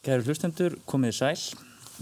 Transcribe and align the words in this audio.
Kæru 0.00 0.22
hlustendur, 0.24 0.78
komið 0.88 1.10
sæl. 1.12 1.40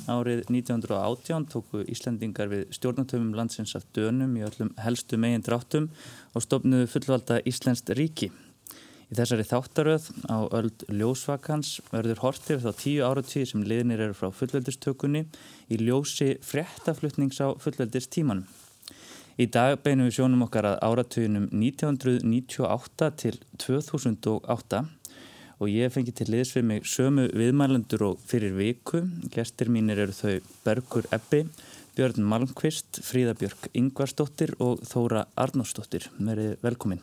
Árið 0.07 0.45
1918 0.55 1.47
tóku 1.51 1.81
Íslandingar 1.91 2.47
við 2.47 2.69
stjórnatöfum 2.77 3.33
landsins 3.35 3.73
af 3.75 3.89
dönum 3.91 4.37
í 4.39 4.45
öllum 4.47 4.69
helstu 4.79 5.19
megin 5.19 5.43
dráttum 5.43 5.89
og 6.31 6.45
stofnuðu 6.45 6.87
fullvalda 6.93 7.41
Íslandst 7.51 7.91
ríki. 7.99 8.29
Í 9.11 9.19
þessari 9.19 9.49
þáttaröð 9.51 10.07
á 10.31 10.47
öld 10.61 10.85
ljósvakans 10.95 11.73
verður 11.91 12.23
hortið 12.23 12.69
þá 12.69 12.71
tíu 12.85 13.03
áratíð 13.09 13.49
sem 13.51 13.67
liðnir 13.67 14.05
eru 14.07 14.15
frá 14.15 14.31
fullveldistökunni 14.31 15.25
í 15.67 15.81
ljósi 15.83 16.37
fréttaflutnings 16.39 17.43
á 17.43 17.51
fullveldistímanum. 17.59 18.47
Í 19.43 19.51
dag 19.51 19.75
beinum 19.83 20.07
við 20.07 20.21
sjónum 20.21 20.47
okkar 20.47 20.71
að 20.71 20.79
áratíðunum 20.87 21.51
1998 21.51 23.11
til 23.25 23.35
2008 23.67 24.87
og 25.59 25.71
ég 25.71 25.91
fengi 25.93 26.15
til 26.15 26.29
liðs 26.31 26.53
við 26.55 26.67
mig 26.71 26.87
sömu 26.87 27.27
viðmælendur 27.35 28.05
og 28.13 28.21
fyrir 28.31 28.55
viku. 28.55 29.03
Gestir 29.35 29.71
mínir 29.75 29.99
eru 30.05 30.15
þau 30.15 30.37
Bergur 30.65 31.09
Ebbi, 31.15 31.45
Björn 31.99 32.23
Malmqvist, 32.31 33.01
Fríða 33.03 33.35
Björk 33.39 33.67
Ingvarsdóttir 33.79 34.55
og 34.63 34.85
Þóra 34.87 35.25
Arnósdóttir. 35.39 36.07
Verið 36.19 36.55
velkomin. 36.63 37.03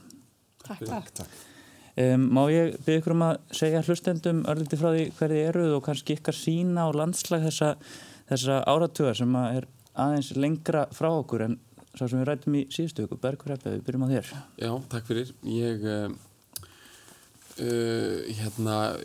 Takk, 0.64 0.86
takk. 0.88 1.12
takk. 1.20 1.42
Um, 1.96 2.28
má 2.36 2.42
ég 2.52 2.76
byggja 2.84 3.02
ykkur 3.02 3.16
um 3.16 3.26
að 3.28 3.36
segja 3.56 3.84
hlustendum 3.86 4.42
örliti 4.52 4.80
frá 4.80 4.90
því 4.92 5.06
hverði 5.16 5.44
eruð 5.50 5.76
og 5.78 5.86
kannski 5.86 6.18
ykkar 6.18 6.36
sína 6.36 6.90
og 6.90 6.98
landslag 7.00 7.44
þessa, 7.46 7.76
þessa 8.32 8.62
áratugar 8.68 9.16
sem 9.16 9.38
að 9.40 9.62
er 9.62 9.68
aðeins 10.04 10.34
lengra 10.36 10.86
frá 10.96 11.08
okkur 11.14 11.46
en 11.48 11.58
svo 11.96 12.10
sem 12.12 12.20
við 12.20 12.28
rætum 12.32 12.58
í 12.60 12.64
síðustu 12.72 13.06
ykkur. 13.08 13.22
Bergur 13.24 13.56
Ebbi, 13.56 13.76
við 13.76 13.84
byrjum 13.88 14.08
á 14.08 14.14
þér. 14.14 14.32
Já, 14.64 14.72
takk 14.96 15.12
fyrir. 15.12 15.36
Ég... 15.44 15.86
Um 16.06 16.18
Uh, 17.56 18.26
hérna 18.36 18.98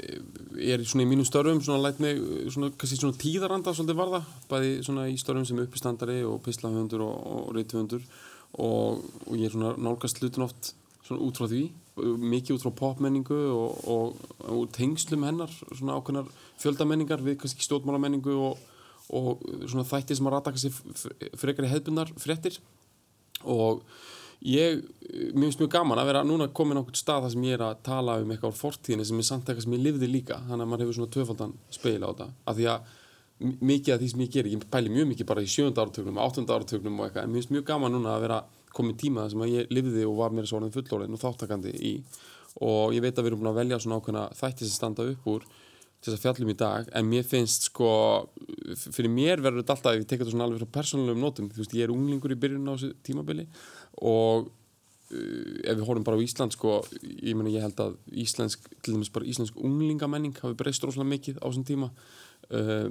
er 0.59 0.83
svona 0.83 1.05
í 1.05 1.11
mínum 1.11 1.27
störfum 1.29 1.61
svona 1.63 1.85
læt 1.85 2.01
mig 2.03 2.19
svona, 2.51 2.73
kannski 2.75 2.99
svona 2.99 3.15
tíðaranda 3.15 3.71
svolítið 3.71 4.01
varða 4.01 4.21
bæði 4.51 4.73
svona 4.83 5.05
í 5.07 5.15
störfum 5.21 5.47
sem 5.47 5.61
uppistandari 5.63 6.25
og 6.27 6.41
pislahöndur 6.43 7.05
og, 7.05 7.21
og 7.31 7.53
reytuhöndur 7.55 8.03
og, 8.59 9.05
og 9.29 9.37
ég 9.39 9.47
er 9.47 9.55
svona 9.55 9.77
nálgast 9.79 10.19
hlutin 10.19 10.49
oft 10.49 10.73
svona 11.07 11.23
út 11.23 11.39
frá 11.39 11.47
því 11.47 11.63
mikið 12.01 12.57
út 12.57 12.65
frá 12.65 12.75
popmenningu 12.81 13.39
og, 13.55 14.19
og 14.51 14.67
tengslum 14.75 15.29
hennar 15.29 15.55
svona 15.71 16.01
ákveðnar 16.01 16.35
fjöldamenningar 16.61 17.23
við 17.23 17.39
kannski 17.45 17.65
stjórnmálamenningu 17.67 18.35
og 18.41 19.47
svona 19.67 19.87
þætti 19.87 20.17
sem 20.17 20.29
að 20.29 20.37
rata 20.37 20.53
kannski 20.55 21.31
frekar 21.39 21.67
í 21.67 21.73
hefbundar 21.73 22.13
fréttir. 22.21 22.61
Og 23.43 23.83
ég, 24.47 24.81
mér 25.35 25.49
finnst 25.49 25.61
mjög 25.61 25.73
gaman 25.75 26.01
að 26.01 26.11
vera 26.11 26.23
núna 26.25 26.49
komin 26.55 26.79
á 26.79 26.81
einhvern 26.81 26.99
stað 26.99 27.27
þar 27.27 27.35
sem 27.35 27.45
ég 27.49 27.57
er 27.59 27.65
að 27.67 27.83
tala 27.87 28.17
um 28.23 28.33
eitthvað 28.33 28.57
á 28.57 28.61
fortíðinni 28.61 29.07
sem 29.09 29.21
er 29.21 29.29
samt 29.29 29.49
eitthvað 29.49 29.67
sem 29.67 29.77
ég 29.77 29.85
livði 29.85 30.09
líka. 30.11 30.41
Þannig 30.49 30.65
að 30.65 30.71
maður 30.73 30.85
hefur 30.85 30.99
svona 30.99 31.15
tvöfaldan 31.17 31.55
speil 31.77 32.01
á 32.01 32.09
þetta. 32.09 32.29
Af 32.47 32.59
því 32.59 32.69
að 32.73 32.97
mikið 33.41 33.95
af 33.95 34.01
því 34.01 34.09
sem 34.13 34.25
ég 34.25 34.33
ger 34.35 34.49
ég 34.51 34.65
pæli 34.73 34.93
mjög 34.93 35.13
mikið 35.15 35.31
bara 35.31 35.45
í 35.45 35.49
sjönda 35.49 35.85
áratögnum 35.85 36.19
áttunda 36.21 36.57
áratögnum 36.57 36.99
og 37.01 37.07
eitthvað 37.07 37.25
en 37.25 37.31
mér 37.33 37.41
finnst 37.41 37.55
mjög 37.55 37.65
gaman 37.71 37.97
núna 37.97 38.17
að 38.17 38.27
vera 38.27 38.43
komin 38.77 38.99
tíma 39.01 39.25
þar 39.25 39.33
sem 39.33 39.47
ég 39.51 39.73
livði 39.73 40.05
og 40.09 40.19
var 40.21 40.37
mér 40.37 40.49
svona 40.51 40.69
fullorðin 40.75 41.17
og 41.17 41.23
þáttakandi 41.25 41.73
í. 41.73 41.95
Og 42.61 42.93
ég 42.97 43.05
veit 43.05 43.17
að 43.17 43.25
við 43.25 43.33
erum 43.33 43.43
búin 43.43 43.53
að 43.55 43.61
velja 43.63 43.81
svona 43.81 44.01
ákveðna 44.01 44.29
þætti 44.37 44.69
sem 44.69 44.77
standa 44.77 45.09
upp 45.09 45.33
úr 45.33 45.49
til 46.01 46.15
þess 46.15 46.17
að 46.17 46.23
fjallum 46.25 46.51
í 46.51 46.57
dag 46.57 46.87
en 46.97 47.09
mér 47.11 47.27
finnst 47.29 47.67
sko 47.69 47.91
fyrir 48.81 49.11
mér 49.13 49.43
verður 49.45 49.61
þetta 49.61 49.75
alltaf 49.75 49.97
ég 49.99 50.07
tekja 50.09 50.25
þetta 50.25 50.33
svona 50.33 50.47
alveg 50.49 50.63
frá 50.63 50.77
persónulegum 50.79 51.21
nótum 51.21 51.51
þú 51.53 51.61
veist 51.61 51.75
ég 51.77 51.85
er 51.85 51.93
unglingur 51.93 52.33
í 52.33 52.39
byrjun 52.41 52.71
á 52.71 52.73
þessu 52.73 52.95
tímabili 53.05 53.45
og 53.99 54.49
uh, 54.49 55.55
ef 55.65 55.77
við 55.77 55.85
horfum 55.87 56.07
bara 56.07 56.21
á 56.21 56.25
Ísland 56.25 56.55
sko 56.55 56.81
ég, 57.03 57.35
meni, 57.37 57.57
ég 57.57 57.67
held 57.67 57.81
að 57.83 57.99
íslensk 58.25 58.71
íslensk 58.87 59.59
unglingamenning 59.59 60.37
hafi 60.39 60.59
breyst 60.59 60.85
rosalega 60.87 61.15
mikið 61.15 61.41
á 61.43 61.47
þessum 61.49 61.67
tíma. 61.69 61.91
Uh, 62.51 62.89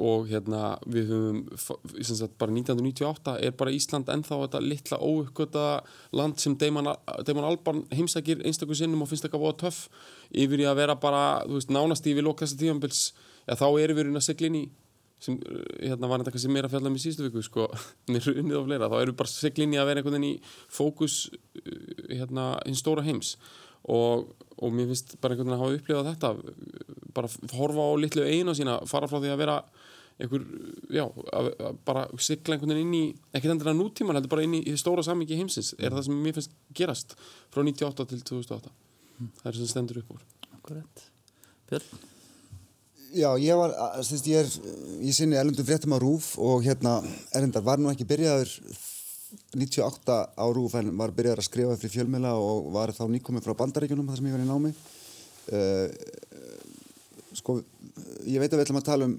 og 0.00 0.30
hérna 0.30 0.76
við 0.88 1.10
höfum 1.12 1.40
sagt, 1.58 2.38
bara 2.40 2.54
1998 2.54 3.34
er 3.44 3.56
bara 3.58 3.74
Ísland 3.74 4.08
ennþá 4.08 4.38
þetta 4.46 4.62
litla 4.64 4.98
óuppgöta 5.02 5.64
land 6.16 6.40
sem 6.40 6.54
Deiman 6.56 6.88
Alban 6.88 7.82
heimsækir 7.92 8.40
einstaklega 8.46 8.80
sinnum 8.80 9.04
og 9.04 9.10
finnst 9.10 9.26
eitthvað 9.26 9.44
búið 9.44 9.58
töff 9.64 9.82
yfir 10.30 10.64
í 10.64 10.68
að 10.70 10.80
vera 10.80 10.96
bara 10.96 11.24
veist, 11.50 11.74
nánast 11.74 12.08
í 12.08 12.16
við 12.16 12.26
lokast 12.30 12.58
tífambils 12.60 13.10
ja, 13.44 13.58
þá 13.58 13.66
erum 13.82 14.00
við 14.00 14.16
að 14.16 14.26
segla 14.30 14.48
inn 14.48 14.60
í 14.62 14.64
sem 15.22 15.38
hérna 15.78 16.10
var 16.10 16.22
þetta 16.22 16.34
kannski 16.34 16.52
meira 16.52 16.68
að 16.68 16.76
fjalla 16.76 16.90
um 16.90 16.98
í 16.98 17.02
síðustu 17.02 17.26
viku 17.28 17.44
sko, 17.46 17.66
með 18.12 18.28
runnið 18.30 18.58
og 18.58 18.68
fleira 18.68 18.90
þá 18.90 18.96
við 18.98 19.14
bara 19.20 19.32
segla 19.32 19.66
inn 19.66 19.76
í 19.76 19.80
að 19.80 19.90
vera 19.90 20.02
einhvern 20.02 20.18
veginn 20.18 20.30
í 20.32 20.34
fókus 20.78 21.18
hérna 22.08 22.46
hinn 22.66 22.78
stóra 22.78 23.06
heims. 23.06 23.36
Og, 23.92 24.28
og 24.62 24.74
mér 24.74 24.92
finnst 24.92 25.16
bara 25.22 25.34
einhvern 25.34 25.50
veginn 25.50 25.58
að 25.58 25.64
hafa 25.64 25.78
upplifað 25.78 26.10
þetta 26.12 26.34
bara 27.16 27.32
horfa 27.56 27.86
á 27.86 27.92
litlu 28.02 28.26
einu 28.26 28.54
sína 28.56 28.78
fara 28.90 29.10
frá 29.10 29.18
því 29.18 29.32
að 29.32 29.42
vera 29.42 29.56
einhver, 30.22 30.44
já, 30.92 31.02
að, 31.08 31.48
að 31.56 31.80
bara 31.88 32.04
sigla 32.22 32.56
einhvern 32.56 32.74
veginn 32.74 32.86
inn 32.86 32.98
í, 32.98 33.02
ekkert 33.32 33.56
endur 33.56 33.72
að 33.72 33.80
nútíman 33.80 34.18
heldur 34.18 34.34
bara 34.34 34.46
inn 34.46 34.58
í 34.60 34.76
stóra 34.78 35.04
samingi 35.06 35.38
heimsins 35.38 35.72
er 35.80 35.94
það 35.94 36.06
sem 36.08 36.22
mér 36.26 36.38
finnst 36.38 36.54
gerast 36.78 37.16
frá 37.50 37.64
98 37.64 38.08
til 38.12 38.22
2008 38.30 38.70
mm. 38.70 39.34
það 39.42 39.52
er 39.52 39.60
sem 39.60 39.74
stendur 39.74 40.02
upp 40.04 40.16
úr. 40.18 40.24
Akkurat. 40.52 41.06
Björn 41.70 42.10
Já, 43.12 43.28
ég 43.36 43.52
var, 43.58 43.72
að 43.76 44.28
ég 44.30 44.38
er 44.40 44.48
ég 45.04 45.12
sinni 45.12 45.36
erlendum 45.36 45.66
fréttum 45.68 45.92
á 45.92 46.00
Rúf 46.00 46.32
og 46.40 46.62
hérna 46.64 46.94
erlendar 47.36 47.64
var 47.64 47.80
nú 47.80 47.90
ekki 47.90 48.06
byrjaður 48.08 48.48
98 49.52 50.16
á 50.32 50.46
Rúf 50.48 50.76
en 50.80 50.88
var 50.96 51.12
byrjaður 51.12 51.42
að 51.42 51.48
skrifa 51.48 51.76
fyrir 51.76 51.92
fjölmjöla 51.92 52.32
og 52.40 52.70
var 52.72 52.94
þá 52.96 53.02
nýkomið 53.12 53.44
frá 53.44 53.56
bandaríkjunum 53.58 54.08
þar 54.08 54.20
sem 54.20 54.30
ég 54.30 54.36
var 54.36 54.44
í 54.44 54.48
námi. 54.48 54.72
Uh, 55.52 55.86
sko, 57.36 57.58
ég 58.24 58.40
veit 58.40 58.48
að 58.48 58.62
við 58.62 58.64
ætlum 58.64 58.80
að 58.80 58.88
tala 58.88 59.10
um 59.10 59.14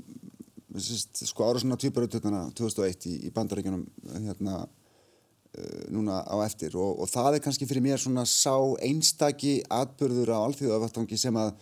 sko 1.13 1.45
ára 1.45 1.61
svona 1.61 1.77
týparautötuna 1.77 2.43
2001 2.57 3.09
í, 3.11 3.15
í 3.29 3.33
bandaríkjunum 3.35 3.85
hérna 4.15 4.59
uh, 4.65 5.79
núna 5.93 6.23
á 6.25 6.35
eftir. 6.47 6.73
Og, 6.81 7.05
og 7.05 7.13
það 7.13 7.37
er 7.37 7.45
kannski 7.45 7.69
fyrir 7.69 7.85
mér 7.85 8.01
svona 8.01 8.25
sá 8.25 8.57
einstaki 8.81 9.59
atbyrður 9.69 10.33
á 10.33 10.37
alþjóðavartangi 10.49 11.25
sem 11.27 11.37
að 11.37 11.53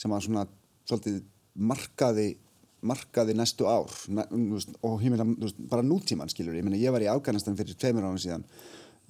sem 0.00 0.12
að 0.12 0.26
svona 0.28 0.48
svolítið 0.88 1.22
markaði, 1.54 2.34
markaði 2.86 3.36
næstu 3.38 3.68
ár. 3.70 3.92
Og 4.86 5.00
heimilega 5.02 5.54
bara 5.70 5.86
nútíman 5.86 6.30
skilur 6.32 6.56
ég, 6.58 6.68
ég 6.80 6.94
var 6.94 7.04
í 7.04 7.10
Afganistan 7.10 7.58
fyrir 7.58 7.78
tveimur 7.78 8.06
ára 8.08 8.20
síðan 8.20 8.46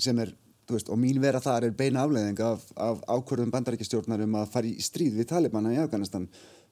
sem 0.01 0.19
er, 0.23 0.33
veist, 0.71 0.89
og 0.89 0.99
mín 1.01 1.21
vera 1.21 1.43
þar 1.43 1.69
er 1.69 1.77
beina 1.77 2.05
afleðing 2.07 2.41
af, 2.45 2.65
af 2.81 3.03
ákvörðum 3.05 3.53
bandaríkistjórnar 3.53 4.23
um 4.25 4.39
að 4.41 4.53
fara 4.55 4.71
í 4.71 4.81
stríð 4.81 5.19
við 5.21 5.29
Talibana 5.35 5.75
í 5.75 5.81
Afganistan 5.83 6.29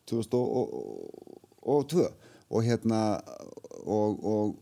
2002 0.09 2.06
og 2.49 2.65
hérna 2.65 3.00
og, 3.85 4.25
og, 4.25 4.55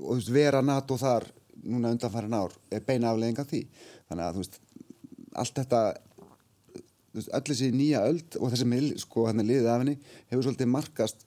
og 0.00 0.16
veist, 0.16 0.32
vera 0.34 0.62
NATO 0.64 0.98
þar 0.98 1.28
núna 1.60 1.92
undanfærin 1.92 2.34
ár 2.34 2.54
er 2.72 2.84
beina 2.86 3.12
afleðing 3.12 3.40
af 3.42 3.50
því. 3.50 3.62
Þannig 4.10 4.26
að 4.26 4.40
veist, 4.40 4.60
allt 5.38 5.60
þetta 5.60 5.82
öll 7.14 7.44
þessi 7.48 7.70
nýja 7.74 8.04
öld 8.06 8.38
og 8.38 8.52
þessi 8.52 8.66
mil, 8.70 8.86
sko, 9.02 9.26
hann 9.28 9.42
er 9.42 9.48
liðið 9.48 9.70
af 9.72 9.82
henni 9.82 9.96
hefur 10.30 10.46
svolítið 10.46 10.70
markast 10.70 11.26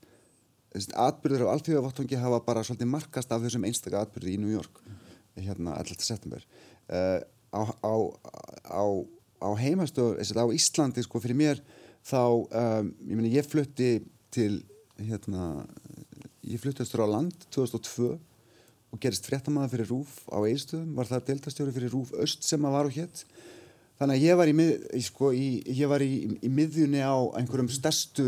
atbyrður 0.74 1.46
á 1.50 1.54
alltíðavottungi 1.54 2.18
hafa 2.18 2.40
bara 2.46 2.64
svolítið 2.66 2.90
markast 2.94 3.34
af 3.34 3.44
þessum 3.44 3.68
einstaka 3.68 4.02
atbyrði 4.02 4.38
í 4.38 4.42
New 4.42 4.54
York 4.54 4.82
hérna 5.38 5.76
11. 5.82 6.02
september 6.06 6.44
uh, 6.90 7.20
á, 7.54 7.62
á, 7.84 7.96
á, 8.70 8.84
á 9.44 9.50
heimastu 9.60 10.14
á 10.18 10.46
Íslandi, 10.56 11.04
sko, 11.06 11.22
fyrir 11.22 11.38
mér 11.38 11.62
þá, 12.04 12.24
um, 12.24 12.94
ég 13.06 13.18
meni, 13.20 13.34
ég 13.36 13.48
flutti 13.48 13.96
til, 14.34 14.64
hérna 14.98 15.66
ég 16.48 16.62
flutti 16.62 16.84
östur 16.86 17.06
á 17.06 17.08
land 17.12 17.46
2002 17.54 18.14
og 18.94 19.02
gerist 19.02 19.26
fréttamaður 19.26 19.74
fyrir 19.74 19.90
Rúf 19.90 20.18
á 20.30 20.38
Eistöðum, 20.46 20.94
var 20.98 21.10
það 21.10 21.30
deltastjóri 21.32 21.74
fyrir 21.74 21.94
Rúf 21.94 22.12
Öst 22.22 22.46
sem 22.46 22.66
að 22.66 22.76
var 22.78 22.90
og 22.90 22.98
hétt 22.98 23.24
þannig 24.00 24.20
að 24.20 24.28
ég 24.28 24.40
var 24.40 24.52
í, 24.52 24.56
mið, 24.58 24.72
sko, 25.08 25.31
í, 25.36 25.48
ég 25.70 25.92
var 25.92 26.04
í, 26.06 26.12
í 26.42 26.52
miðjunni 26.52 27.04
á 27.04 27.16
einhverjum 27.40 27.72
stærstu 27.72 28.28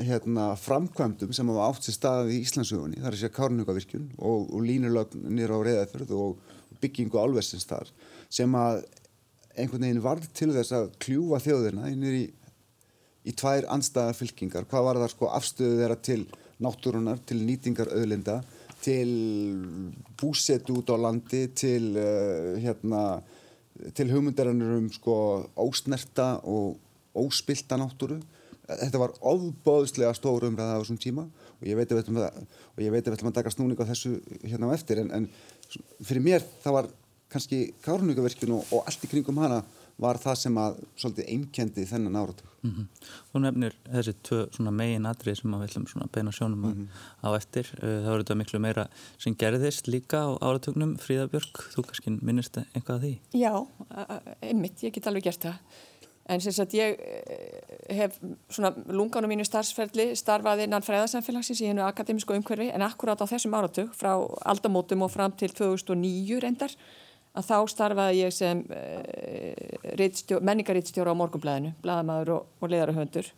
hérna, 0.00 0.52
framkvæmdum 0.56 1.32
sem 1.36 1.48
hafa 1.52 1.68
átt 1.68 1.86
sér 1.86 1.96
staðið 1.98 2.32
í 2.32 2.40
Íslandsögunni, 2.46 3.00
það 3.00 3.08
er 3.10 3.16
að 3.16 3.20
segja 3.20 3.36
Kárnugavirkjun 3.36 4.08
og, 4.18 4.46
og 4.48 4.64
línulögn 4.64 5.26
nýra 5.36 5.58
á 5.60 5.64
Reðafjörð 5.66 6.14
og 6.16 6.78
byggingu 6.82 7.20
álversins 7.20 7.68
þar 7.68 7.90
sem 8.32 8.54
að 8.56 8.82
einhvern 9.52 9.84
veginn 9.84 10.04
varð 10.04 10.30
til 10.36 10.52
þess 10.54 10.72
að 10.76 10.88
kljúa 11.02 11.40
þjóðina 11.44 11.90
í, 11.92 12.22
í 13.28 13.34
tvær 13.36 13.68
andstæða 13.74 14.16
fylkingar, 14.16 14.68
hvað 14.70 14.88
var 14.88 15.02
það 15.02 15.12
sko 15.12 15.30
afstöðu 15.36 15.82
þeirra 15.82 15.98
til 16.08 16.22
náttúrunar, 16.62 17.20
til 17.26 17.42
nýtingar 17.42 17.92
öðlinda, 17.92 18.40
til 18.82 19.10
búsetu 20.18 20.80
út 20.80 20.90
á 20.90 20.96
landi, 20.98 21.44
til 21.54 21.92
uh, 21.98 22.56
hérna 22.62 23.20
til 23.96 24.10
hugmyndarannir 24.12 24.76
um 24.78 24.88
sko 24.92 25.16
ósnerta 25.56 26.36
og 26.44 26.78
óspilta 27.16 27.78
náttúru. 27.80 28.20
Þetta 28.68 29.00
var 29.00 29.14
ofbóðslega 29.20 30.14
stór 30.16 30.46
umræða 30.48 30.78
á 30.78 30.80
þessum 30.80 31.00
tíma 31.00 31.26
og 31.26 31.66
ég 31.66 31.76
veit 31.76 31.90
að 31.90 31.98
við 31.98 32.04
ætlum 33.16 33.30
að, 33.30 33.36
taka 33.36 33.52
snúning 33.52 33.78
á 33.78 33.90
þessu 33.90 34.16
hérna 34.44 34.70
á 34.70 34.74
eftir 34.76 35.02
en, 35.02 35.10
en 35.10 35.28
fyrir 36.04 36.24
mér 36.24 36.46
það 36.62 36.76
var 36.78 36.90
kannski 37.32 37.60
Kárnvíkaverkjun 37.84 38.54
og, 38.58 38.66
og 38.70 38.86
allt 38.86 39.04
í 39.04 39.10
kringum 39.10 39.40
hana 39.42 39.62
var 40.02 40.18
það 40.22 40.38
sem 40.40 40.58
að 40.60 40.80
svolítið 41.00 41.30
einkendi 41.34 41.84
þennan 41.88 42.18
áratug. 42.18 42.48
Mm 42.62 42.72
-hmm. 42.72 42.86
Þú 43.32 43.42
nefnir 43.42 43.76
þessi 43.92 44.14
tvö 44.22 44.70
megin 44.70 45.06
atrið 45.06 45.38
sem 45.40 45.54
við 45.54 45.64
ætlum 45.66 46.02
að 46.02 46.12
beina 46.12 46.32
sjónum 46.32 46.58
mm 46.58 46.74
-hmm. 46.74 46.88
á 47.26 47.28
eftir. 47.36 47.66
Uh, 47.82 48.02
það 48.02 48.10
voru 48.10 48.22
þetta 48.22 48.40
miklu 48.40 48.58
meira 48.58 48.88
sem 49.18 49.36
gerðist 49.36 49.86
líka 49.86 50.18
á 50.26 50.30
áratugnum. 50.40 50.96
Fríðabjörg, 50.98 51.54
þú 51.74 51.82
kannski 51.86 52.18
minnist 52.22 52.56
einhvað 52.56 52.96
af 52.96 53.02
því? 53.02 53.18
Já, 53.32 53.66
einmitt, 54.42 54.82
ég 54.82 54.92
get 54.92 55.06
alveg 55.06 55.24
gert 55.24 55.42
það. 55.44 55.58
En 56.30 56.40
sem 56.40 56.54
sagt 56.54 56.74
ég 56.74 57.00
eh, 57.02 57.96
hef 57.96 58.18
svona 58.52 58.70
lungan 58.94 59.26
á 59.26 59.28
mínu 59.30 59.44
starfsferðli 59.46 60.12
starfaði 60.18 60.68
innan 60.68 60.84
fræðarsamfélagsins 60.86 61.62
í 61.64 61.70
hennu 61.70 61.82
akademísku 61.82 62.36
umhverfi 62.36 62.70
en 62.70 62.84
akkurát 62.86 63.18
á 63.18 63.26
þessum 63.26 63.56
áratug 63.58 63.90
frá 63.98 64.12
aldamótum 64.46 65.02
og 65.02 65.10
fram 65.10 65.34
til 65.34 65.50
2009 65.50 66.38
reyndar 66.44 66.76
að 67.32 67.48
þá 67.48 67.56
starfaði 67.72 68.22
ég 68.22 68.34
sem 68.36 68.64
uh, 68.68 70.40
menningarítstjóra 70.44 71.14
á 71.14 71.20
morgunblæðinu, 71.20 71.74
blæðamæður 71.84 72.34
og, 72.36 72.50
og 72.60 72.72
leðarahöndur 72.72 73.32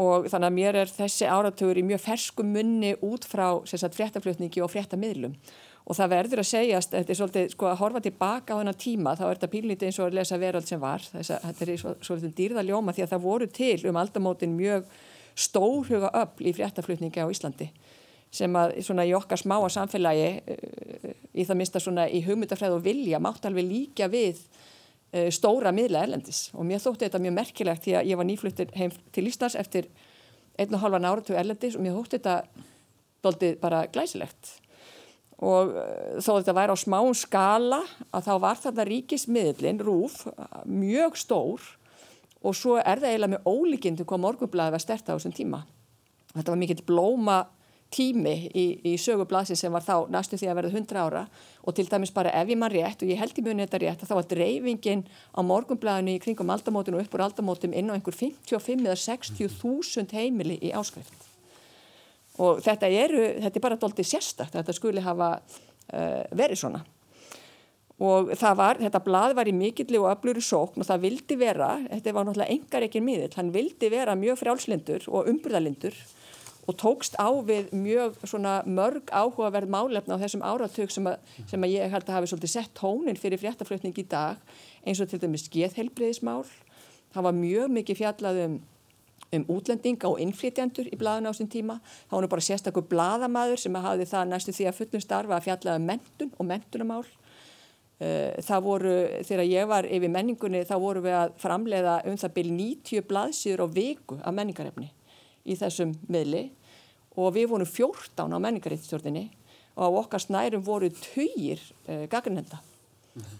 og 0.00 0.28
þannig 0.30 0.48
að 0.48 0.56
mér 0.56 0.78
er 0.84 0.92
þessi 0.92 1.26
áratugur 1.28 1.80
í 1.80 1.84
mjög 1.86 2.04
ferskum 2.04 2.52
munni 2.54 2.94
út 3.04 3.26
frá 3.28 3.58
fréttaflutningi 3.66 4.62
og 4.62 4.70
fréttamiðlum. 4.72 5.34
Og 5.90 5.96
það 5.96 6.12
verður 6.12 6.42
að 6.42 6.48
segjast, 6.50 6.92
þetta 6.94 7.12
er 7.12 7.18
svolítið 7.18 7.46
sko 7.54 7.66
að 7.66 7.78
horfa 7.80 8.02
tilbaka 8.04 8.54
á 8.54 8.58
þennan 8.60 8.78
tíma, 8.78 9.14
þá 9.18 9.24
er 9.26 9.38
þetta 9.38 9.52
pílnítið 9.54 9.88
eins 9.88 9.98
og 9.98 10.06
að 10.06 10.18
lesa 10.20 10.38
veröld 10.38 10.68
sem 10.68 10.82
var, 10.82 11.06
Þess 11.10 11.32
að, 11.34 11.46
þetta 11.48 11.66
er 11.66 12.02
svolítið 12.06 12.34
dýrðaljóma 12.38 12.94
því 12.94 13.04
að 13.04 13.14
það 13.14 13.24
voru 13.24 13.48
til 13.58 13.78
um 13.90 13.98
aldamótin 13.98 14.54
mjög 14.54 14.92
stórhuga 15.40 16.12
öll 16.20 16.46
í 16.46 16.54
fréttaflutningi 16.54 17.24
á 17.24 17.32
Íslandi 17.32 17.70
sem 18.30 18.56
að 18.56 18.76
svona 18.86 19.06
í 19.08 19.14
okkar 19.16 19.40
smáa 19.40 19.68
samfélagi 19.72 20.28
uh, 20.38 21.14
í 21.34 21.46
það 21.46 21.58
mista 21.58 21.82
svona 21.82 22.06
í 22.10 22.22
hugmyndafræð 22.26 22.76
og 22.78 22.84
vilja 22.84 23.20
mátt 23.22 23.46
alveg 23.48 23.66
líka 23.66 24.08
við 24.10 24.38
uh, 24.40 25.28
stóra 25.34 25.74
miðla 25.74 26.04
erlendis. 26.06 26.48
Og 26.54 26.66
mér 26.66 26.82
þótti 26.82 27.08
þetta 27.08 27.22
mjög 27.26 27.36
merkilegt 27.40 27.86
því 27.86 27.98
að 27.98 28.10
ég 28.12 28.20
var 28.20 28.30
nýfluttir 28.30 28.72
heim 28.78 28.94
til 29.14 29.26
Íslands 29.30 29.58
eftir 29.58 29.90
einn 30.60 30.74
og 30.76 30.82
halvan 30.84 31.08
ára 31.08 31.24
til 31.26 31.38
erlendis 31.40 31.78
og 31.78 31.84
mér 31.84 31.98
þótti 31.98 32.20
þetta 32.20 32.66
doldið 33.26 33.60
bara 33.62 33.84
glæsilegt. 33.92 34.54
Og 35.40 35.74
uh, 35.74 36.16
þó 36.22 36.32
þetta 36.36 36.56
væri 36.60 36.78
á 36.78 36.84
smán 36.84 37.18
skala 37.18 37.82
að 38.14 38.26
þá 38.30 38.32
var 38.46 38.62
þetta 38.62 38.88
ríkismiðlin, 38.90 39.82
rúf, 39.82 40.22
mjög 40.70 41.18
stór 41.18 41.70
og 42.40 42.56
svo 42.56 42.78
er 42.78 43.00
það 43.00 43.10
eiginlega 43.10 43.34
með 43.34 43.48
ólíkindi 43.48 44.06
hvað 44.08 44.22
morgunblæði 44.24 44.74
var 44.74 44.82
sterta 44.82 45.12
á 45.12 45.16
þessum 45.18 45.34
tíma. 45.36 45.64
Þetta 46.30 46.52
var 46.52 46.60
mikill 46.60 46.84
blóma 46.86 47.40
tími 47.90 48.34
í, 48.54 48.64
í 48.86 48.92
sögublasin 49.00 49.58
sem 49.58 49.72
var 49.74 49.82
þá 49.82 50.10
næstu 50.12 50.38
því 50.38 50.50
að 50.50 50.58
verða 50.60 50.74
100 50.78 51.00
ára 51.02 51.22
og 51.66 51.74
til 51.76 51.86
dæmis 51.90 52.12
bara 52.14 52.32
ef 52.38 52.52
ég 52.52 52.58
mann 52.60 52.72
rétt 52.72 53.02
og 53.02 53.10
ég 53.10 53.18
held 53.18 53.38
í 53.38 53.44
muni 53.44 53.64
þetta 53.64 53.80
rétt 53.82 54.04
að 54.04 54.12
þá 54.12 54.14
var 54.18 54.28
dreifingin 54.30 55.02
á 55.34 55.40
morgunblæðinu 55.46 56.14
í 56.14 56.20
kringum 56.22 56.52
aldamótinu 56.54 57.00
og 57.00 57.08
uppur 57.08 57.24
aldamótum 57.26 57.74
inn 57.74 57.90
á 57.90 57.96
einhver 57.96 58.16
55 58.16 58.86
eða 58.86 59.00
60 59.02 59.58
þúsund 59.58 60.14
heimili 60.14 60.60
í 60.62 60.70
áskrift. 60.76 61.26
Og 62.40 62.62
þetta, 62.64 62.88
eru, 62.88 63.26
þetta 63.42 63.58
er 63.58 63.66
bara 63.66 63.80
doldið 63.80 64.08
sérstakt 64.08 64.54
að 64.54 64.62
þetta 64.62 64.76
skuli 64.78 65.04
hafa 65.04 65.34
uh, 65.40 66.22
verið 66.30 66.62
svona. 66.62 66.84
Og 68.00 68.30
það 68.38 68.54
var, 68.56 68.78
þetta 68.80 69.02
blað 69.04 69.34
var 69.36 69.50
í 69.50 69.52
mikilli 69.52 69.98
og 70.00 70.08
öfluri 70.14 70.40
sókn 70.40 70.80
og 70.80 70.88
það 70.88 71.02
vildi 71.02 71.36
vera, 71.36 71.74
þetta 71.90 72.14
var 72.16 72.24
náttúrulega 72.24 72.54
engar 72.54 72.86
ekki 72.86 73.02
miðill, 73.04 73.34
hann 73.36 73.52
vildi 73.52 73.90
vera 73.92 74.14
mjög 74.16 74.40
frjálslindur 74.40 75.04
og 75.10 75.28
umbrúðalindur 75.28 75.98
og 76.70 76.78
tókst 76.78 77.16
á 77.18 77.28
við 77.42 77.70
mjög 77.74 78.18
mörg 78.70 79.10
áhugaverð 79.10 79.70
málefna 79.74 80.16
á 80.16 80.22
þessum 80.22 80.44
áratug 80.46 80.92
sem, 80.94 81.08
sem 81.50 81.66
að 81.66 81.74
ég 81.74 81.90
held 81.90 82.06
að 82.06 82.16
hafi 82.16 82.30
svolítið 82.30 82.52
sett 82.54 82.74
tónin 82.78 83.18
fyrir 83.18 83.40
fréttaflutning 83.42 83.96
í 83.98 84.06
dag 84.06 84.38
eins 84.86 85.02
og 85.02 85.10
til 85.10 85.20
dæmis 85.22 85.48
geðhelbriðismál 85.50 86.44
það 87.14 87.26
var 87.26 87.38
mjög 87.38 87.72
mikið 87.74 88.00
fjallað 88.00 88.42
um, 88.44 88.58
um 89.36 89.46
útlendinga 89.56 90.10
og 90.10 90.20
innflytjandur 90.22 90.90
í 90.90 90.98
bladuna 90.98 91.32
á 91.32 91.34
sín 91.34 91.50
tíma. 91.50 91.78
Þá 92.08 92.14
var 92.16 92.24
nú 92.24 92.30
bara 92.30 92.46
sérstaklega 92.46 92.90
bladamæður 92.92 93.64
sem 93.64 93.80
hafi 93.86 94.06
það 94.10 94.30
næstu 94.30 94.54
því 94.54 94.68
að 94.70 94.78
fullum 94.78 95.04
starfa 95.04 95.38
að 95.38 95.48
fjallað 95.48 95.80
um 95.80 95.90
mentun 95.90 96.32
og 96.36 96.48
mentunamál 96.50 97.02
eh, 97.98 98.38
það 98.46 98.64
voru, 98.68 98.94
þegar 99.26 99.50
ég 99.50 99.68
var 99.70 99.90
yfir 99.90 100.14
menningunni 100.14 100.62
þá 100.68 100.76
voru 100.82 101.04
við 101.04 101.18
að 101.18 101.36
framleiða 101.42 101.98
um 102.06 102.18
það 102.20 102.36
byrj 102.38 102.56
90 102.62 103.06
blaðsýður 103.10 103.66
á 103.66 103.66
viku 103.74 104.20
af 104.22 104.36
menningarefni 104.38 104.90
í 105.44 105.56
þessum 105.58 105.94
miðli 106.10 106.50
og 107.26 107.36
við 107.36 107.50
vorum 107.52 107.68
14 107.68 108.32
á 108.32 108.38
menningaríðstjórnini 108.38 109.26
og 109.76 109.82
á 109.86 109.88
okkar 110.02 110.22
snærum 110.24 110.64
voru 110.64 110.90
töyir 110.92 111.62
uh, 111.86 112.06
gaggrinenda. 112.10 112.60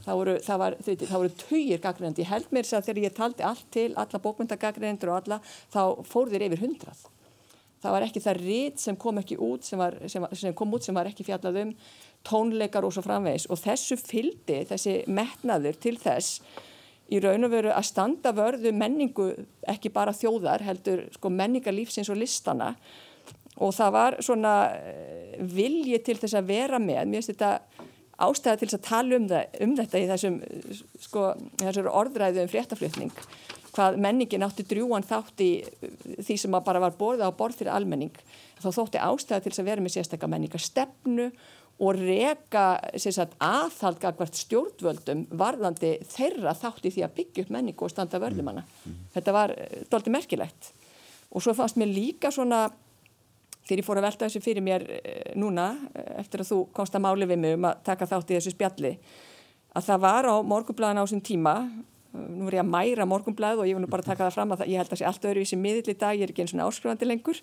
Það 0.04 0.18
voru, 0.18 0.34
það, 0.42 0.58
var, 0.60 0.76
það 0.82 1.16
voru 1.16 1.32
töyir 1.44 1.80
gaggrinendi. 1.82 2.24
Ég 2.24 2.30
held 2.32 2.50
mér 2.50 2.66
þess 2.66 2.78
að 2.80 2.86
þegar 2.88 3.04
ég 3.04 3.16
taldi 3.16 3.46
allt 3.46 3.66
til, 3.72 3.88
alla 4.00 4.20
bókmyndagaggrinendur 4.24 5.12
og 5.12 5.20
alla, 5.20 5.40
þá 5.70 5.82
fór 6.10 6.32
þeir 6.32 6.48
yfir 6.48 6.64
hundrað. 6.64 7.04
Það 7.80 7.94
var 7.94 8.04
ekki 8.04 8.20
það 8.20 8.40
rít 8.44 8.82
sem 8.82 8.96
kom 9.00 9.20
ekki 9.22 9.38
út, 9.40 9.64
sem, 9.64 9.80
var, 9.80 9.96
sem, 10.10 10.26
sem 10.36 10.56
kom 10.56 10.74
út 10.76 10.84
sem 10.84 10.96
var 10.96 11.08
ekki 11.08 11.24
fjallað 11.24 11.62
um, 11.62 11.70
tónleikar 12.26 12.84
og 12.84 12.92
svo 12.92 13.04
framvegis 13.04 13.46
og 13.48 13.60
þessu 13.62 13.96
fyldi, 14.00 14.58
þessi 14.68 14.98
metnaður 15.08 15.78
til 15.80 15.94
þess 16.00 16.42
í 17.10 17.20
raun 17.22 17.46
og 17.46 17.54
veru 17.54 17.72
að 17.74 17.88
standa 17.88 18.32
vörðu 18.36 18.72
menningu 18.76 19.30
ekki 19.70 19.90
bara 19.94 20.14
þjóðar 20.14 20.66
heldur 20.66 21.06
sko 21.14 21.32
menningarlífsins 21.32 22.10
og 22.12 22.20
listana 22.20 22.74
og 23.60 23.76
það 23.76 23.94
var 23.96 24.18
svona 24.24 24.54
eh, 24.78 25.38
vilji 25.40 26.00
til 26.04 26.18
þess 26.20 26.38
að 26.40 26.50
vera 26.50 26.80
með 26.82 27.04
mér 27.04 27.20
finnst 27.20 27.34
þetta 27.34 27.86
ástæða 28.20 28.58
til 28.60 28.68
þess 28.68 28.78
að 28.78 28.88
tala 28.88 29.16
um, 29.16 29.28
það, 29.30 29.62
um 29.64 29.76
þetta 29.78 30.00
í 30.00 30.08
þessum 30.10 30.40
sko, 31.00 31.28
orðræðu 32.02 32.44
um 32.44 32.52
fréttaflutning 32.52 33.14
hvað 33.70 34.00
menningin 34.02 34.44
átti 34.44 34.66
drjúan 34.66 35.06
þátt 35.06 35.40
í 35.44 35.50
því 36.18 36.36
sem 36.42 36.58
bara 36.58 36.82
var 36.82 36.96
borða 36.98 37.30
á 37.30 37.38
borð 37.38 37.60
fyrir 37.60 37.72
almenning 37.72 38.16
þá 38.60 38.68
þótti 38.74 39.00
ástæða 39.00 39.44
til 39.44 39.52
þess 39.52 39.62
að 39.62 39.70
vera 39.70 39.84
með 39.84 39.94
sérstakka 39.94 40.30
menningarstefnu 40.30 41.30
og 41.80 41.96
reka 41.96 42.64
aðhaldgagvart 43.40 44.36
stjórnvöldum 44.36 45.24
varðandi 45.40 45.94
þeirra 46.12 46.52
þátti 46.58 46.92
því 46.92 47.04
að 47.06 47.14
byggja 47.16 47.44
upp 47.46 47.54
menningu 47.54 47.86
og 47.86 47.92
standa 47.92 48.20
vörðumanna. 48.20 48.66
Mm. 48.84 48.98
Þetta 49.14 49.34
var 49.36 49.54
eh, 49.56 49.86
doldið 49.88 50.16
merkilegt. 50.18 50.70
Og 51.32 51.44
svo 51.44 51.54
fannst 51.56 51.78
mér 51.80 51.92
líka 51.94 52.32
svona, 52.34 52.66
þegar 53.70 53.82
ég 53.82 53.86
fór 53.86 54.00
að 54.00 54.06
velta 54.08 54.26
þessu 54.26 54.42
fyrir 54.42 54.64
mér 54.66 54.86
eh, 54.98 55.30
núna, 55.38 55.70
eh, 55.94 56.08
eftir 56.24 56.42
að 56.42 56.50
þú 56.50 56.58
komst 56.74 56.96
að 56.98 57.04
máli 57.06 57.28
við 57.30 57.42
mig 57.44 57.58
um 57.58 57.68
að 57.70 57.84
taka 57.86 58.08
þátt 58.10 58.32
í 58.32 58.38
þessu 58.38 58.54
spjalli, 58.56 58.96
að 59.78 59.86
það 59.86 60.02
var 60.02 60.26
á 60.26 60.34
morgunblæðan 60.42 60.98
á 60.98 61.04
þessum 61.04 61.22
tíma, 61.30 61.54
nú 62.10 62.48
er 62.48 62.56
ég 62.58 62.64
að 62.64 62.72
mæra 62.72 63.06
morgunblæð 63.06 63.62
og 63.62 63.68
ég 63.70 63.76
var 63.78 63.84
nú 63.84 63.90
bara 63.92 64.06
taka 64.08 64.26
það 64.26 64.34
fram 64.34 64.54
að 64.54 64.64
það, 64.64 64.72
ég 64.72 64.80
held 64.80 64.88
að 64.88 64.94
það 64.96 65.00
sé 65.02 65.08
allt 65.10 65.28
öðruvísi 65.30 65.60
miðill 65.60 65.92
í 65.92 65.98
dag, 66.00 66.16
ég 66.18 66.26
er 66.26 66.32
ekki 66.32 66.42
eins 66.42 66.54
og 66.56 66.64
áskrifandi 66.64 67.06
lengur, 67.06 67.38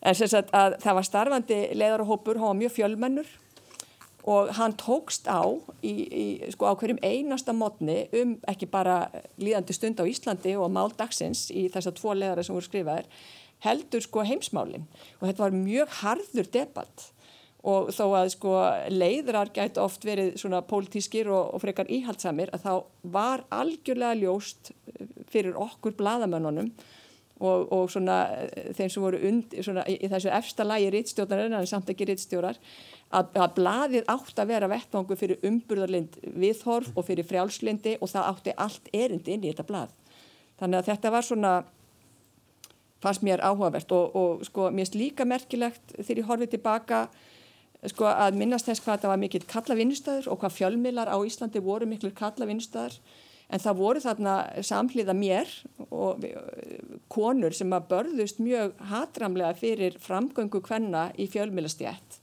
en 0.00 0.16
sem 0.16 0.30
sagt 0.32 0.54
að 0.56 0.78
það 0.80 0.96
var 0.98 1.08
starfandi 1.10 1.60
leðar 1.76 2.06
og 2.06 2.14
hópur, 2.14 2.40
hann 2.40 2.54
var 2.54 2.58
mjög 2.62 2.74
fjölmennur 2.78 3.36
og 4.28 4.50
hann 4.58 4.74
tókst 4.76 5.28
á 5.28 5.40
í, 5.80 5.92
í, 5.92 6.24
sko, 6.52 6.68
á 6.68 6.76
hverjum 6.76 7.00
einasta 7.00 7.54
mótni 7.56 8.06
um 8.18 8.34
ekki 8.50 8.68
bara 8.68 9.06
líðandi 9.40 9.76
stund 9.76 10.00
á 10.02 10.04
Íslandi 10.04 10.56
og 10.58 10.72
máldagsins 10.74 11.46
í 11.54 11.68
þess 11.72 11.88
að 11.88 12.00
tvo 12.00 12.16
leðara 12.16 12.44
sem 12.44 12.56
voru 12.56 12.66
skrifaðir 12.66 13.08
heldur 13.64 14.04
sko 14.04 14.24
heimsmálinn 14.26 14.86
og 15.18 15.28
þetta 15.28 15.44
var 15.44 15.56
mjög 15.56 15.94
harður 16.02 16.50
debatt 16.54 17.08
og 17.68 17.90
þó 17.94 18.04
að 18.20 18.30
sko 18.36 18.52
leiðrar 18.94 19.50
gæti 19.54 19.82
oft 19.82 20.06
verið 20.06 20.36
svona 20.40 20.62
pólitískir 20.66 21.30
og, 21.32 21.54
og 21.54 21.62
frekar 21.64 21.90
íhaldsamir 21.90 22.52
að 22.54 22.68
þá 22.68 22.72
var 23.18 23.42
algjörlega 23.50 24.20
ljóst 24.20 24.72
fyrir 25.28 25.58
okkur 25.58 25.96
bladamönnunum 25.98 26.70
og, 27.38 27.72
og 27.72 27.90
svona 27.92 28.18
þeim 28.76 28.90
sem 28.90 29.02
voru 29.02 29.20
und, 29.28 29.56
svona, 29.62 29.84
í, 29.90 29.98
í 30.02 30.10
þessu 30.10 30.30
efsta 30.34 30.66
lægi 30.66 30.92
rittstjórnar 30.94 31.44
en 31.46 31.68
samt 31.70 31.90
ekki 31.92 32.08
rittstjórar 32.08 32.58
að, 33.10 33.32
að 33.34 33.54
bladið 33.58 34.10
átt 34.10 34.42
að 34.42 34.52
vera 34.52 34.70
vettvangu 34.70 35.18
fyrir 35.18 35.42
umburðarlind 35.46 36.18
viðhorf 36.38 36.90
og 36.94 37.06
fyrir 37.08 37.26
frjálslindi 37.28 37.96
og 38.00 38.12
það 38.12 38.30
átti 38.32 38.56
allt 38.66 38.92
erindi 38.92 39.34
inn 39.34 39.46
í 39.46 39.52
þetta 39.52 39.68
blad. 39.68 39.94
Þannig 40.58 40.80
að 40.80 40.90
þetta 40.90 41.12
var 41.14 41.26
svona, 41.26 41.52
fannst 43.02 43.24
mér 43.26 43.42
áhugavert 43.44 43.92
og, 43.94 44.16
og 44.16 44.44
sko 44.48 44.68
mér 44.70 44.86
finnst 44.86 44.98
líka 44.98 45.26
merkilegt 45.28 45.96
þegar 45.96 46.22
ég 46.22 46.28
horfið 46.30 46.54
tilbaka 46.56 47.06
sko 47.86 48.08
að 48.10 48.38
minnast 48.40 48.66
þess 48.66 48.82
hvað 48.82 48.98
þetta 48.98 49.12
var 49.12 49.22
mikill 49.22 49.46
kallavinnstæður 49.48 50.30
og 50.32 50.42
hvað 50.42 50.56
fjölmilar 50.56 51.10
á 51.10 51.16
Íslandi 51.22 51.62
voru 51.62 51.86
mikill 51.86 52.14
kallavinnstæður 52.16 52.98
en 53.48 53.62
það 53.62 53.78
voru 53.80 54.02
þarna 54.04 54.34
samhliða 54.66 55.14
mér 55.16 55.52
og 55.88 56.24
konur 57.12 57.54
sem 57.56 57.70
að 57.72 57.86
börðust 57.92 58.42
mjög 58.44 58.74
hatramlega 58.90 59.54
fyrir 59.56 60.00
framgöngu 60.04 60.60
hvenna 60.66 61.08
í 61.16 61.28
fjölmilastjætt 61.30 62.18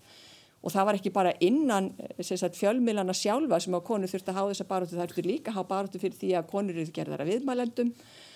og 0.65 0.74
það 0.74 0.88
var 0.89 0.98
ekki 0.98 1.13
bara 1.13 1.34
innan 1.46 1.91
sagt, 2.20 2.58
fjölmilana 2.58 3.13
sjálfa 3.13 3.60
sem 3.62 3.75
að 3.77 3.86
konur 3.86 4.10
þurfti 4.10 4.32
að 4.34 4.39
hafa 4.39 4.53
þessa 4.53 4.70
baróttu, 4.70 4.98
það 4.98 5.12
þurfti 5.12 5.25
líka 5.27 5.51
að 5.51 5.58
hafa 5.60 5.72
baróttu 5.72 6.01
fyrir 6.01 6.17
því 6.22 6.32
að 6.39 6.48
konur 6.50 6.79
eru 6.79 6.96
gerðara 6.96 7.27
viðmælendum, 7.27 7.91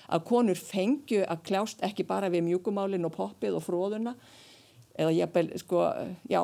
að 0.10 0.26
konur 0.30 0.60
fengju 0.60 1.24
að 1.26 1.44
kljást 1.50 1.84
ekki 1.86 2.06
bara 2.08 2.32
við 2.34 2.48
mjúkumálinn 2.48 3.06
og 3.08 3.16
poppið 3.16 3.60
og 3.60 3.66
fróðuna 3.66 4.16
eða 5.00 5.14
ég 5.16 5.32
bel, 5.34 5.48
sko, 5.62 5.86
já 6.30 6.44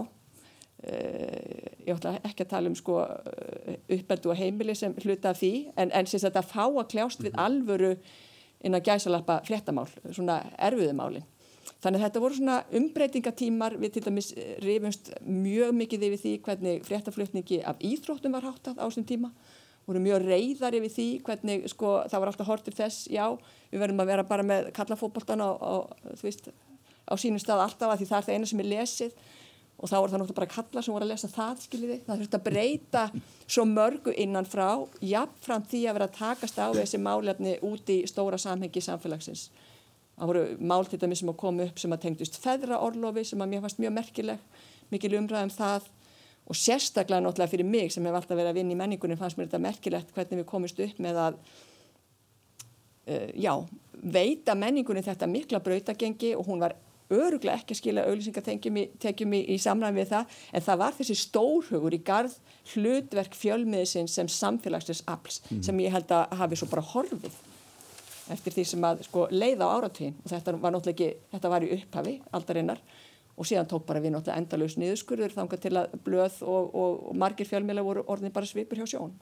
ég 0.85 1.95
ætla 1.95 2.17
ekki 2.27 2.45
að 2.45 2.51
tala 2.51 2.69
um 2.69 2.75
sko 2.77 2.99
uppeldu 3.95 4.29
og 4.29 4.37
heimili 4.37 4.75
sem 4.77 4.93
hluta 5.01 5.31
af 5.31 5.39
því 5.39 5.53
en, 5.81 5.91
en 5.91 6.09
sem 6.09 6.21
þetta 6.21 6.43
fá 6.45 6.65
að 6.67 6.89
kljást 6.91 7.23
við 7.25 7.37
alvöru 7.41 7.95
inn 8.65 8.77
að 8.77 8.85
gæsalappa 8.89 9.39
fréttamál, 9.45 9.87
svona 10.11 10.39
erfiðumálinn. 10.57 11.25
Þannig 11.81 11.99
að 11.99 12.05
þetta 12.05 12.21
voru 12.21 12.37
svona 12.37 12.57
umbreytingatímar 12.79 13.75
við 13.81 13.95
til 13.95 14.03
dæmis 14.05 14.31
rifumst 14.63 15.11
mjög 15.25 15.73
mikið 15.79 16.05
yfir 16.07 16.21
því 16.21 16.33
hvernig 16.45 16.85
fréttaflutningi 16.85 17.61
af 17.65 17.81
íþróttum 17.81 18.37
var 18.37 18.47
háttað 18.47 18.81
á 18.81 18.85
þessum 18.85 19.07
tíma 19.09 19.31
voru 19.85 20.01
mjög 20.01 20.25
reyðar 20.25 20.77
yfir 20.79 20.93
því 20.95 21.07
hvernig 21.25 21.65
sko 21.71 21.95
það 22.09 22.21
var 22.21 22.31
alltaf 22.31 22.49
hortir 22.49 22.75
þess 22.77 23.07
já, 23.13 23.25
við 23.71 23.83
verðum 23.83 24.03
að 24.03 24.11
vera 24.11 24.27
bara 24.27 24.45
með 24.45 24.69
kallafóboltan 24.75 25.43
á, 25.45 25.49
á, 25.53 25.73
á 27.05 27.13
sínum 27.21 27.41
stað 27.41 27.65
alltaf 27.67 27.93
að 27.93 28.01
því 28.01 28.07
það 28.09 28.17
er 28.17 28.27
það 28.27 28.37
eina 28.37 28.49
sem 28.51 28.63
er 28.63 28.71
lesið. 28.73 29.17
Og 29.75 29.91
þá 29.91 29.95
voru 29.97 30.11
það 30.11 30.21
náttúrulega 30.21 30.39
bara 30.39 30.53
kallar 30.53 30.85
sem 30.85 30.93
voru 30.95 31.03
að 31.03 31.09
lesa 31.11 31.27
það 31.27 31.63
skiljiði, 31.65 31.95
það 32.05 32.19
þurfti 32.21 32.37
að 32.37 32.43
breyta 32.45 33.01
svo 33.43 33.65
mörgu 33.67 34.13
innan 34.23 34.47
frá 34.47 34.69
jafnfram 35.03 35.65
því 35.67 35.81
að 35.83 35.97
vera 35.97 36.07
að 36.07 36.15
takast 36.15 36.61
á 36.63 36.67
þessi 36.77 37.01
málefni 37.03 37.57
út 37.67 37.91
í 37.91 37.97
stóra 38.07 38.39
samhengi 38.39 38.83
samfélagsins. 38.85 39.49
Það 40.15 40.31
voru 40.31 40.45
mál 40.63 40.87
til 40.87 41.01
dæmis 41.01 41.19
sem 41.19 41.33
að 41.33 41.39
koma 41.41 41.67
upp 41.67 41.81
sem 41.83 41.91
að 41.91 42.05
tengdust 42.05 42.39
feðraorlofi 42.39 43.25
sem 43.27 43.43
að 43.43 43.51
mér 43.51 43.65
fannst 43.65 43.81
mjög 43.83 43.93
merkileg. 43.97 44.47
Mikil 44.93 45.17
umræðum 45.19 45.51
það 45.51 45.91
og 46.45 46.57
sérstaklega 46.57 47.23
náttúrulega 47.23 47.51
fyrir 47.51 47.69
mig 47.69 47.93
sem 47.93 48.05
hef 48.05 48.17
alltaf 48.19 48.37
verið 48.37 48.51
að 48.51 48.59
vinna 48.59 48.75
í 48.75 48.79
menningunum 48.79 49.19
fannst 49.19 49.39
mér 49.39 49.49
þetta 49.49 49.63
merkilegt 49.65 50.11
hvernig 50.15 50.41
við 50.41 50.49
komist 50.49 50.81
upp 50.85 50.99
með 51.01 51.21
að 51.23 51.39
uh, 53.09 53.29
já, 53.33 53.53
veita 54.01 54.57
menningunum 54.57 55.05
þetta 55.05 55.29
mikla 55.31 55.63
brautagengi 55.65 56.35
og 56.37 56.45
hún 56.49 56.61
var 56.61 56.77
öruglega 57.13 57.59
ekki 57.59 57.75
að 57.75 57.79
skila 57.79 58.05
auðlýsingatekjum 58.09 58.77
í, 58.81 58.85
í, 58.89 59.41
í 59.53 59.57
samræmi 59.61 60.01
við 60.01 60.13
það. 60.13 60.37
En 60.57 60.63
það 60.65 60.79
var 60.81 60.95
þessi 60.97 61.17
stórhugur 61.19 61.93
í 61.93 62.01
garð 62.05 62.37
hlutverk 62.73 63.37
fjölmiðsinn 63.37 64.09
sem 64.09 64.29
samfélagsins 64.31 65.03
afls 65.09 65.43
mm. 65.49 65.61
sem 65.65 65.83
ég 65.85 65.93
held 65.93 66.13
að 66.15 66.33
hafi 66.39 66.57
svo 66.59 66.69
bara 66.71 66.85
horfið 66.93 67.35
eftir 68.33 68.55
því 68.55 68.63
sem 68.65 68.85
að 68.87 69.03
sko, 69.05 69.27
leiða 69.29 69.67
á 69.69 69.73
áratvín 69.77 70.15
og 70.23 70.31
þetta 70.31 70.55
var 70.57 70.73
náttúrulega 70.73 70.95
ekki, 70.95 71.27
þetta 71.35 71.51
var 71.51 71.65
í 71.65 71.73
upphafi 71.75 72.13
aldarinnar 72.33 72.81
og 73.35 73.47
síðan 73.47 73.67
tók 73.69 73.85
bara 73.87 74.01
við 74.03 74.15
náttúrulega 74.15 74.41
endalus 74.41 74.77
niðurskurður 74.79 75.33
þángar 75.35 75.61
til 75.63 75.73
að 75.75 75.95
blöð 76.05 76.37
og, 76.43 76.69
og, 76.71 77.01
og 77.09 77.17
margir 77.19 77.49
fjölmjöla 77.49 77.83
voru 77.85 78.05
orðin 78.11 78.33
bara 78.35 78.47
svipur 78.49 78.79
hjá 78.79 78.87
sjón. 78.95 79.15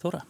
Þóra? 0.00 0.22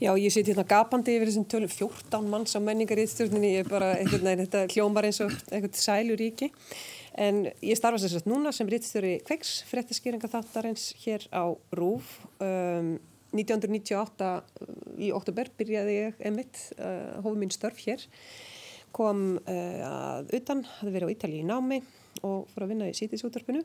Já, 0.00 0.14
ég 0.16 0.32
seti 0.32 0.54
hérna 0.54 0.64
gapandi 0.64 1.12
yfir 1.12 1.28
þessum 1.28 1.44
tölum 1.52 1.68
14 1.68 2.28
manns 2.32 2.56
á 2.56 2.60
menningar 2.64 3.02
í 3.02 3.04
stjórninni, 3.08 3.50
ég 3.58 3.66
er 3.66 3.68
bara 3.68 3.90
einhvern 3.98 4.24
veginn, 4.24 4.46
þetta 4.46 4.62
hljómar 4.72 5.08
eins 5.08 5.20
og 5.20 5.34
eitthvað 5.50 5.76
sælur 5.76 6.16
ríki, 6.16 6.48
en 7.20 7.42
ég 7.60 7.76
starfa 7.76 8.00
sérstaklega 8.00 8.32
núna 8.32 8.52
sem 8.56 8.70
rittstjóri 8.72 9.18
Kveiks, 9.28 9.58
frettiskýringa 9.68 10.30
þáttarins 10.32 10.86
hér 11.04 11.28
á 11.36 11.52
Rúf. 11.76 12.16
Um, 12.40 12.96
1998 13.36 14.30
í 15.04 15.12
oktober 15.14 15.52
byrjaði 15.60 15.98
ég 15.98 16.24
emitt, 16.32 16.64
uh, 16.80 17.20
hófum 17.20 17.44
mín 17.44 17.52
störf 17.54 17.78
hér 17.84 18.08
kom 18.94 19.38
uh, 19.38 19.82
að 19.86 20.32
utan, 20.40 20.64
hafði 20.78 20.94
verið 20.94 21.10
á 21.10 21.14
Ítali 21.14 21.40
í 21.40 21.46
námi 21.46 21.80
og 22.26 22.48
fór 22.50 22.66
að 22.66 22.72
vinna 22.72 22.90
í 22.90 22.96
sítisútarpinu 22.96 23.62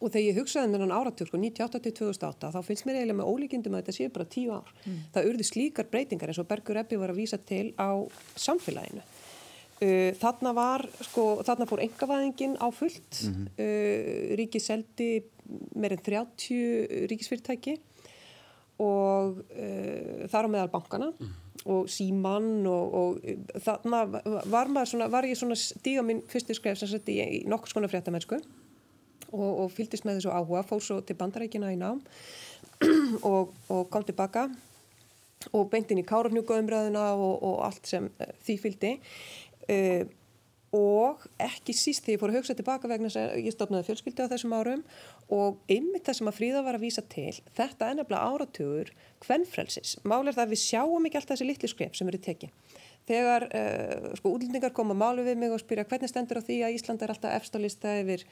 og 0.00 0.08
þegar 0.08 0.24
ég 0.24 0.38
hugsaði 0.38 0.70
með 0.72 0.84
hann 0.84 0.94
áratur 0.96 1.28
sko 1.28 1.38
98-2008 1.40 2.50
þá 2.54 2.58
finnst 2.66 2.86
mér 2.88 2.98
eiginlega 2.98 3.18
með 3.20 3.30
ólíkindum 3.30 3.76
að 3.76 3.84
þetta 3.84 3.96
séu 3.98 4.14
bara 4.14 4.30
tíu 4.34 4.54
ár. 4.56 4.72
Mm. 4.84 4.96
það 5.14 5.28
urði 5.30 5.46
slíkar 5.50 5.90
breytingar 5.92 6.32
eins 6.32 6.40
og 6.42 6.48
Bergur 6.50 6.80
Eppi 6.80 6.98
var 7.00 7.12
að 7.12 7.20
vísa 7.20 7.38
til 7.38 7.68
á 7.78 7.90
samfélaginu. 8.46 9.04
Uh, 9.84 10.10
þarna 10.18 10.54
var 10.56 10.86
sko, 11.04 11.28
þarna 11.46 11.68
fór 11.70 11.84
engavæðingin 11.84 12.58
á 12.58 12.68
fullt. 12.74 13.22
Mm 13.22 13.34
-hmm. 13.34 13.48
uh, 13.60 14.34
ríki 14.40 14.60
seldi 14.62 15.10
meirinn 15.76 16.00
30 16.00 17.08
ríkisfyrirtæki 17.10 17.78
og 18.80 19.44
þar 20.32 20.48
á 20.48 20.50
meðal 20.50 20.70
bankana. 20.72 21.12
Mm 21.20 21.43
og 21.64 21.88
símann 21.88 22.66
og, 22.68 22.94
og 22.94 23.60
þarna 23.64 24.02
var, 24.12 24.70
svona, 24.84 25.08
var 25.12 25.24
ég 25.24 25.38
svona 25.38 25.56
stíga 25.56 26.04
minn 26.04 26.20
fyrstu 26.28 26.56
skref 26.56 26.80
sem 26.80 26.90
sett 26.90 27.08
í, 27.08 27.44
nokkur 27.48 27.72
skona 27.72 27.88
fréttamennsku 27.88 28.36
og, 28.36 29.50
og 29.64 29.72
fylgist 29.72 30.04
með 30.04 30.20
þessu 30.20 30.34
áhuga, 30.34 30.64
fór 30.68 30.84
svo 30.84 31.00
til 31.00 31.16
bandarækina 31.18 31.72
í 31.72 31.80
nám 31.80 32.02
og, 33.32 33.54
og 33.72 33.88
kom 33.92 34.04
tilbaka 34.04 34.48
og 35.52 35.70
beint 35.72 35.90
inn 35.92 36.00
í 36.00 36.06
kárafnjúkaumræðuna 36.08 37.06
og 37.20 37.56
allt 37.66 37.88
sem 37.88 38.06
uh, 38.08 38.30
því 38.46 38.54
fylgdi. 38.62 38.92
Uh, 39.68 40.04
og 40.74 41.22
ekki 41.38 41.74
síst 41.76 42.02
þegar 42.02 42.14
ég 42.14 42.20
fór 42.22 42.32
að 42.32 42.38
hugsa 42.40 42.56
tilbaka 42.58 42.88
vegna 42.90 43.10
þess 43.10 43.20
að 43.20 43.44
ég 43.46 43.54
stofnaði 43.54 43.86
fjölskyldi 43.88 44.26
á 44.26 44.32
þessum 44.32 44.54
árum 44.56 44.82
og 45.34 45.60
einmitt 45.70 46.08
það 46.08 46.18
sem 46.18 46.30
að 46.30 46.38
Fríða 46.40 46.62
var 46.66 46.78
að 46.78 46.86
vísa 46.88 47.04
til 47.14 47.34
þetta 47.54 47.90
er 47.90 47.98
nefnilega 48.00 48.32
áratugur 48.32 48.90
hvernfrelsis. 49.22 49.94
Mál 50.02 50.24
er 50.26 50.34
það 50.34 50.44
að 50.46 50.54
við 50.56 50.62
sjáum 50.64 51.06
ekki 51.06 51.20
alltaf 51.20 51.36
þessi 51.36 51.48
litli 51.48 51.70
skref 51.70 51.94
sem 51.98 52.10
eru 52.10 52.20
tekið. 52.26 52.74
Þegar 53.04 53.46
uh, 53.52 54.10
sko 54.18 54.34
útlendingar 54.34 54.74
koma 54.74 54.96
málu 54.98 55.24
við 55.26 55.38
mig 55.38 55.54
og 55.54 55.62
spyrja 55.62 55.86
hvernig 55.86 56.10
stendur 56.10 56.40
á 56.40 56.46
því 56.46 56.60
að 56.66 56.78
Ísland 56.78 57.04
er 57.04 57.14
alltaf 57.14 57.38
efstalista 57.38 57.94
yfir 58.00 58.26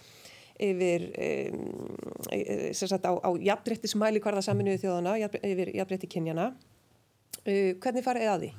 yfir 0.62 1.06
um, 1.16 1.62
sagt, 2.76 3.06
á, 3.06 3.12
á 3.16 3.30
jafnréttismæli 3.40 4.20
hvarða 4.22 4.42
saminuðu 4.44 4.82
þjóðana, 4.82 5.14
yfir 5.40 5.72
jafnrétti 5.78 6.10
kynjana 6.12 6.50
uh, 6.52 7.72
hvernig 7.82 8.04
farið 8.04 8.28
að 8.32 8.44
því 8.44 8.52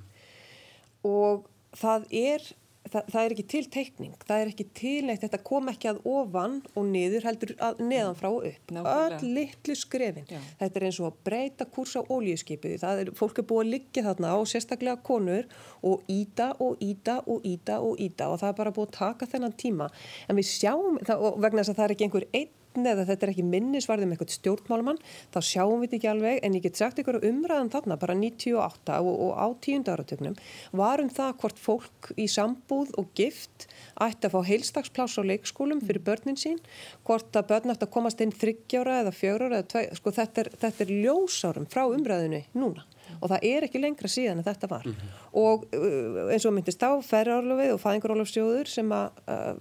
og 1.03 1.47
það 1.77 2.07
er 2.17 2.45
það, 2.91 3.07
það 3.13 3.19
er 3.23 3.33
ekki 3.35 3.45
til 3.53 3.63
teikning, 3.73 4.13
það 4.27 4.41
er 4.43 4.51
ekki 4.51 4.65
til 4.77 5.05
neitt, 5.07 5.21
þetta 5.23 5.39
kom 5.47 5.69
ekki 5.71 5.89
að 5.91 6.01
ofan 6.09 6.57
og 6.73 6.87
niður 6.89 7.27
heldur 7.27 7.53
að 7.63 7.83
neðan 7.83 8.17
frá 8.19 8.29
og 8.29 8.47
upp 8.49 8.73
Nákvæmlega. 8.75 9.19
öll 9.19 9.33
litlu 9.37 9.75
skrefin 9.79 10.27
Já. 10.29 10.39
þetta 10.61 10.81
er 10.81 10.87
eins 10.89 10.99
og 11.03 11.09
að 11.11 11.19
breyta 11.29 11.67
kurs 11.75 11.95
á 11.95 12.01
ólíuskipiði 12.03 12.79
það 12.83 13.03
er, 13.05 13.13
fólk 13.19 13.39
er 13.43 13.47
búið 13.51 13.63
að 13.65 13.71
liggja 13.75 14.05
þarna 14.09 14.33
á 14.35 14.39
sérstaklega 14.53 15.03
konur 15.05 15.47
og 15.83 16.03
íta 16.11 16.51
og 16.63 16.81
íta 16.83 17.19
og 17.27 17.45
íta 17.47 17.79
og 17.83 18.01
íta 18.03 18.29
og 18.33 18.41
það 18.41 18.51
er 18.53 18.59
bara 18.63 18.75
búið 18.75 18.91
að 18.91 18.97
taka 18.99 19.31
þennan 19.33 19.55
tíma 19.63 19.89
en 20.27 20.39
við 20.39 20.49
sjáum, 20.51 20.99
það, 21.07 21.29
vegna 21.45 21.63
þess 21.63 21.73
að 21.75 21.79
það 21.81 21.87
er 21.89 21.95
ekki 21.97 22.09
einhver 22.09 22.27
einn 22.33 22.51
eða 22.81 23.05
þetta 23.09 23.27
er 23.27 23.33
ekki 23.33 23.45
minnisvarðið 23.47 24.09
með 24.09 24.17
eitthvað 24.17 24.35
stjórnmálumann 24.37 25.01
þá 25.33 25.39
sjáum 25.45 25.81
við 25.81 25.85
þetta 25.87 25.99
ekki 25.99 26.11
alveg 26.13 26.39
en 26.43 26.57
ég 26.57 26.65
get 26.65 26.81
sagt 26.81 27.01
ykkur 27.03 27.19
umræðan 27.21 27.71
þarna 27.73 27.99
bara 28.01 28.17
98 28.17 28.99
og, 28.99 29.13
og 29.27 29.31
á 29.37 29.47
tíundaratögnum 29.65 30.37
varum 30.71 31.11
það 31.13 31.35
hvort 31.43 31.61
fólk 31.61 32.11
í 32.17 32.27
sambúð 32.31 32.93
og 32.97 33.11
gift 33.17 33.67
ætti 34.01 34.27
að 34.27 34.35
fá 34.35 34.49
heilstagsplás 34.49 35.19
á 35.19 35.23
leikskólum 35.23 35.83
fyrir 35.85 36.03
börnin 36.05 36.39
sín 36.39 36.59
hvort 37.05 37.35
að 37.37 37.49
börn 37.51 37.73
ætti 37.73 37.87
að 37.87 37.93
komast 37.93 38.21
inn 38.23 38.33
þryggjára 38.33 39.01
eða 39.03 39.13
fjögur 39.15 39.51
eða 39.51 39.69
tvei 39.69 39.85
sko 39.97 40.13
þetta 40.15 40.43
er, 40.43 40.49
þetta 40.63 40.85
er 40.85 40.93
ljósárum 41.03 41.69
frá 41.69 41.85
umræðinu 41.85 42.43
núna. 42.57 42.85
Og 43.19 43.29
það 43.29 43.45
er 43.49 43.65
ekki 43.67 43.81
lengra 43.81 44.09
síðan 44.09 44.39
en 44.41 44.47
þetta 44.47 44.69
var. 44.71 44.85
Mm 44.87 44.93
-hmm. 44.95 45.17
og 45.43 45.65
uh, 45.75 46.31
eins 46.33 46.45
og 46.47 46.53
myndist 46.55 46.83
á 46.83 46.91
ferrarólofið 47.03 47.73
og 47.73 47.81
fæðingarólofsjóður 47.83 48.71
sem 48.71 48.91
að 48.95 49.11
uh, 49.27 49.53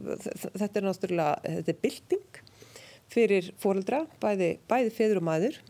þetta 0.61 0.79
er 0.79 0.87
náttúrulega, 0.87 1.35
þetta 1.59 1.73
er 1.73 1.83
bilding 1.83 2.32
fyrir 3.13 3.53
fóreldra, 3.63 4.05
bæði, 4.23 4.57
bæði 4.71 4.95
feður 4.97 5.21
og 5.23 5.29
maður 5.29 5.61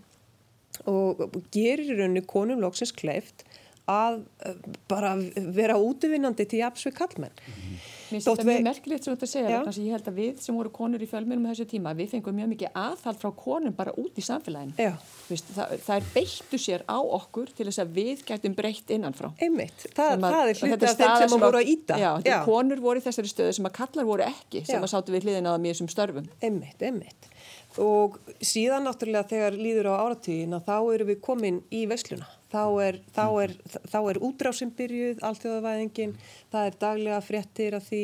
og 0.88 1.20
gerir 1.52 1.90
í 1.92 1.98
rauninu 1.98 2.22
konum 2.26 2.62
loksins 2.62 2.94
kleift 2.96 3.44
að 3.90 4.22
eh, 4.46 4.54
bara 4.90 5.16
vera 5.56 5.78
útvinnandi 5.80 6.46
til 6.48 6.62
jafs 6.62 6.86
við 6.86 6.96
kallmenn. 7.00 7.34
Mm 7.34 7.58
-hmm. 7.58 7.91
Mér 8.12 8.20
finnst 8.20 8.28
þetta 8.30 8.46
mjög 8.48 8.66
merkilegt 8.66 9.06
sem 9.06 9.12
þú 9.12 9.16
ert 9.16 9.24
að 9.26 9.30
segja 9.32 9.52
þannig 9.52 9.72
að 9.72 9.86
ég 9.86 9.96
held 9.96 10.10
að 10.10 10.18
við 10.20 10.42
sem 10.44 10.58
voru 10.58 10.72
konur 10.76 11.02
í 11.02 11.08
fjölmjölum 11.08 11.46
með 11.46 11.54
þessu 11.54 11.66
tíma, 11.72 11.94
við 11.98 12.10
fengum 12.12 12.36
mjög 12.38 12.50
mikið 12.52 12.78
aðhald 12.82 13.20
frá 13.22 13.30
konum 13.42 13.76
bara 13.78 13.94
út 14.02 14.20
í 14.20 14.24
samfélaginu. 14.26 14.90
Vist, 15.30 15.50
það, 15.56 15.74
það 15.86 15.96
er 15.96 16.08
beittu 16.16 16.60
sér 16.60 16.84
á 16.84 16.98
okkur 17.00 17.52
til 17.56 17.68
þess 17.70 17.82
að 17.82 17.96
við 17.96 18.24
gætum 18.28 18.56
breytt 18.58 18.92
innanfrá. 18.92 19.32
Einmitt, 19.40 19.88
það, 19.96 20.12
að, 20.12 20.28
það 20.28 20.52
er 20.52 20.62
hluti 20.62 20.90
af 20.90 20.96
þeim 21.00 21.16
sem, 21.16 21.32
sem 21.32 21.44
voru 21.46 21.62
að 21.62 21.72
íta. 21.72 22.00
Já, 22.02 22.10
já. 22.26 22.38
konur 22.46 22.84
voru 22.84 23.02
í 23.02 23.06
þessari 23.06 23.32
stöðu 23.32 23.58
sem 23.58 23.70
að 23.70 23.76
kallar 23.80 24.08
voru 24.08 24.28
ekki 24.28 24.64
sem 24.68 24.78
já. 24.78 24.84
að 24.84 24.92
sátu 24.92 25.16
við 25.16 25.28
hliðin 25.28 25.52
að 25.52 25.60
mjög 25.66 25.80
sem 25.80 25.92
störfum. 25.92 26.32
Einmitt, 26.42 26.82
einmitt 26.82 27.32
og 27.80 28.18
síðan 28.44 28.84
náttúrulega 28.88 29.30
þegar 29.30 29.56
líður 29.56 29.90
á 29.92 30.02
áratvíðina 30.04 30.62
þá 30.66 30.76
eru 30.94 31.08
við 31.08 31.20
komin 31.24 31.62
í 31.72 31.86
vesluna 31.88 32.28
þá 32.52 32.64
er, 32.84 33.00
þá 33.14 33.26
er, 33.42 33.56
þá 33.88 33.98
er 34.02 34.22
útrásin 34.28 34.72
byrjuð, 34.76 35.20
alltjóðavæðingin 35.24 36.16
það 36.52 36.68
er 36.68 36.80
daglega 36.84 37.20
fréttir 37.24 37.76
af 37.78 37.86
því 37.88 38.02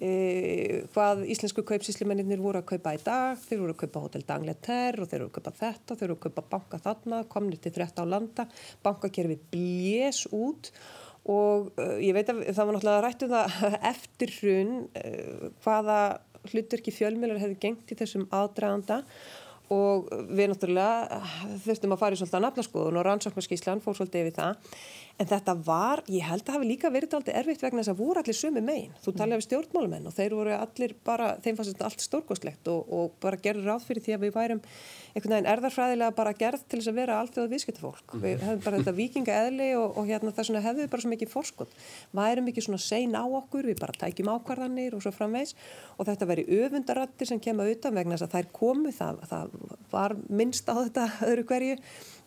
e, 0.00 0.10
hvað 0.94 1.24
íslensku 1.32 1.64
kaupsíslimennir 1.68 2.42
voru 2.42 2.62
að 2.62 2.70
kaupa 2.72 2.94
í 2.96 3.00
dag. 3.04 3.40
Þeir 3.46 3.62
voru 3.62 3.76
að 3.76 3.80
kaupa 3.84 4.04
Hotel 4.04 4.26
Dangleter 4.28 5.00
og 5.00 5.10
þeir 5.10 5.24
voru 5.24 5.30
að 5.30 5.38
kaupa 5.38 5.56
þetta, 5.62 5.96
þeir 5.96 6.06
voru 6.06 6.18
að 6.18 6.22
kaupa 6.26 6.46
banka 6.54 6.84
þarna 6.86 7.24
komnir 7.32 7.60
til 7.62 7.74
13 7.74 8.12
landa, 8.12 8.48
bankakerfi 8.86 9.40
blés 9.52 10.24
út 10.32 10.72
og 11.26 11.72
uh, 11.82 11.96
ég 11.98 12.14
veit 12.14 12.28
að 12.30 12.44
það 12.54 12.68
var 12.68 12.76
náttúrulega 12.76 13.02
rættu 13.02 13.26
um 13.26 13.78
eftir 13.92 14.34
hrun 14.38 14.74
uh, 14.94 15.48
hvaða 15.64 16.00
hlutverki 16.52 16.94
fjölmjölar 16.94 17.42
hefði 17.42 17.58
gengt 17.62 17.92
í 17.92 17.98
þessum 17.98 18.28
aðdraganda 18.34 19.02
og 19.72 20.10
við 20.30 20.52
náttúrulega 20.52 21.20
þurftum 21.64 21.94
að 21.96 22.02
fara 22.02 22.14
í 22.14 22.20
svolítið 22.20 22.38
að 22.38 22.44
naflaskoðun 22.44 23.00
og 23.00 23.06
rannsóknarskíslan 23.06 23.82
fór 23.82 23.98
svolítið 23.98 24.22
yfir 24.22 24.36
það 24.36 24.76
en 25.16 25.28
þetta 25.30 25.54
var, 25.64 26.02
ég 26.12 26.26
held 26.28 26.44
að 26.44 26.58
hafi 26.58 26.68
líka 26.68 26.90
verið 26.92 27.16
aldrei 27.16 27.34
erfitt 27.40 27.62
vegna 27.64 27.80
þess 27.80 27.94
að 27.94 28.00
voru 28.02 28.22
allir 28.22 28.36
sumi 28.36 28.62
megin 28.64 28.92
þú 29.04 29.14
talaði 29.16 29.40
við 29.40 29.46
stjórnmálumenn 29.46 30.10
og 30.10 30.16
þeir 30.16 30.36
voru 30.36 30.54
allir 30.56 30.94
bara, 31.06 31.30
þeim 31.44 31.58
fannst 31.58 31.84
allt 31.86 32.04
stórgóðslegt 32.04 32.70
og, 32.72 32.92
og 32.92 33.16
bara 33.22 33.40
gerður 33.40 33.72
ráð 33.72 33.86
fyrir 33.88 34.04
því 34.04 34.16
að 34.16 34.26
við 34.26 34.34
værum 34.36 34.62
einhvern 35.16 35.32
veginn 35.32 35.48
erðarfræðilega 35.48 36.14
bara 36.16 36.32
gerð 36.36 36.64
til 36.68 36.80
þess 36.80 36.90
að 36.90 36.98
vera 36.98 37.16
alltaf 37.22 37.46
viðskiptafólk. 37.48 38.12
Mm. 38.12 38.24
Við 38.24 38.42
hefðum 38.44 38.64
bara 38.66 38.80
þetta 38.82 38.94
vikinga 38.96 39.36
eðli 39.46 39.68
og, 39.78 39.96
og 39.96 40.10
hérna 40.10 40.32
það 40.36 40.48
svona 40.50 40.62
hefðu 40.66 40.88
bara 40.92 41.04
svo 41.04 41.12
mikið 41.12 41.30
forskot. 41.32 41.72
Værum 42.18 42.50
ekki 42.52 42.64
svona 42.66 42.80
sein 42.84 43.16
á 43.16 43.24
okkur, 43.24 43.70
við 43.70 43.80
bara 43.80 43.96
tækjum 43.96 44.28
ákvarðanir 44.34 44.96
og 44.96 45.04
svo 45.04 45.14
framvegs 45.16 45.54
og 45.96 46.10
þetta 46.10 46.28
veri 46.28 46.44
öfundarattir 46.58 47.30
sem 47.30 47.40
kemur 47.40 47.64
auðvitað 47.64 47.96
vegna 47.96 48.18
þess 48.18 48.28
að 48.28 48.36
þær 48.36 48.50
komu, 48.60 48.92
það, 48.92 49.24
það 49.32 49.56
var 49.94 50.16
minnst 50.28 50.68
á 50.68 50.76
þetta 50.76 51.08
öðru 51.30 51.46
hverju, 51.48 51.78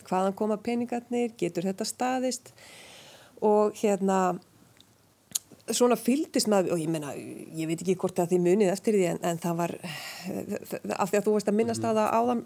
hvaðan 0.09 0.37
koma 0.37 0.59
peningarnir, 0.61 1.33
getur 1.39 1.69
þetta 1.69 1.87
staðist? 1.87 2.53
Og 3.45 3.77
hérna 3.79 4.39
svona 5.75 5.97
fyldist 5.99 6.49
maður 6.49 6.75
og 6.75 6.81
ég 6.81 6.89
menna, 6.91 7.13
ég 7.15 7.69
veit 7.69 7.81
ekki 7.83 7.97
hvort 8.01 8.19
að 8.19 8.33
þið 8.33 8.45
munið 8.45 8.71
eftir 8.73 8.97
því 8.97 9.03
en, 9.11 9.19
en 9.29 9.41
það 9.41 9.59
var 9.59 9.75
af 10.97 11.11
því 11.11 11.19
að 11.19 11.27
þú 11.27 11.35
veist 11.35 11.51
að 11.51 11.59
minnast 11.59 11.85
að 11.85 11.99
það 11.99 12.15
áðan 12.17 12.41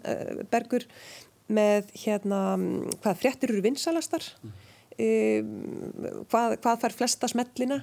Bergur 0.52 0.84
með 1.54 1.88
hérna, 2.04 2.40
hvað 3.04 3.18
fréttir 3.20 3.52
eru 3.52 3.64
vinsalastar 3.64 4.28
mm. 4.42 4.52
Um, 4.94 6.04
hvað, 6.30 6.52
hvað 6.62 6.82
fær 6.84 6.94
flesta 6.94 7.26
smellina? 7.30 7.80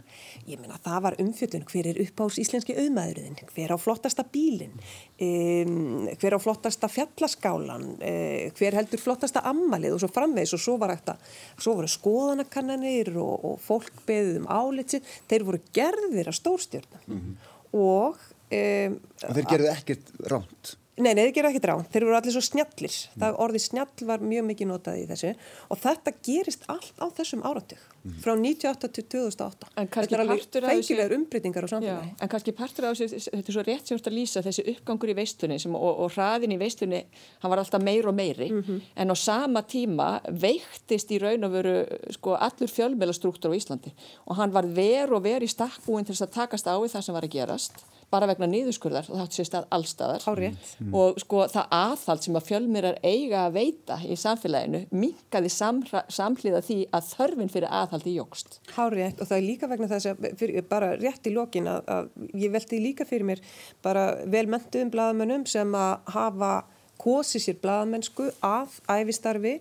Ég 0.48 0.62
meina 0.62 0.78
það 0.80 1.02
var 1.04 1.18
umfjöldun 1.20 1.66
hver 1.68 1.90
er 1.92 2.00
uppáðs 2.00 2.38
íslenski 2.40 2.76
auðmaðurinn 2.78 3.36
hver 3.50 3.74
á 3.76 3.78
flottasta 3.82 4.24
bílin 4.32 4.78
um, 5.20 6.08
hver 6.22 6.38
á 6.38 6.40
flottasta 6.40 6.88
fjallaskálan 6.92 7.88
uh, 7.98 8.48
hver 8.56 8.80
heldur 8.80 9.04
flottasta 9.04 9.44
ammalið 9.52 9.98
og 9.98 10.04
svo 10.06 10.12
framvegs 10.16 10.56
og 10.56 10.64
svo 10.64 10.78
var 10.80 10.96
þetta 10.96 11.18
svo 11.58 11.76
voru 11.82 11.92
skoðanakannanir 11.92 13.12
og, 13.20 13.34
og 13.50 13.60
fólk 13.66 14.06
beðið 14.08 14.44
um 14.46 14.48
álitsi 14.48 15.04
þeir 15.28 15.48
voru 15.50 15.64
gerðir 15.76 16.32
af 16.32 16.40
stórstjórnum 16.40 17.08
mm 17.08 17.20
-hmm. 17.20 17.50
og 17.76 18.16
um, 18.16 19.00
og 19.28 19.36
þeir 19.36 19.52
gerðu 19.52 19.74
ekkert 19.76 20.16
ránt 20.32 20.78
Nei, 21.00 21.14
nei, 21.16 21.24
þeir 21.24 21.36
gera 21.38 21.50
ekkert 21.54 21.66
rán. 21.70 21.86
Þeir 21.88 22.04
eru 22.04 22.16
allir 22.18 22.34
svo 22.36 22.42
snjallir. 22.44 22.96
Það 23.16 23.38
orðið 23.46 23.64
snjall 23.64 24.08
var 24.10 24.24
mjög 24.28 24.44
mikið 24.50 24.68
notað 24.68 24.98
í 25.00 25.06
þessu 25.08 25.30
og 25.72 25.80
þetta 25.80 26.12
gerist 26.28 26.66
allt 26.72 27.00
á 27.00 27.08
þessum 27.16 27.46
áratug 27.48 27.80
mm. 27.80 28.18
frá 28.20 28.34
98 28.36 28.90
til 28.98 29.06
2008. 29.16 29.70
Þetta 29.78 30.18
er 30.18 30.24
alveg 30.26 30.58
feikilegur 30.68 31.16
umbreytingar 31.16 31.68
á 31.68 31.70
samfélagi. 31.72 32.12
En 32.20 32.32
kannski 32.34 32.54
partur 32.58 32.90
af 32.90 32.98
þessu, 33.00 33.22
þetta 33.24 33.54
er 33.54 33.58
svo 33.58 33.64
rétt 33.70 33.94
semst 33.94 34.10
að 34.12 34.18
lýsa 34.18 34.44
þessi 34.44 34.66
uppgangur 34.74 35.14
í 35.14 35.16
veistunni 35.22 35.60
sem, 35.64 35.78
og, 35.80 36.04
og 36.04 36.12
hraðin 36.18 36.58
í 36.58 36.60
veistunni, 36.60 37.02
hann 37.40 37.54
var 37.56 37.64
alltaf 37.64 37.86
meir 37.88 38.12
og 38.12 38.18
meiri 38.18 38.52
mm 38.52 38.62
-hmm. 38.68 38.84
en 38.96 39.16
á 39.16 39.16
sama 39.16 39.64
tíma 39.64 40.10
veiktist 40.28 41.12
í 41.16 41.22
raun 41.24 41.48
og 41.48 41.56
veru 41.56 41.76
sko, 42.12 42.36
allur 42.36 42.68
fjölmjölastruktúr 42.68 43.56
á 43.56 43.58
Íslandi 43.58 43.96
og 44.28 44.36
hann 44.36 44.52
var 44.52 44.68
ver 44.68 45.14
og 45.14 45.24
ver 45.24 45.42
í 45.42 45.48
stakkbúin 45.48 46.06
til 46.06 46.16
þess 46.16 46.28
að 46.28 46.36
takast 46.36 46.68
á 46.68 46.76
það 46.76 47.02
sem 47.02 47.16
var 47.16 47.24
að 47.24 47.32
gerast 47.32 47.74
bara 48.12 48.28
vegna 48.30 48.50
nýðuskurðar 48.52 49.08
og 49.10 49.16
það 49.16 49.24
átt 49.24 49.38
sér 49.38 49.48
stað 49.48 49.68
allstaðar 49.78 50.42
mm. 50.52 50.96
og 50.98 51.20
sko 51.22 51.46
það 51.52 51.76
aðhald 51.78 52.26
sem 52.26 52.40
að 52.40 52.48
fjölmyrar 52.50 53.00
eiga 53.04 53.46
að 53.46 53.56
veita 53.58 54.00
í 54.04 54.18
samfélaginu 54.20 54.84
minkaði 54.92 55.52
samhliða 55.52 56.64
því 56.68 56.80
að 56.92 57.08
þörfin 57.14 57.54
fyrir 57.54 57.72
aðhaldi 57.82 58.18
jógst. 58.18 58.60
Hárétt 58.76 59.22
og 59.22 59.32
það 59.32 59.38
er 59.38 59.48
líka 59.48 59.72
vegna 59.72 59.90
þess 59.92 60.12
að 60.12 60.28
fyrir, 60.42 60.68
bara 60.68 60.92
rétt 61.00 61.32
í 61.32 61.36
lokin 61.36 61.72
að, 61.72 61.82
að 61.96 62.36
ég 62.44 62.54
veldi 62.54 62.84
líka 62.84 63.08
fyrir 63.08 63.32
mér 63.32 63.46
bara 63.86 64.06
velmentuðum 64.28 64.94
bladamönnum 64.94 65.48
sem 65.50 65.74
að 65.78 66.14
hafa 66.18 66.54
kosið 67.02 67.48
sér 67.48 67.64
bladamennsku 67.64 68.30
af 68.46 68.78
æfistarfi 68.92 69.58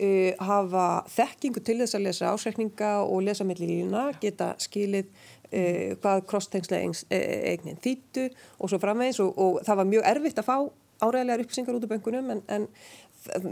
Uh, 0.00 0.32
hafa 0.40 1.02
þekkingu 1.12 1.60
til 1.60 1.74
þess 1.82 1.96
að 1.98 2.06
lesa 2.06 2.30
ásreikninga 2.32 2.92
og 3.04 3.18
lesa 3.26 3.44
mellir 3.44 3.68
lína, 3.68 4.06
geta 4.22 4.54
skilið 4.56 5.10
uh, 5.50 5.96
hvað 6.02 6.24
krosstengslega 6.30 6.92
eignin 7.10 7.80
þýttu 7.82 8.28
og 8.58 8.72
svo 8.72 8.80
framvegis 8.82 9.22
og, 9.24 9.32
og 9.36 9.60
það 9.66 9.82
var 9.82 9.92
mjög 9.94 10.10
erfitt 10.14 10.42
að 10.42 10.50
fá 10.50 10.56
áræðilegar 11.00 11.44
upplýsingar 11.44 11.78
út 11.78 11.86
af 11.86 11.92
böngunum 11.94 12.34
en, 12.34 12.42
en 12.52 12.66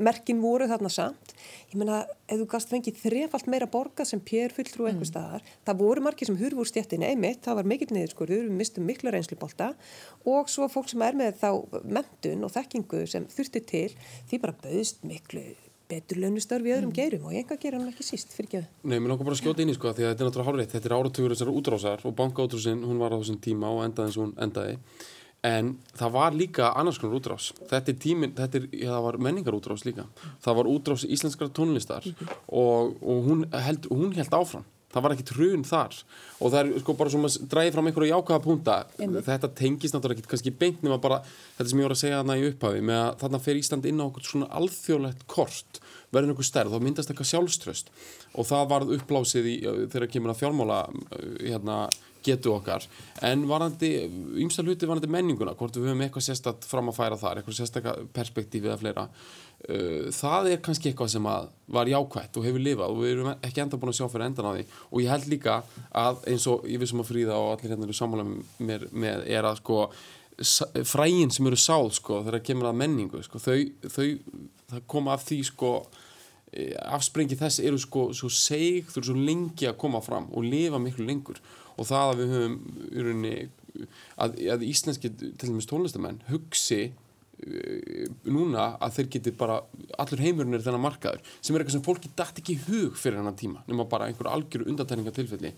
merkin 0.01 0.41
voru 0.41 0.69
þarna 0.69 0.91
samt 0.93 1.35
ég 1.69 1.77
menna, 1.77 2.01
ef 2.29 2.41
þú 2.41 2.47
gast 2.49 2.73
fengið 2.73 3.01
þrefalt 3.03 3.49
meira 3.53 3.69
borgað 3.71 4.11
sem 4.13 4.23
pér 4.25 4.55
fulltrú 4.57 4.89
eitthvað 4.89 5.05
mm. 5.05 5.11
staðar 5.11 5.47
það 5.69 5.81
voru 5.83 6.05
margir 6.07 6.31
sem 6.31 6.39
hurfur 6.41 6.69
stjættin 6.69 7.05
einmitt 7.05 7.45
það 7.45 7.61
var 7.61 7.71
mikill 7.73 7.93
niðurskurður, 7.93 8.49
við 8.49 8.59
mistum 8.63 8.89
miklu 8.89 9.13
reynslubólta 9.13 9.73
og 10.29 10.53
svo 10.53 10.71
fólk 10.73 10.93
sem 10.93 11.05
er 11.05 11.19
með 11.21 11.41
þá 11.43 11.51
mentun 11.85 12.49
og 12.49 12.55
þekkingu 12.57 13.05
sem 13.11 13.29
þurfti 13.33 13.65
til 13.75 13.89
því 14.31 14.45
bara 14.45 14.61
bauðst 14.65 15.05
miklu 15.09 15.45
betur 15.89 16.21
launustörfi 16.23 16.71
í 16.71 16.75
öðrum 16.77 16.93
mm. 16.93 16.97
geirum 16.99 17.29
og 17.29 17.35
ég 17.35 17.45
enga 17.45 17.57
gera 17.61 17.79
hann 17.81 17.93
ekki 17.93 18.07
síst 18.07 18.35
fyrir 18.37 18.49
ekki 18.49 18.61
að. 18.61 18.67
Nei, 18.85 18.99
mér 18.99 19.13
langar 19.13 19.29
bara 19.29 19.37
að 19.37 19.43
skjóta 19.43 19.65
inn 19.65 19.73
í 19.73 19.77
sko 19.77 19.93
því 19.93 20.05
að 20.05 20.11
þetta 20.11 20.25
er 20.25 20.29
náttúrulega 20.29 20.51
hálfreitt, 20.51 20.75
þetta 20.75 20.91
er 20.91 20.97
áratugur 20.99 21.35
þessar 21.35 21.53
útrásar 21.55 22.05
og 22.05 22.17
bankaútrásin, 22.19 22.83
hún 22.85 23.01
var 23.01 23.15
á 23.15 23.21
þessum 23.21 23.41
tíma 23.41 23.73
og 23.73 23.85
endaði 23.87 24.11
eins 24.11 24.19
og 24.19 24.27
hún 24.27 24.35
endaði 24.45 24.77
en 25.47 25.77
það 25.95 26.15
var 26.17 26.35
líka 26.35 26.73
annars 26.75 26.99
konar 26.99 27.21
útrás 27.21 27.53
þetta 27.71 27.93
er 27.93 27.99
tímin, 28.03 28.33
þetta 28.35 28.59
er, 28.59 28.65
já 28.75 28.91
það 28.91 29.05
var 29.05 29.19
menningarútrás 29.23 29.85
líka, 29.87 30.09
það 30.43 30.59
var 30.59 30.71
útrás 30.73 31.05
íslenskara 31.07 31.55
tónlistar 31.55 32.07
mm 32.07 32.15
-hmm. 32.15 32.41
og, 32.49 32.97
og 33.03 33.19
hún, 33.29 33.47
held, 33.53 33.87
hún 33.87 34.15
held 34.15 34.35
áfram 34.35 34.65
það 34.93 35.05
var 35.05 35.15
ekki 35.15 35.27
trun 35.29 35.67
þar. 35.69 35.97
Og 36.39 36.53
það 36.55 36.59
er 36.61 36.83
sko 36.83 36.95
bara 36.99 37.13
sem 37.13 37.29
að 37.29 37.37
dræði 37.53 37.75
fram 37.75 37.91
einhverju 37.91 38.13
jákaða 38.13 38.45
punta. 38.45 38.79
Þetta 38.99 39.53
tengist 39.59 39.97
náttúrulega 39.97 40.23
ekki 40.23 40.33
kannski 40.33 40.55
beint 40.63 40.85
nema 40.87 41.01
bara 41.03 41.21
þetta 41.59 41.69
sem 41.71 41.83
ég 41.83 41.89
voru 41.89 41.99
að 41.99 42.03
segja 42.05 42.23
þarna 42.23 42.39
í 42.39 42.49
upphafi 42.49 42.83
með 42.91 43.03
að 43.03 43.23
þarna 43.23 43.43
fer 43.45 43.61
Ísland 43.61 43.89
inn 43.91 44.03
á 44.03 44.09
okkur 44.09 44.29
svona 44.29 44.51
alþjóðlegt 44.61 45.25
kort 45.31 45.81
verður 46.15 46.33
einhver 46.33 46.47
stærð, 46.49 46.73
þá 46.73 46.85
myndast 46.85 47.11
eitthvað 47.13 47.31
sjálfströst. 47.33 47.91
Og 48.41 48.47
það 48.49 48.69
varð 48.71 48.93
uppblásið 48.97 49.49
í, 49.51 49.57
þegar 49.93 50.13
kemur 50.13 50.33
að 50.33 50.39
fjármála 50.41 50.79
hérna, 51.43 51.81
getu 52.25 52.53
okkar. 52.55 52.87
En 53.25 53.45
varandi, 53.49 53.91
ymsta 54.43 54.65
hluti 54.65 54.89
varandi 54.89 55.11
menninguna 55.13 55.55
hvort 55.59 55.77
við 55.77 55.91
höfum 55.91 56.07
eitthvað 56.07 56.27
sérstatt 56.29 56.67
fram 56.69 56.91
að 56.91 56.99
færa 56.99 57.21
þar 57.21 57.41
eitthvað 57.41 57.59
sérstakka 57.61 57.95
perspektífið 58.17 58.73
eða 58.73 58.81
fleira 58.83 59.05
það 59.67 60.53
er 60.53 60.61
kannski 60.63 60.93
eitthvað 60.93 61.11
sem 61.13 61.25
var 61.27 61.89
jákvægt 61.91 62.37
og 62.39 62.45
hefur 62.47 62.63
lifað 62.63 62.93
og 62.93 63.01
við 63.03 63.11
erum 63.13 63.31
ekki 63.35 63.63
enda 63.65 63.79
búin 63.81 63.91
að 63.91 63.99
sjá 63.99 64.07
fyrir 64.09 64.29
endan 64.29 64.47
á 64.47 64.53
því. 64.55 64.67
Og 64.93 65.01
ég 65.03 65.11
held 65.11 65.27
líka 65.29 65.57
að 65.91 66.21
eins 66.31 66.47
og 66.49 66.69
ég 66.71 66.79
vissum 66.81 67.03
að 67.03 67.11
Fríða 67.11 67.37
og 67.37 67.51
allir 67.57 67.73
hérna 67.73 67.89
eru 67.89 67.97
sammála 67.99 68.27
með, 68.63 68.87
með 68.95 69.25
er 69.27 69.49
að 69.49 69.59
sko 69.59 69.81
frægin 70.87 71.35
sem 71.35 71.49
eru 71.51 71.59
sáð 71.59 71.91
sko 71.99 72.21
þegar 72.23 72.45
kemur 72.47 72.69
að 72.71 72.79
menningu 72.79 73.23
sko 73.27 73.41
þau, 73.43 73.57
þau 73.91 74.81
koma 74.87 75.17
af 75.19 75.25
því 75.27 75.41
sko 75.49 75.73
e, 76.55 76.69
afsprengi 76.87 77.37
þess 77.41 77.59
eru 77.59 77.81
sko 77.83 78.07
svo 78.15 78.31
seg, 78.31 78.87
þú 78.87 79.01
eru 79.01 79.11
svo 79.11 79.19
lengi 79.19 79.67
að 79.67 79.81
koma 79.83 80.01
fram 80.07 80.31
og 80.31 80.47
lifa 80.47 80.79
miklu 80.79 81.09
lengur. 81.09 81.43
Og 81.75 81.91
það 81.91 82.13
að 82.13 82.23
við 82.23 82.33
höfum 82.37 82.57
rauninni, 82.95 83.35
að, 84.23 84.41
að 84.55 84.65
íslenski 84.71 85.11
til 85.19 85.51
dæmis 85.51 85.69
tónlistamenn 85.71 86.23
hugsi 86.31 86.87
Eh, 86.87 87.08
núna 88.27 88.71
að 88.83 88.97
þeir 88.99 89.11
geti 89.15 89.33
bara 89.39 89.61
allur 89.99 90.23
heimurinn 90.23 90.59
er 90.59 90.65
þennan 90.65 90.83
markaður 90.83 91.21
sem 91.41 91.55
er 91.55 91.63
eitthvað 91.63 91.77
sem 91.77 91.85
fólki 91.87 92.11
dætt 92.19 92.41
ekki 92.43 92.57
í 92.57 92.63
hug 92.69 92.97
fyrir 92.99 93.21
hennan 93.21 93.39
tíma 93.39 93.63
nema 93.69 93.87
bara 93.91 94.09
einhverju 94.11 94.33
algjöru 94.33 94.71
undatæringa 94.73 95.15
tilfelli 95.15 95.53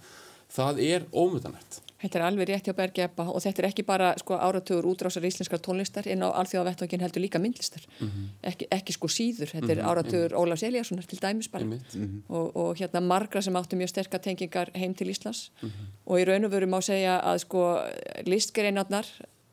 það 0.50 0.82
er 0.84 1.08
ómyndanætt 1.12 1.80
Þetta 2.00 2.16
er 2.16 2.22
alveg 2.24 2.48
rétt 2.48 2.68
hjá 2.68 2.72
Bergi 2.76 3.02
Ebba 3.04 3.26
og 3.28 3.42
þetta 3.44 3.60
er 3.60 3.66
ekki 3.68 3.82
bara 3.84 4.14
sko, 4.16 4.38
áratögur 4.40 4.86
útrásar 4.88 5.24
íslenskar 5.28 5.60
tónlistar 5.60 6.06
en 6.08 6.24
á 6.24 6.32
alþjóðavettvögin 6.40 7.02
heldur 7.04 7.20
líka 7.20 7.38
myndlistar 7.42 7.84
mm 7.90 8.06
-hmm. 8.08 8.30
ekki, 8.50 8.68
ekki 8.72 8.94
sko 8.96 9.08
síður, 9.08 9.52
þetta 9.52 9.60
mm 9.60 9.68
-hmm. 9.68 9.76
er 9.76 9.82
mhm. 9.82 9.90
áratögur 9.90 10.36
Ólafs 10.40 10.62
Eliassonar 10.62 11.04
til 11.04 11.20
dæmis 11.20 11.48
bara 11.52 11.64
mm 11.64 11.72
-hmm. 11.72 12.20
og, 12.28 12.56
og 12.56 12.76
hérna 12.76 13.00
margra 13.00 13.42
sem 13.42 13.56
áttu 13.56 13.76
mjög 13.76 13.88
sterkar 13.88 14.20
tengingar 14.20 14.70
heim 14.74 14.94
til 14.94 15.10
Íslands 15.10 15.50
mhm. 15.62 15.70
og 16.06 16.20
í 16.20 16.24
raun 16.24 16.44
og 16.44 16.50
veru 16.50 16.66
má 16.66 16.80
segja 16.80 17.20
að 17.20 17.38
sko 17.38 17.78
listgreinarnar 18.26 19.06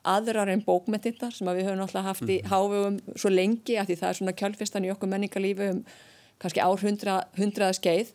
aðrar 0.07 0.51
en 0.51 0.63
bókmentinnar 0.65 1.33
sem 1.35 1.49
við 1.51 1.69
höfum 1.69 1.85
alltaf 1.85 2.05
haft 2.07 2.27
í 2.27 2.39
mhm. 2.41 2.51
hávegum 2.51 2.99
svo 3.15 3.33
lengi 3.33 3.79
að 3.79 3.91
því 3.91 3.99
það 4.01 4.09
er 4.09 4.19
svona 4.21 4.37
kjálfistan 4.41 4.87
í 4.87 4.93
okkur 4.93 5.11
menningarlífi 5.13 5.71
um 5.73 5.81
kannski 6.37 6.61
ár 6.61 6.81
hundra, 6.83 7.21
hundraða 7.37 7.75
skeið 7.77 8.11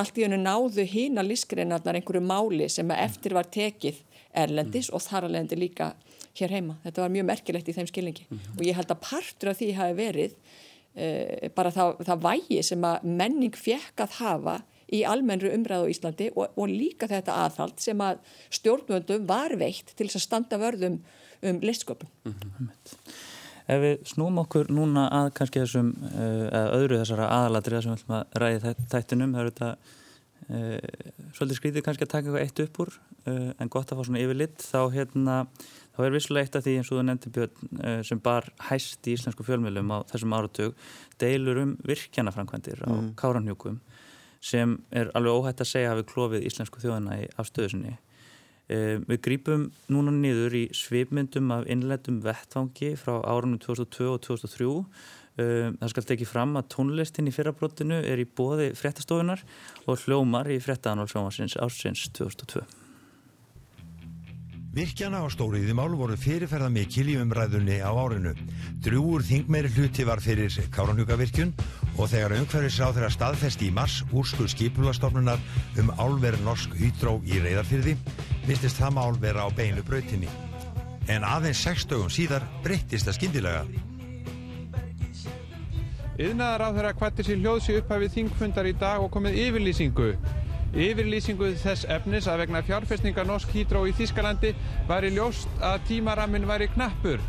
allt 0.00 0.16
í 0.16 0.24
hennu 0.24 0.38
náðu 0.40 0.86
hína 0.88 1.24
lískreinarnar 1.26 1.98
einhverju 1.98 2.22
máli 2.24 2.70
sem 2.72 2.92
eftir 2.96 3.36
var 3.36 3.50
tekið 3.52 3.98
erlendis 4.36 4.88
og 4.92 5.04
þar 5.04 5.28
alveg 5.28 5.56
líka 5.60 5.90
hér 6.36 6.52
heima. 6.52 6.76
Þetta 6.84 7.04
var 7.04 7.12
mjög 7.12 7.28
merkilegt 7.30 7.68
í 7.68 7.74
þeim 7.76 7.90
skilningi 7.90 8.26
mm 8.28 8.56
og 8.56 8.64
ég 8.64 8.76
held 8.76 8.92
að 8.92 9.04
partur 9.04 9.52
af 9.52 9.60
því 9.60 9.72
hafi 9.76 9.98
verið 10.00 10.32
uh, 10.32 11.50
bara 11.56 11.72
það, 11.72 12.00
það 12.08 12.24
vægi 12.28 12.62
sem 12.70 12.88
að 12.88 13.04
menning 13.04 13.56
fekk 13.56 14.04
að 14.04 14.18
hafa 14.20 14.56
í 14.86 15.02
almennru 15.04 15.50
umræðu 15.52 15.90
í 15.90 15.94
Íslandi 15.96 16.30
og, 16.34 16.52
og 16.56 16.70
líka 16.70 17.08
þetta 17.10 17.40
aðhald 17.44 17.80
sem 17.82 18.00
að 18.00 18.20
stjórnvöndum 18.54 19.26
var 19.26 19.56
veitt 19.58 19.92
til 19.96 20.06
þess 20.06 20.20
að 20.20 20.26
standa 20.28 20.60
vörðum 20.62 21.00
um 21.50 21.60
listsköpun. 21.62 22.08
Mm 22.24 22.34
-hmm. 22.34 22.70
Ef 23.66 23.80
við 23.82 24.02
snúum 24.06 24.38
okkur 24.38 24.70
núna 24.70 25.08
að 25.10 25.32
kannski 25.34 25.60
þessum 25.60 25.94
uh, 26.14 26.74
öðru 26.78 27.00
þessara 27.00 27.28
aðalatri 27.28 27.82
sem 27.82 27.92
við 27.92 27.98
ætlum 27.98 28.16
að 28.16 28.26
ræði 28.42 28.74
þættinum, 28.90 29.32
það 29.32 29.40
eru 29.40 29.50
þetta 29.50 29.76
Svolítið 30.46 31.58
skrítið 31.58 31.82
kannski 31.82 32.06
að 32.06 32.12
taka 32.12 32.28
eitthvað 32.28 32.44
eitt 32.44 32.60
upp 32.62 32.78
úr 32.84 32.92
en 33.26 33.70
gott 33.72 33.90
að 33.90 33.98
fá 33.98 34.06
svona 34.06 34.20
yfirlitt 34.22 34.62
þá 34.62 34.78
hérna 34.94 35.38
þá 35.96 36.00
er 36.06 36.14
vissulega 36.14 36.46
eitt 36.46 36.58
af 36.58 36.64
því 36.66 36.74
eins 36.78 36.90
og 36.92 37.00
þú 37.00 37.04
nefndi 37.08 37.32
Björn 37.34 38.04
sem 38.06 38.20
bar 38.22 38.46
hæst 38.68 39.08
í 39.10 39.16
íslensku 39.16 39.46
fjölmjölum 39.46 39.90
á 39.90 39.98
þessum 40.12 40.36
áratug 40.36 40.76
deilur 41.18 41.58
um 41.64 41.72
virkjanafrankvendir 41.88 42.84
á 42.86 42.92
mm. 42.94 43.08
káranhjúkum 43.18 43.80
sem 44.44 44.76
er 44.94 45.10
alveg 45.18 45.34
óhætt 45.34 45.64
að 45.64 45.72
segja 45.72 45.94
hafi 45.94 46.06
klófið 46.12 46.46
íslensku 46.46 46.84
þjóðana 46.84 47.18
í 47.24 47.28
afstöðusinni 47.42 47.96
við 48.66 49.20
grípum 49.22 49.68
núna 49.92 50.10
niður 50.10 50.56
í 50.58 50.64
svipmyndum 50.74 51.52
af 51.54 51.68
innletum 51.70 52.18
vettfangi 52.24 52.96
frá 52.98 53.20
árunum 53.22 53.60
2002 53.62 54.08
og 54.10 54.24
2003. 54.26 54.66
Um, 55.36 55.76
það 55.82 55.90
skal 55.92 56.06
tekið 56.08 56.30
fram 56.30 56.56
að 56.56 56.70
tónlistin 56.72 57.28
í 57.28 57.34
fyrrabrótinu 57.36 57.98
er 58.00 58.22
í 58.22 58.24
bóði 58.24 58.70
fréttastofunar 58.78 59.44
og 59.84 60.00
hljómar 60.06 60.48
í 60.48 60.56
fréttaðanálsjómasins 60.64 61.58
ársins 61.60 62.08
2002. 62.16 62.64
Virkjana 64.76 65.22
á 65.24 65.26
stóriðimál 65.32 65.94
voru 65.96 66.18
fyrirferða 66.20 66.66
mikil 66.68 67.06
í 67.08 67.14
umræðunni 67.16 67.78
á 67.80 67.88
árinu. 67.96 68.34
Drúur 68.84 69.22
þingmeiri 69.24 69.70
hluti 69.72 70.04
var 70.04 70.20
fyrir 70.20 70.52
Káranhugavirkjun 70.74 71.54
og 71.96 72.10
þegar 72.12 72.34
umhverfis 72.36 72.76
á 72.84 72.92
þeirra 72.92 73.08
staðfesti 73.14 73.70
í 73.70 73.72
mars 73.72 74.02
úrskuð 74.12 74.52
skipulastofnunar 74.52 75.40
um 75.80 75.88
álver 75.96 76.36
norsk 76.44 76.76
hýtró 76.76 77.16
í 77.24 77.40
reyðarfyrði 77.40 77.96
mistist 78.44 78.76
það 78.76 78.96
mál 79.00 79.16
vera 79.24 79.48
á 79.48 79.50
beinu 79.56 79.80
brautinni. 79.80 80.28
En 81.08 81.24
aðeins 81.24 81.64
sex 81.64 81.88
dögum 81.88 82.12
síðar 82.12 82.44
breyttist 82.60 83.08
það 83.08 83.16
skindilega. 83.22 83.64
Yðnaðar 86.20 86.68
á 86.68 86.68
þeirra 86.76 86.96
kvættir 87.00 87.30
sér 87.30 87.40
hljóðsi 87.40 87.80
upphæfið 87.80 88.18
þingfundar 88.20 88.68
í 88.68 88.76
dag 88.76 89.00
og 89.00 89.08
komið 89.16 89.40
yfirlýsingu 89.40 90.12
Yfirlýsingu 90.76 91.54
þess 91.56 91.86
efnis 91.88 92.26
að 92.28 92.42
vegna 92.42 92.60
fjárfestninga 92.66 93.22
Norsk 93.24 93.54
Hydro 93.56 93.86
í 93.88 93.94
Þískalandi 93.96 94.50
var 94.84 95.06
í 95.08 95.14
ljóst 95.14 95.48
að 95.64 95.86
tímaraminn 95.88 96.44
væri 96.44 96.66
knappur. 96.74 97.22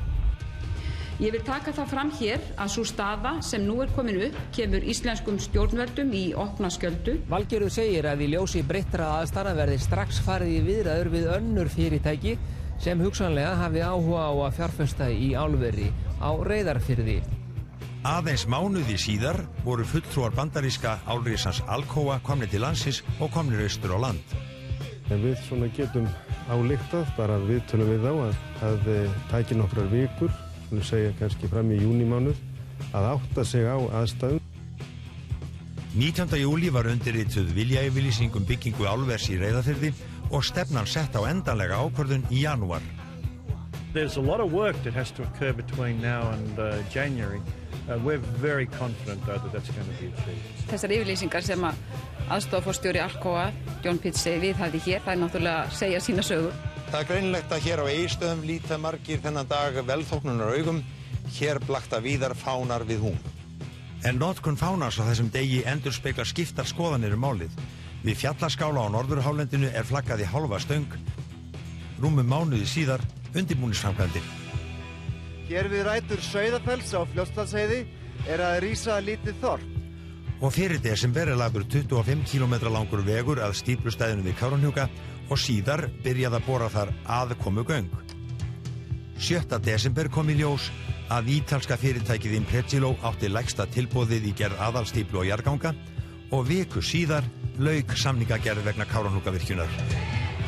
Ég 1.23 1.31
vil 1.31 1.41
taka 1.47 1.71
það 1.73 1.93
fram 1.93 2.11
hér 2.19 2.43
að 2.59 2.73
svo 2.75 2.83
staða 2.85 3.31
sem 3.47 3.63
nú 3.63 3.79
er 3.81 3.93
komin 3.95 4.19
upp 4.27 4.35
kemur 4.53 4.83
íslenskum 4.83 5.39
stjórnvöldum 5.41 6.11
í 6.11 6.25
opna 6.35 6.67
sköldu. 6.69 7.15
Valgerður 7.31 7.71
segir 7.73 8.11
að 8.11 8.27
í 8.27 8.29
ljósi 8.35 8.65
breyttra 8.67 9.13
aðstara 9.21 9.55
verði 9.57 9.79
strax 9.81 10.19
farið 10.27 10.53
í 10.59 10.61
viðræður 10.67 11.13
við 11.15 11.31
önnur 11.39 11.71
fyrirtæki 11.71 12.35
sem 12.83 12.99
hugsanlega 13.01 13.55
hafi 13.63 13.79
áhuga 13.79 14.27
á 14.27 14.33
að 14.35 14.55
fjárfesta 14.59 15.09
í 15.09 15.31
álveri 15.39 15.87
á 16.19 16.35
reyðarfyrði. 16.35 17.21
Aðeins 18.05 18.43
mánuði 18.45 18.97
síðar 19.01 19.39
voru 19.65 19.85
fulltrúar 19.87 20.35
bandaríska 20.37 20.99
álriðsans 21.09 21.63
Alcoa 21.65 22.19
komni 22.23 22.45
til 22.51 22.61
landsins 22.61 23.01
og 23.17 23.31
komnir 23.33 23.63
austur 23.65 23.95
á 23.97 24.05
land. 24.05 24.35
En 25.09 25.23
við 25.23 25.39
svona 25.47 25.69
getum 25.73 26.05
álíktað, 26.51 27.07
bara 27.17 27.39
við 27.41 27.63
tölum 27.71 27.89
við 27.89 28.05
á 28.05 28.13
að 28.13 28.37
það 28.59 28.91
tækir 29.31 29.59
nokkrar 29.61 29.89
vikur, 29.91 30.31
svona 30.67 30.85
segja 30.85 31.15
kannski 31.19 31.49
fram 31.49 31.71
í 31.73 31.79
júnimánuð, 31.81 32.37
að 32.93 33.09
átta 33.15 33.45
sig 33.47 33.65
á 33.65 33.77
aðstæðum. 33.79 34.43
19. 35.97 36.37
júli 36.37 36.69
var 36.69 36.85
undirrituð 36.91 37.49
viljaeyfylýsingum 37.57 38.45
byggingu 38.45 38.85
álvers 38.85 39.31
í 39.33 39.39
reyðafyrði 39.41 39.95
og 40.29 40.43
stefnan 40.45 40.85
sett 40.85 41.15
á 41.17 41.25
endanlega 41.25 41.79
ákvörðun 41.81 42.27
í 42.29 42.43
janúar. 42.43 42.83
There's 43.93 44.17
a 44.17 44.21
lot 44.21 44.39
of 44.39 44.51
work 44.53 44.75
that 44.83 44.93
has 44.93 45.09
to 45.11 45.23
occur 45.23 45.53
between 45.53 45.99
now 46.01 46.29
and 46.29 46.59
uh, 46.59 46.77
January. 46.93 47.41
Uh, 47.87 47.97
we're 48.03 48.17
very 48.17 48.65
confident 48.65 49.25
though 49.25 49.37
that 49.37 49.51
that's 49.53 49.69
going 49.71 49.87
to 49.87 49.95
be 50.01 50.07
achieved. 50.11 50.65
Þessar 50.67 50.91
yfirlýsingar 50.91 51.43
sem 51.45 51.61
að 51.63 51.77
aðstofórstjóri 52.35 52.99
Alcoa, 52.99 53.45
John 53.85 53.99
Pittsey, 54.03 54.41
við 54.43 54.59
hæði 54.59 54.81
hér, 54.83 55.05
það 55.05 55.13
er 55.13 55.21
náttúrulega 55.21 55.61
að 55.63 55.77
segja 55.77 56.01
sína 56.03 56.25
sögur. 56.27 56.57
Það 56.89 56.99
er 56.99 57.07
greinlegt 57.07 57.53
að 57.55 57.63
hér 57.63 57.81
á 57.83 57.85
eigistöðum 57.87 58.43
líta 58.47 58.77
margir 58.79 59.21
þennan 59.23 59.47
dag 59.47 59.79
velþóknunar 59.87 60.51
augum, 60.59 60.81
hér 61.37 61.59
blakta 61.63 62.01
víðar 62.03 62.35
fánar 62.35 62.83
við 62.87 63.05
hún. 63.07 63.17
En 64.03 64.19
notkun 64.19 64.59
fánars 64.59 64.99
á 64.99 65.07
þessum 65.07 65.31
degi 65.31 65.61
endur 65.67 65.95
speiklar 65.95 66.27
skiptar 66.27 66.67
skoðanir 66.67 67.15
um 67.15 67.23
málið. 67.23 67.55
Við 68.03 68.19
fjallaskála 68.19 68.83
á 68.83 68.93
Norðurhálendinu 68.93 69.71
er 69.71 69.87
flaggaði 69.87 70.27
halva 70.27 70.59
stöng, 70.63 70.91
rúmum 72.03 72.27
mánuði 72.27 72.67
síðar 72.67 73.03
undirbúnisframkvæmdir. 73.33 74.46
Hér 75.47 75.69
við 75.71 75.85
rætur 75.87 76.19
Sauðafells 76.19 76.89
á 76.91 77.07
Fljóstaðsheiði 77.07 77.77
er 78.27 78.41
að 78.43 78.57
rýsa 78.65 78.97
lítið 78.99 79.37
þorp. 79.39 79.75
Og 80.43 80.51
fyrir 80.53 80.81
desember 80.83 81.31
er 81.31 81.39
lagur 81.39 81.63
25 81.63 82.25
km 82.27 82.57
langur 82.67 83.01
vegur 83.07 83.39
að 83.41 83.55
stíplustæðinu 83.61 84.27
við 84.27 84.35
Káranhjúka 84.41 84.89
og 85.31 85.39
síðar 85.39 85.87
byrjaði 86.03 86.39
að 86.41 86.45
bóra 86.49 86.67
þar 86.73 86.91
aðkomu 87.21 87.63
göng. 87.63 87.87
7. 89.17 89.57
desember 89.63 90.11
kom 90.13 90.27
í 90.29 90.35
ljós 90.37 90.67
að 91.09 91.31
ítalska 91.39 91.79
fyrirtækið 91.79 92.35
Imprezilo 92.41 92.91
átti 93.07 93.31
lægsta 93.31 93.65
tilbóðið 93.71 94.27
í 94.27 94.35
gerð 94.37 94.59
aðalstíplu 94.67 95.23
og 95.23 95.29
jarganga 95.31 95.71
og 96.35 96.43
viku 96.51 96.83
síðar 96.83 97.23
laug 97.57 97.95
samningagerð 97.95 98.67
vegna 98.67 98.85
Káranhjúka 98.85 99.31
virkjunar. 99.31 99.71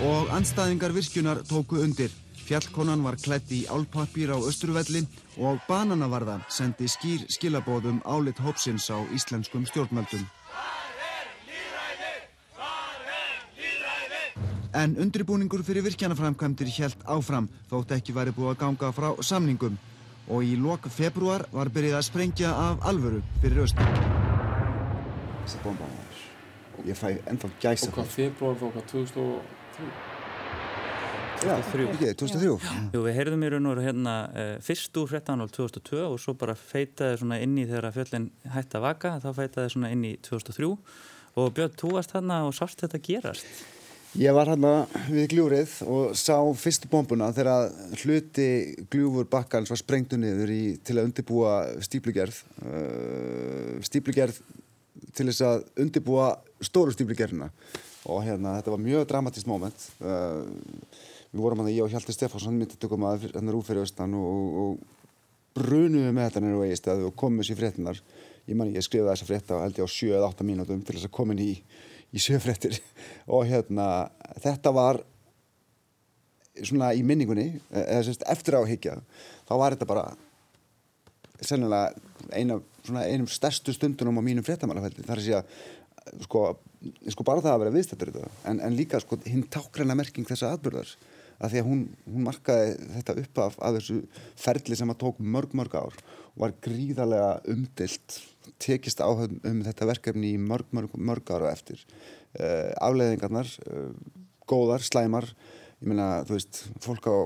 Og 0.04 0.28
anstæðingar 0.36 0.92
virkjunar 0.92 1.48
tóku 1.48 1.80
undir. 1.80 2.12
Fjallkonan 2.50 3.04
var 3.06 3.14
klætt 3.22 3.52
í 3.54 3.60
álpappir 3.70 4.32
á 4.34 4.38
Östurvelli 4.42 5.04
og 5.38 5.60
bananavarða 5.68 6.40
sendi 6.50 6.88
skýr 6.90 7.28
skilabóðum 7.30 8.00
álit 8.10 8.42
hópsins 8.42 8.88
á 8.90 8.98
íslenskum 9.14 9.68
stjórnvöldum. 9.70 10.24
En 14.74 14.98
undribúningur 14.98 15.62
fyrir 15.62 15.86
virkjanaframkvæmdir 15.86 16.74
helt 16.80 17.06
áfram 17.06 17.52
þótt 17.70 17.94
ekki 18.00 18.18
væri 18.18 18.34
búið 18.34 18.56
að 18.56 18.60
ganga 18.66 18.94
frá 18.98 19.10
samningum 19.22 19.78
og 20.26 20.42
í 20.42 20.58
lok 20.58 20.90
februar 20.90 21.46
var 21.54 21.70
byrjið 21.70 22.02
að 22.02 22.06
sprengja 22.10 22.58
af 22.66 22.82
alvöru 22.90 23.22
fyrir 23.44 23.68
Östur. 23.68 23.98
Þessi 25.46 25.62
bomba 25.62 25.86
var, 25.86 26.22
ég 26.82 26.98
fæ 26.98 27.12
ennþá 27.30 27.58
gæsa 27.62 27.92
það. 27.92 27.94
Og 27.94 28.00
hvað 28.00 28.16
februar 28.18 28.64
hvað 28.64 28.96
2003? 28.98 30.09
Já, 31.40 31.56
2003. 31.64 32.50
Jú, 32.92 33.02
við 33.06 33.16
heyrðum 33.16 33.44
í 33.48 33.50
raun 33.54 33.68
og 33.72 33.80
hérna 33.80 34.14
uh, 34.28 34.50
fyrst 34.64 34.98
úr 35.00 35.08
13.2002 35.14 36.02
og 36.04 36.18
svo 36.20 36.34
bara 36.36 36.56
feitaði 36.58 37.22
svona 37.22 37.38
inn 37.40 37.54
í 37.62 37.64
þegar 37.70 37.96
fjöllin 37.96 38.26
hætti 38.56 38.76
að 38.76 38.84
vaka, 38.84 39.14
þá 39.24 39.30
feitaði 39.38 39.72
svona 39.72 39.92
inn 39.96 40.04
í 40.10 40.14
2003 40.26 40.72
og 41.40 41.52
Björn, 41.56 41.76
þú 41.80 41.92
varst 41.96 42.16
hérna 42.18 42.42
og 42.48 42.56
sást 42.58 42.84
þetta 42.84 43.00
gerast. 43.06 43.48
Ég 44.20 44.34
var 44.36 44.50
hérna 44.52 44.74
við 45.08 45.30
gljúrið 45.32 45.76
og 45.88 46.16
sá 46.18 46.36
fyrstu 46.60 46.90
bombuna 46.92 47.30
þegar 47.38 47.70
hluti 48.02 48.48
gljúfur 48.92 49.30
bakkans 49.32 49.72
var 49.72 49.80
sprengtu 49.80 50.20
niður 50.20 50.52
í, 50.52 50.64
til 50.84 50.98
að 50.98 51.08
undirbúa 51.08 51.54
stíplugerð, 51.86 52.42
uh, 52.66 53.78
stíplugerð 53.86 54.42
til 55.16 55.30
þess 55.30 55.46
að 55.46 55.64
undirbúa 55.86 56.34
stóru 56.68 56.92
stíplugerðina 56.92 57.48
og 58.10 58.26
hérna 58.26 58.58
þetta 58.58 58.74
var 58.74 58.84
mjög 58.84 59.08
dramatískt 59.14 59.48
móment. 59.48 59.88
Uh, 60.02 60.44
við 61.32 61.44
vorum 61.44 61.62
að 61.64 61.74
ég 61.74 61.86
og 61.86 61.92
Hjalti 61.94 62.16
Stefánsson 62.16 62.58
myndatökum 62.58 63.06
að 63.10 63.30
hann 63.36 63.52
er 63.52 63.58
úfyrir 63.58 63.84
austan 63.84 64.16
og, 64.18 64.56
og, 64.64 64.80
brunuðum 65.60 66.16
með 66.16 66.28
þetta 66.28 66.42
nýru 66.44 66.64
eigistæðu 66.66 67.08
og 67.10 67.16
komum 67.20 67.42
þessi 67.42 67.58
fréttinar 67.58 68.02
ég 68.48 68.58
man 68.58 68.70
ég 68.74 68.86
skrifaði 68.86 69.12
þessa 69.12 69.28
frétta 69.28 69.62
held 69.64 69.80
ég 69.80 69.90
á 69.90 69.96
7 69.96 70.12
eða 70.14 70.30
8 70.30 70.46
mínútum 70.48 70.84
til 70.86 70.96
þess 70.96 71.10
að 71.10 71.16
komin 71.18 71.42
í, 71.42 71.50
í 72.14 72.22
sjöfréttir 72.22 72.78
og 73.34 73.48
hérna 73.50 73.88
þetta 74.42 74.74
var 74.76 75.02
svona 76.66 76.94
í 76.96 77.04
minningunni 77.06 77.48
eða 77.72 78.06
semst 78.08 78.26
eftir 78.30 78.60
áhyggja 78.60 79.00
þá 79.50 79.54
var 79.58 79.76
þetta 79.76 79.90
bara 79.90 80.06
sennilega 81.42 81.94
eina, 82.36 82.60
einum 83.06 83.28
stærstu 83.32 83.74
stundunum 83.76 84.20
á 84.20 84.24
mínum 84.26 84.46
fréttamælafeldi 84.46 85.06
þar 85.08 85.22
að 85.22 85.28
segja 85.28 85.44
sko, 86.26 86.44
sko 87.14 87.26
bara 87.28 87.44
það 87.44 87.56
að 87.56 87.64
vera 87.64 87.76
viðstættur 87.78 88.12
en, 88.20 88.60
en 88.60 88.76
líka 88.78 89.02
sko 89.04 89.20
hinn 89.26 89.46
tákrenna 89.52 89.98
merking 89.98 90.28
þessa 90.30 90.54
atbyrðar 90.56 90.92
að 91.40 91.54
því 91.54 91.62
að 91.62 91.70
hún, 91.70 91.84
hún 92.06 92.26
markaði 92.28 92.74
þetta 92.96 93.16
upp 93.24 93.42
af 93.46 93.58
að 93.64 93.80
þessu 93.80 94.00
ferli 94.40 94.78
sem 94.80 94.92
að 94.92 95.00
tók 95.04 95.22
mörg 95.36 95.56
mörg 95.58 95.78
ár 95.80 95.96
og 96.00 96.44
var 96.44 96.56
gríðarlega 96.66 97.32
umdilt 97.54 98.20
tekist 98.60 99.00
áhugum 99.04 99.40
um 99.48 99.64
þetta 99.64 99.88
verkefni 99.88 100.34
í 100.36 100.42
mörg 100.42 100.68
mörg 100.76 100.96
mörg 101.00 101.32
ára 101.32 101.54
eftir. 101.54 101.82
Uh, 102.36 102.72
afleiðingarnar 102.84 103.50
uh, 103.70 103.90
góðar, 104.50 104.84
slæmar. 104.84 105.30
Ég 105.80 105.90
meina, 105.92 106.26
þú 106.28 106.36
veist, 106.36 106.64
fólk 106.84 107.08
á 107.08 107.18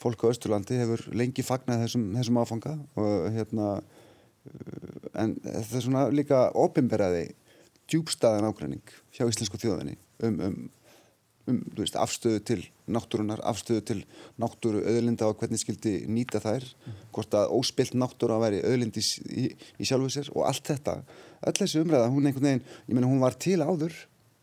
fólk 0.00 0.22
á 0.24 0.32
Östurlandi 0.32 0.78
hefur 0.80 1.02
lengi 1.16 1.44
fagnað 1.44 1.84
þessum, 1.84 2.06
þessum 2.16 2.40
áfanga 2.40 2.76
og 3.00 3.26
hérna 3.34 3.70
uh, 3.80 5.00
en 5.20 5.36
þetta 5.44 5.80
er 5.80 5.84
svona 5.84 6.06
líka 6.12 6.46
ofinberaði 6.56 7.26
djúbstæðan 7.90 8.48
ágræning 8.48 8.94
hjá 9.16 9.26
Íslensku 9.26 9.60
þjóðinni 9.60 9.98
um, 10.24 10.38
um 10.46 10.56
um 11.50 11.58
veist, 11.76 11.96
afstöðu 11.98 12.42
til 12.46 12.60
náttúrunar, 12.90 13.42
afstöðu 13.46 13.82
til 13.90 13.98
náttúru 14.40 14.82
öðlinda 14.88 15.28
og 15.28 15.40
hvernig 15.40 15.62
skildi 15.62 16.06
nýta 16.10 16.40
þær 16.42 16.66
hvort 17.14 17.36
að 17.36 17.52
óspilt 17.56 17.96
náttúru 17.98 18.36
að 18.36 18.44
veri 18.46 18.62
öðlindi 18.66 19.02
í, 19.02 19.50
í 19.78 19.88
sjálfu 19.88 20.10
sér 20.14 20.30
og 20.34 20.46
allt 20.48 20.72
þetta. 20.72 20.96
Öll 21.46 21.56
þessi 21.58 21.82
umræða, 21.82 22.10
hún 22.12 22.30
einhvern 22.30 22.48
veginn, 22.48 22.64
ég 22.88 22.96
menna 22.96 23.10
hún 23.10 23.22
var 23.22 23.36
til 23.40 23.60
áður 23.62 23.94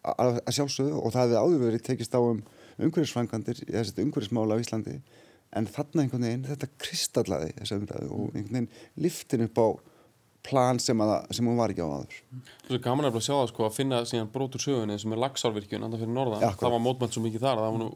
að, 0.04 0.40
að 0.44 0.56
sjálfsögðu 0.60 1.02
og 1.02 1.14
það 1.14 1.26
hefði 1.26 1.42
áður 1.44 1.66
verið 1.66 1.86
tekist 1.90 2.18
á 2.18 2.22
um 2.22 2.42
umhverfisfrangandir 2.78 3.64
í 3.66 3.72
þessi 3.74 4.04
umhverfismála 4.04 4.58
á 4.58 4.62
Íslandi. 4.62 4.98
En 5.56 5.68
þarna 5.72 6.04
einhvern 6.04 6.28
veginn 6.28 6.48
þetta 6.48 6.72
kristallaði 6.82 7.54
þessu 7.60 7.80
umræðu 7.82 8.10
og 8.14 8.36
einhvern 8.36 8.58
veginn 8.58 9.06
liftin 9.06 9.46
upp 9.48 9.62
á 9.64 9.68
plan 10.48 10.80
sem, 10.82 11.02
að, 11.04 11.14
sem 11.36 11.50
hún 11.50 11.60
var 11.60 11.74
ekki 11.74 11.84
á 11.84 11.90
aður 11.90 12.16
Svo 12.68 12.80
gaman 12.84 13.10
að 13.10 13.20
sjá 13.20 13.34
það 13.34 13.50
sko 13.52 13.68
að 13.68 13.76
finna 13.76 14.00
síðan 14.08 14.32
brótur 14.34 14.64
sögunni 14.64 14.98
sem 15.02 15.14
er 15.14 15.22
lagsárvirkjun 15.24 15.88
andan 15.88 16.02
fyrir 16.02 16.16
norðan, 16.16 16.46
ja, 16.46 16.54
það 16.60 16.74
var 16.76 16.84
mótmænt 16.86 17.18
svo 17.18 17.26
mikið 17.26 17.44
þar 17.44 17.62
það 17.62 17.76
var 17.76 17.84
nú, 17.84 17.90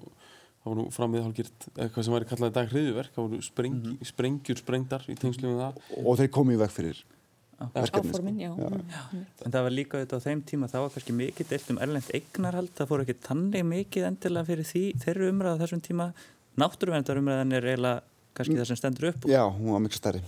það 0.60 0.70
var 0.74 0.78
nú 0.82 0.86
framið 0.98 1.26
hálfgjört 1.28 1.66
eitthvað 1.72 2.08
sem 2.08 2.18
væri 2.18 2.30
kallað 2.34 2.52
í 2.52 2.58
dag 2.60 2.76
hriðverk 2.76 3.16
það 3.16 3.26
voru 3.26 3.42
spreng, 3.48 3.80
mm 3.80 3.88
-hmm. 3.88 4.12
sprengjur 4.12 4.62
sprengdar 4.62 5.08
í 5.08 5.16
tengslu 5.16 5.50
með 5.50 5.64
það. 5.66 5.82
Og 6.06 6.20
þeir 6.20 6.32
komið 6.38 6.56
í 6.56 6.62
veg 6.62 6.72
fyrir 6.76 7.04
áformin, 7.62 8.40
já. 8.42 8.52
Já. 8.58 8.70
já 8.90 9.02
en 9.46 9.52
það 9.52 9.64
var 9.64 9.72
líka 9.72 9.98
auðvitað 9.98 10.18
á 10.18 10.26
þeim 10.26 10.40
tíma 10.50 10.68
það 10.68 10.82
var 10.82 10.94
kannski 10.96 11.14
mikið 11.14 11.50
deilt 11.50 11.70
um 11.70 11.78
erlend 11.78 12.08
eignarhald. 12.18 12.72
Það 12.74 12.88
fór 12.90 13.04
ekki 13.04 13.18
tannig 13.22 13.66
mikið 13.70 14.08
endilega 14.08 14.50
fyrir 14.50 14.66
því 14.66 14.86
þeirra 15.04 15.30
umræða 15.30 15.62
þessum 15.62 15.84
tíma. 15.86 16.08
Náttúruvendarumræðan 16.58 17.54
er 17.54 17.68
eiginlega 17.70 18.02
kannski 18.38 18.58
það 18.60 18.72
sem 18.72 18.80
stendur 18.80 19.12
upp 19.12 19.28
Já, 19.30 19.44
hún 19.48 19.76
var 19.76 19.84
miklu 19.84 20.00
stærri, 20.00 20.24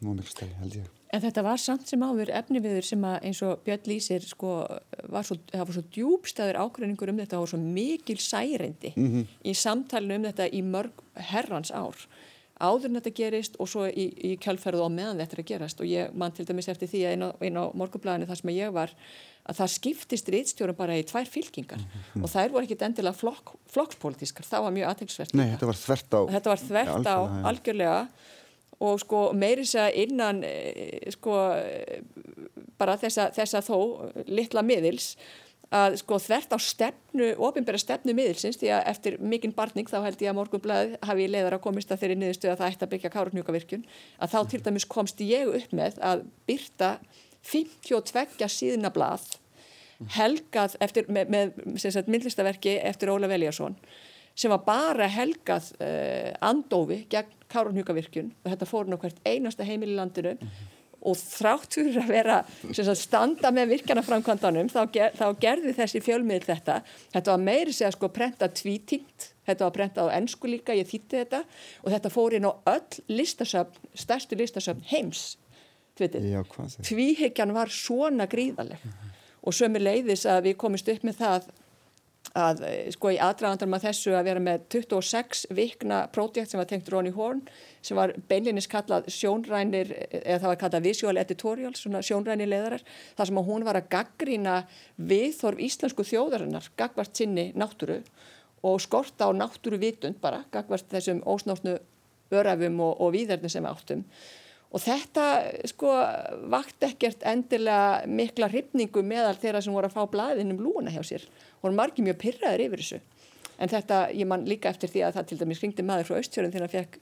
hún 0.00 0.12
var 0.12 0.20
miklu 0.20 0.34
stærri 0.34 0.56
held 0.60 0.78
ég 0.80 0.95
En 1.14 1.22
þetta 1.22 1.42
var 1.46 1.60
samt 1.62 1.86
sem 1.86 2.02
áður 2.02 2.32
efniviður 2.34 2.86
sem 2.86 3.04
að 3.06 3.26
eins 3.28 3.40
og 3.46 3.60
Björn 3.66 3.90
Lýsir 3.90 4.24
sko 4.26 4.54
var 5.12 5.26
svo, 5.26 5.36
það 5.52 5.62
var 5.62 5.76
svo 5.76 5.84
djúbstæður 5.94 6.58
ákveðningur 6.64 7.12
um 7.12 7.20
þetta 7.22 7.42
og 7.42 7.50
svo 7.52 7.60
mikil 7.62 8.18
særeindi 8.18 8.92
mm 8.96 9.06
-hmm. 9.12 9.28
í 9.44 9.54
samtalinu 9.54 10.18
um 10.18 10.26
þetta 10.26 10.48
í 10.50 10.62
mörg 10.66 11.04
herrans 11.14 11.70
ár. 11.70 11.94
Áður 12.56 12.88
en 12.88 12.96
þetta 12.96 13.12
gerist 13.12 13.56
og 13.60 13.68
svo 13.68 13.86
í, 13.86 14.08
í 14.16 14.36
kjálferðu 14.40 14.82
og 14.82 14.90
meðan 14.90 15.18
þetta 15.20 15.36
er 15.36 15.40
að 15.44 15.50
gerast. 15.50 15.80
Og 15.80 15.86
ég 15.86 16.12
mann 16.14 16.32
til 16.32 16.46
dæmis 16.48 16.68
eftir 16.68 16.88
því 16.88 17.00
að 17.04 17.12
einn 17.40 17.56
á, 17.58 17.64
á 17.68 17.76
morgublaðinu 17.76 18.26
þar 18.26 18.36
sem 18.36 18.50
ég 18.56 18.72
var 18.72 18.90
að 19.46 19.58
það 19.60 19.74
skiptist 19.74 20.28
rítstjórum 20.32 20.76
bara 20.76 20.96
í 20.96 21.04
tvær 21.06 21.28
fylkingar. 21.28 21.78
Mm 21.78 21.84
-hmm. 21.84 22.22
og 22.24 22.30
þær 22.30 22.52
voru 22.52 22.64
ekkit 22.64 22.82
endilega 22.82 23.14
flokk, 23.14 23.52
flokkspolítiskar, 23.70 24.44
það 24.44 24.62
var 24.62 24.72
mjög 24.72 24.88
aðtæksvert 24.88 25.34
Nei, 25.34 25.50
þetta 25.52 25.66
var 25.66 25.76
þvert 25.76 26.10
á 26.18 26.20
Þetta 26.34 26.50
var 26.50 26.58
þvert 26.58 27.06
á 27.06 27.18
algjörlega 27.50 28.08
og 28.84 29.00
sko 29.00 29.22
meiri 29.36 29.64
segja 29.64 29.88
innan 30.04 30.42
sko 31.14 31.38
bara 32.76 32.96
þessa, 33.00 33.30
þessa 33.36 33.62
þó 33.64 33.76
litla 34.28 34.64
miðils 34.66 35.14
að 35.74 35.96
sko 35.98 36.18
þvert 36.22 36.52
á 36.54 36.58
stefnu, 36.62 37.30
ofinbæra 37.42 37.78
stefnu 37.80 38.14
miðilsins 38.14 38.58
því 38.60 38.70
að 38.76 38.90
eftir 38.92 39.16
mikinn 39.18 39.54
barning 39.56 39.88
þá 39.90 39.98
held 40.04 40.20
ég 40.22 40.30
að 40.30 40.38
morgunblæð 40.38 40.92
hafi 41.02 41.24
ég 41.24 41.32
leiðar 41.32 41.56
að 41.56 41.64
komist 41.64 41.90
að 41.90 42.04
þeirri 42.04 42.18
niðurstu 42.20 42.50
að 42.52 42.60
það 42.60 42.70
ætti 42.70 42.86
að 42.86 42.92
byggja 42.92 43.12
kárunhjúkavirkjun 43.16 43.86
að 44.22 44.34
þá 44.34 44.38
til 44.52 44.60
dæmis 44.62 44.86
komst 44.86 45.24
ég 45.26 45.50
upp 45.50 45.74
með 45.74 45.98
að 46.06 46.22
byrta 46.46 46.92
52 47.46 48.50
síðna 48.52 48.92
blað 48.94 49.26
helgað 50.14 50.76
eftir, 50.84 51.08
með, 51.08 51.32
með 51.32 52.06
myndlistaverki 52.06 52.76
eftir 52.84 53.10
Óla 53.10 53.30
Veljarsson 53.30 53.74
sem 54.36 54.52
var 54.52 54.62
bara 54.66 55.08
helgað 55.10 55.72
uh, 55.80 56.32
andófi 56.44 57.04
gegn 57.12 57.34
kárunhjúkavirkjun 57.52 58.32
og 58.44 58.50
þetta 58.52 58.68
fór 58.68 58.88
nú 58.90 58.98
hvert 59.00 59.20
einasta 59.24 59.64
heimil 59.64 59.94
í 59.94 60.00
landinu. 60.00 60.36
Mm 60.36 60.48
-hmm 60.48 60.72
og 61.06 61.14
þrátt 61.14 61.76
fyrir 61.76 62.00
að 62.02 62.08
vera 62.10 62.36
sagt, 62.72 62.98
standa 62.98 63.52
með 63.54 63.68
virkjanaframkvæmdanum 63.76 64.68
þá, 64.72 64.80
ger, 64.90 65.12
þá 65.14 65.26
gerði 65.38 65.74
þessi 65.76 66.00
fjölmiðl 66.02 66.46
þetta. 66.48 66.80
Þetta 67.12 67.30
var 67.30 67.44
meiri 67.46 67.72
segja 67.72 67.92
sko 67.94 68.08
prenta 68.08 68.48
tvítingt 68.48 69.28
þetta 69.46 69.68
var 69.68 69.74
prentað 69.76 70.10
á 70.10 70.16
ennsku 70.18 70.50
líka, 70.50 70.74
ég 70.74 70.88
þýtti 70.88 71.20
þetta. 71.22 71.42
Og 71.84 71.92
þetta 71.94 72.12
fór 72.12 72.36
inn 72.38 72.48
á 72.50 72.52
öll 72.72 73.02
listasöfn, 73.12 73.90
stærstu 73.94 74.38
listasöfn 74.40 74.82
heims 74.90 75.36
tvíhyggjan 75.96 77.54
var 77.56 77.70
svona 77.72 78.26
gríðaleg 78.28 78.82
mm 78.82 78.90
-hmm. 78.90 79.14
og 79.42 79.54
sömur 79.54 79.80
leiðis 79.80 80.26
að 80.26 80.42
við 80.50 80.56
komist 80.56 80.88
upp 80.88 81.04
með 81.04 81.16
það 81.22 81.46
að 82.34 82.62
sko 82.94 83.12
í 83.14 83.18
aðdragandar 83.22 83.68
með 83.70 83.86
þessu 83.86 84.14
að 84.16 84.28
vera 84.30 84.42
með 84.42 84.66
26 84.74 85.46
vikna 85.56 86.02
prójekt 86.12 86.52
sem 86.52 86.60
var 86.60 86.68
tengt 86.70 86.88
Ronny 86.92 87.12
Horn 87.14 87.42
sem 87.84 87.98
var 87.98 88.14
beinlinis 88.28 88.68
kallað 88.70 89.10
sjónrænir 89.12 89.92
eða 90.10 90.40
það 90.42 90.48
var 90.50 90.60
kallað 90.62 90.88
visual 90.88 91.16
editorial 91.22 91.74
svona 91.78 92.02
sjónrænir 92.06 92.50
leðarar 92.50 92.86
þar 93.18 93.30
sem 93.30 93.42
hún 93.50 93.66
var 93.68 93.80
að 93.80 93.90
gaggrína 93.94 94.56
viðþorf 94.96 95.62
íslensku 95.68 96.06
þjóðarinnar 96.06 96.70
gagvart 96.80 97.16
sinni 97.16 97.52
náttúru 97.54 98.00
og 98.66 98.80
skorta 98.82 99.28
á 99.28 99.30
náttúru 99.36 99.78
vitund 99.80 100.18
bara 100.22 100.42
gagvart 100.52 100.88
þessum 100.90 101.22
ósnáttnu 101.22 101.76
örafum 102.34 102.80
og, 102.82 102.98
og 103.00 103.14
výðarnir 103.14 103.52
sem 103.52 103.66
áttum. 103.68 104.02
Og 104.74 104.82
þetta 104.82 105.26
sko 105.70 105.92
vakt 106.50 106.82
ekkert 106.84 107.22
endilega 107.28 108.02
mikla 108.10 108.48
hrifningu 108.50 109.04
meðal 109.06 109.36
þeirra 109.38 109.62
sem 109.62 109.76
voru 109.76 109.88
að 109.88 109.94
fá 109.94 110.10
blæðinum 110.10 110.58
lúna 110.60 110.92
hjá 110.92 111.04
sér 111.06 111.26
hann 111.68 111.78
margir 111.78 112.06
mjög 112.06 112.18
pyrraður 112.22 112.66
yfir 112.66 112.82
þessu. 112.82 113.00
En 113.56 113.72
þetta, 113.72 114.02
ég 114.12 114.28
man 114.28 114.44
líka 114.48 114.72
eftir 114.72 114.92
því 114.92 115.06
að 115.06 115.16
það 115.16 115.30
til 115.30 115.38
dæmis 115.40 115.62
ringdi 115.62 115.86
maður 115.86 116.10
frá 116.10 116.18
Östfjörðin 116.20 116.52
þegar 116.52 116.66
hann 116.66 116.74
fekk 116.74 116.98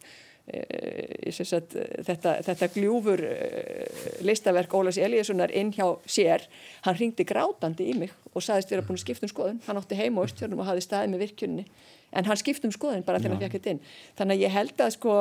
e, 0.46 1.32
sagt, 1.34 1.74
þetta, 2.06 2.34
þetta 2.46 2.68
gljúfur 2.76 3.22
e, 3.26 3.38
listaverk 4.26 4.76
Ólas 4.78 5.00
Eliassonar 5.02 5.54
inn 5.56 5.72
hjá 5.74 5.88
sér. 6.06 6.46
Hann 6.86 6.98
ringdi 7.00 7.26
grátandi 7.26 7.88
í 7.90 7.96
mig 7.98 8.14
og 8.32 8.44
saðist 8.44 8.70
að 8.74 8.86
búin 8.86 9.00
að 9.00 9.06
skipta 9.06 9.26
um 9.26 9.34
skoðun. 9.34 9.60
Hann 9.66 9.82
átti 9.82 9.98
heim 9.98 10.20
á 10.22 10.24
Östfjörðin 10.26 10.62
og 10.62 10.70
hafi 10.70 10.86
staðið 10.86 11.14
með 11.14 11.26
virkjunni 11.26 11.66
en 12.14 12.30
hann 12.30 12.38
skipta 12.38 12.70
um 12.70 12.74
skoðun 12.74 13.02
bara 13.06 13.18
þegar 13.18 13.34
hann 13.34 13.44
fekk 13.48 13.58
þetta 13.58 13.74
inn. 13.74 13.84
Þannig 14.20 14.38
að 14.38 14.46
ég 14.46 14.54
held 14.54 14.84
að 14.86 14.94
sko 14.94 15.18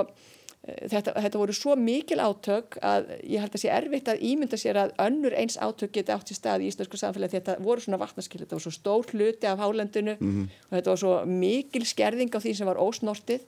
Þetta, 0.63 1.11
þetta 1.19 1.39
voru 1.41 1.53
svo 1.55 1.73
mikil 1.75 2.21
átök 2.23 2.77
að 2.87 3.09
ég 3.27 3.41
held 3.43 3.55
að 3.57 3.61
sé 3.65 3.71
erfitt 3.75 4.07
að 4.07 4.21
ímynda 4.23 4.55
sér 4.55 4.77
að 4.79 4.93
önnur 5.03 5.33
eins 5.35 5.57
átök 5.59 5.91
geti 5.97 6.13
átt 6.15 6.31
í 6.31 6.37
stað 6.37 6.63
í 6.63 6.69
íslensku 6.71 6.95
samfélagi 7.01 7.35
þetta 7.35 7.57
voru 7.59 7.83
svona 7.83 7.99
vatnaskil, 7.99 8.39
þetta 8.39 8.55
var 8.55 8.63
svo 8.63 8.71
stór 8.71 9.11
hluti 9.11 9.49
af 9.49 9.59
hálendinu 9.59 10.15
mm 10.15 10.29
-hmm. 10.29 10.47
og 10.69 10.77
þetta 10.77 10.93
var 10.93 11.01
svo 11.03 11.13
mikil 11.27 11.83
skerðing 11.83 12.31
á 12.31 12.39
því 12.39 12.55
sem 12.55 12.67
var 12.67 12.79
ósnortið. 12.79 13.43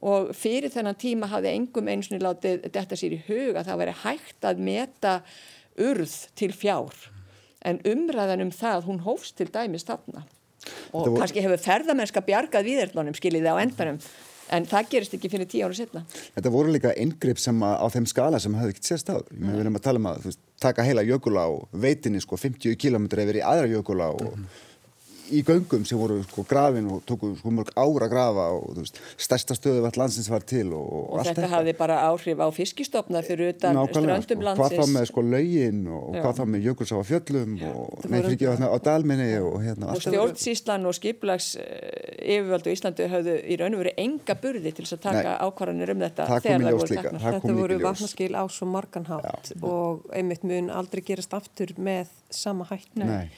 Og 0.00 0.36
fyrir 0.36 0.68
þennan 0.68 1.00
tíma 1.00 1.32
hafði 1.32 1.48
engum 1.48 1.88
eins 1.88 2.12
og 2.12 2.20
látið 2.20 2.68
þetta 2.68 2.96
sér 2.96 3.16
í 3.16 3.22
hug 3.28 3.56
að 3.56 3.66
það 3.66 3.80
veri 3.80 3.96
hægt 4.04 4.44
að 4.44 4.58
meta 4.58 5.22
urð 5.76 6.16
til 6.36 6.52
fjár. 6.52 6.94
En 7.64 7.80
umræðan 7.84 8.44
um 8.44 8.52
það 8.52 8.84
hún 8.84 9.00
hófst 9.00 9.36
til 9.36 9.48
dæmis 9.48 9.84
þarna. 9.84 10.28
Og 10.92 11.06
voru... 11.06 11.16
kannski 11.16 11.40
hefur 11.40 11.56
ferðamennska 11.56 12.20
bjargað 12.20 12.64
viðerlunum 12.68 13.16
skiljiði 13.16 13.48
á 13.48 13.56
endanum 13.64 13.98
en 14.56 14.66
það 14.70 14.88
gerist 14.94 15.18
ekki 15.18 15.30
fyrir 15.32 15.50
tíu 15.50 15.66
ára 15.66 15.76
setna. 15.76 16.04
Þetta 16.36 16.54
voru 16.54 16.74
líka 16.74 16.94
yngripp 16.98 17.40
sem 17.42 17.62
að, 17.66 17.76
á 17.80 17.86
þeim 17.94 18.08
skala 18.10 18.40
sem 18.42 18.56
hafði 18.58 18.76
ekkert 18.76 18.90
sérst 18.90 19.12
á. 19.12 19.16
Við 19.30 19.60
erum 19.62 19.78
að 19.78 19.86
tala 19.86 20.02
um 20.02 20.10
að 20.10 20.24
veist, 20.28 20.42
taka 20.60 20.86
heila 20.86 21.06
jökula 21.06 21.46
á 21.46 21.50
veitinni 21.86 22.22
sko 22.22 22.38
50 22.40 22.76
km 22.80 23.06
yfir 23.10 23.40
í 23.40 23.46
aðra 23.46 23.70
jökula 23.70 24.10
og 24.16 24.26
mm 24.26 24.34
-hmm 24.42 24.66
í 25.34 25.40
göngum 25.46 25.84
sem 25.88 25.98
voru 25.98 26.18
sko 26.24 26.44
grafin 26.48 26.88
og 26.90 27.02
tóku 27.08 27.30
sko 27.38 27.52
mörg 27.54 27.70
ára 27.74 28.06
að 28.06 28.12
grafa 28.12 28.46
og 28.56 28.66
þú 28.74 28.84
veist, 28.84 29.00
stærsta 29.20 29.56
stöðu 29.56 29.82
vall 29.84 29.98
landsins 30.00 30.30
var 30.32 30.44
til 30.46 30.72
og, 30.76 30.84
og, 30.84 31.04
og 31.14 31.28
þetta 31.28 31.50
hafði 31.52 31.74
bara 31.78 31.98
áhrif 32.08 32.42
á 32.42 32.48
fiskistofnar 32.54 33.26
fyrir 33.26 33.54
utan 33.54 33.78
ströndum 33.90 34.22
sko, 34.24 34.38
landsins 34.46 34.60
hvað 34.60 34.76
þá 34.76 34.94
með 34.94 35.06
sko 35.10 35.24
laugin 35.26 35.82
og 35.88 36.16
Já. 36.16 36.22
hvað 36.24 36.40
þá 36.40 36.42
með 36.54 36.68
jökulsáfa 36.68 37.08
fjöllum 37.10 37.56
og 37.70 38.06
nefnir 38.06 38.36
ekki 38.36 38.50
á 38.50 38.76
dalminni 38.86 39.28
og 39.40 39.58
hérna 39.64 39.92
og 39.94 40.04
stjórnsíslan 40.04 40.88
og 40.90 40.96
skiplags 40.98 41.52
eh, 41.60 42.38
yfirvöldu 42.38 42.72
í 42.72 42.78
Íslandu 42.78 43.10
hafðu 43.12 43.36
í 43.44 43.60
raun 43.60 43.76
og 43.76 43.84
veru 43.84 43.94
enga 44.00 44.38
burði 44.40 44.74
til 44.76 44.86
að 44.88 45.04
taka 45.06 45.36
ákvarðanir 45.46 45.94
um 45.94 46.02
þetta 46.06 46.28
þegar 46.46 46.66
það 46.66 46.80
voru 46.80 46.98
taknar 47.00 47.26
þetta 47.28 47.58
voru 47.60 47.78
vatnaskil 47.84 48.32
á 48.34 48.44
svo 48.50 48.70
marganhátt 48.70 49.54
og 49.60 50.10
einmitt 50.16 50.46
mun 50.46 50.72
aldrei 50.74 51.04
gerast 51.06 51.34
aftur 51.36 51.74
með 51.78 52.10
sama 52.30 52.66
hætt 52.70 52.92
Nei 53.00 53.30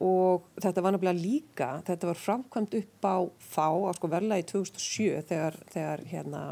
og 0.00 0.46
þetta 0.56 0.82
var 0.84 0.94
nefnilega 0.94 1.20
líka, 1.20 1.70
þetta 1.84 2.08
var 2.08 2.20
framkvæmt 2.20 2.76
upp 2.78 3.04
á 3.04 3.16
þá 3.52 3.68
á 3.84 3.90
sko 3.98 4.08
verla 4.08 4.38
í 4.40 4.46
2007 4.48 5.24
þegar, 5.28 5.58
þegar 5.74 6.04
hérna, 6.08 6.44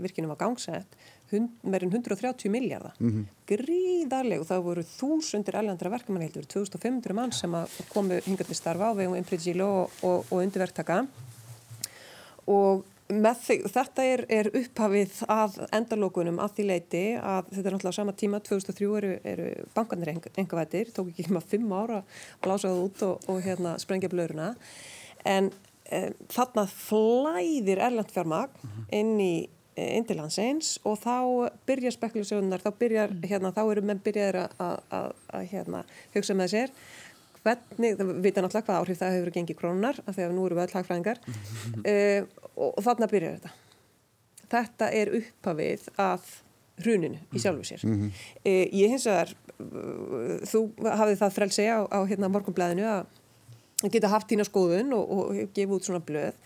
virkinu 0.00 0.30
var 0.32 0.40
gangsett 0.40 0.96
meirinn 1.32 1.92
130 1.92 2.50
miljardar 2.52 2.92
mm 2.98 3.10
-hmm. 3.10 3.24
gríðarleg. 3.46 4.40
Og 4.40 4.46
það 4.46 4.64
voru 4.64 4.82
þúsundir 4.82 5.56
ellandra 5.56 5.90
verkefmanheildur, 5.90 6.46
2500 6.46 7.14
mann 7.14 7.32
sem 7.32 7.54
komu 7.88 8.20
hingað 8.20 8.46
til 8.46 8.56
starfa 8.56 8.92
á 8.92 8.96
vegum 8.96 9.16
Impregilo 9.16 9.68
og, 9.82 9.90
og, 10.02 10.24
og 10.30 10.42
undirverktaka. 10.42 11.06
Og 12.46 12.84
Þig, 13.12 13.66
þetta 13.72 14.04
er, 14.08 14.22
er 14.32 14.48
upphafið 14.56 15.18
að 15.30 15.58
endalókunum 15.74 16.38
að 16.40 16.54
því 16.56 16.64
leiti 16.68 17.02
að 17.18 17.50
þetta 17.50 17.64
er 17.68 17.74
náttúrulega 17.76 17.96
sama 17.98 18.14
tíma, 18.16 18.40
2003 18.46 18.88
eru, 18.98 19.10
eru 19.28 19.48
bankanir 19.76 20.12
engavættir, 20.40 20.92
tók 20.94 21.10
ekki 21.10 21.26
ekki 21.26 21.34
maður 21.36 21.50
fimm 21.50 21.74
ára 21.76 21.98
að 22.00 22.22
blása 22.46 22.70
það 22.70 22.84
út 22.86 23.02
og, 23.08 23.26
og 23.28 23.40
hérna, 23.44 23.74
sprengja 23.82 24.10
blöðurna 24.12 24.52
en 25.28 25.50
e, 25.90 26.04
þarna 26.32 26.64
flæðir 26.70 27.82
erlandfjármag 27.88 28.54
mhm. 28.62 28.86
inn 28.96 29.12
í 29.20 29.34
e, 29.76 29.88
indilandsins 29.98 30.78
og 30.88 30.98
þá 31.02 31.16
byrja 31.68 31.92
spekulasjónar, 31.98 32.64
þá 32.64 32.70
byrjar 32.80 33.12
mhm. 33.12 33.28
hérna, 33.28 33.52
þá 33.52 33.62
eru 33.66 33.86
menn 33.90 34.02
byrjaðir 34.04 34.40
að 34.56 35.52
hérna, 35.52 35.84
hugsa 36.16 36.38
með 36.38 36.54
sér 36.56 36.76
hvernig, 37.42 37.96
það 37.98 38.12
vita 38.24 38.44
náttúrulega 38.44 38.66
hvað 38.68 38.80
áhrif 38.80 39.00
það 39.00 39.16
hefur 39.16 39.34
gengið 39.36 39.58
krónar, 39.58 40.00
af 40.06 40.16
því 40.16 40.26
að 40.26 40.36
nú 40.36 40.46
eru 40.46 40.58
við 40.58 40.64
öll 40.66 40.76
hagfræðingar 40.78 41.22
uh, 41.26 42.20
og, 42.62 42.70
og 42.70 42.82
þarna 42.86 43.10
byrjar 43.12 43.38
þetta 43.38 43.58
þetta 44.52 44.90
er 44.92 45.14
upphafið 45.20 45.88
af 46.02 46.28
hruninu 46.82 47.18
í 47.18 47.36
mhm. 47.36 47.40
sjálfu 47.42 47.64
sér 47.68 47.86
mm 47.86 47.96
-hmm. 47.96 48.12
uh, 48.44 48.66
ég 48.82 48.92
hins 48.92 49.06
vegar 49.06 49.34
uh, 49.60 50.38
þú 50.48 50.62
hafið 50.82 51.18
það 51.24 51.34
frelsi 51.38 51.66
á, 51.68 51.80
á 51.88 51.98
hérna 52.08 52.32
morgunblæðinu 52.32 52.86
að 52.88 53.06
geta 53.90 54.10
haft 54.12 54.28
tína 54.30 54.46
skoðun 54.46 54.92
og, 54.94 55.10
og 55.10 55.40
gefa 55.54 55.74
út 55.74 55.88
svona 55.88 56.02
blöð. 56.04 56.36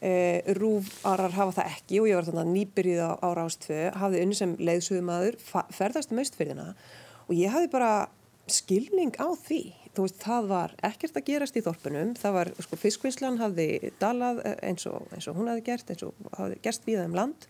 Uh, 0.00 0.40
Rúfarar 0.56 1.34
hafa 1.36 1.58
það 1.58 1.74
ekki 1.74 2.00
og 2.00 2.08
ég 2.08 2.16
var 2.16 2.24
þarna 2.24 2.46
nýbyrjuð 2.48 3.02
á, 3.04 3.10
á 3.20 3.28
Rástvö, 3.36 3.80
hafði 4.00 4.22
unni 4.24 4.38
sem 4.38 4.54
leiðsögumæður, 4.56 5.36
ferðast 5.76 6.14
um 6.14 6.22
austfyrðina 6.22 6.70
og 7.26 7.34
ég 7.36 7.52
hafði 7.52 7.68
bara 7.74 7.90
skilning 8.48 9.12
á 9.20 9.28
því. 9.36 9.60
Þú 9.90 10.04
veist, 10.06 10.20
það 10.22 10.48
var 10.52 10.74
ekkert 10.86 11.18
að 11.18 11.26
gerast 11.26 11.56
í 11.58 11.64
þorpunum, 11.66 12.12
það 12.18 12.36
var, 12.36 12.52
sko, 12.62 12.78
fiskvinnslan 12.78 13.40
hafði 13.40 13.90
dalað 13.98 14.38
eins 14.62 14.86
og, 14.86 15.08
eins 15.16 15.26
og 15.26 15.38
hún 15.40 15.50
hafði 15.50 15.64
gert, 15.66 15.90
eins 15.90 16.04
og 16.06 16.30
hafði 16.38 16.60
gerst 16.62 16.86
við 16.86 17.02
um 17.02 17.16
land. 17.18 17.48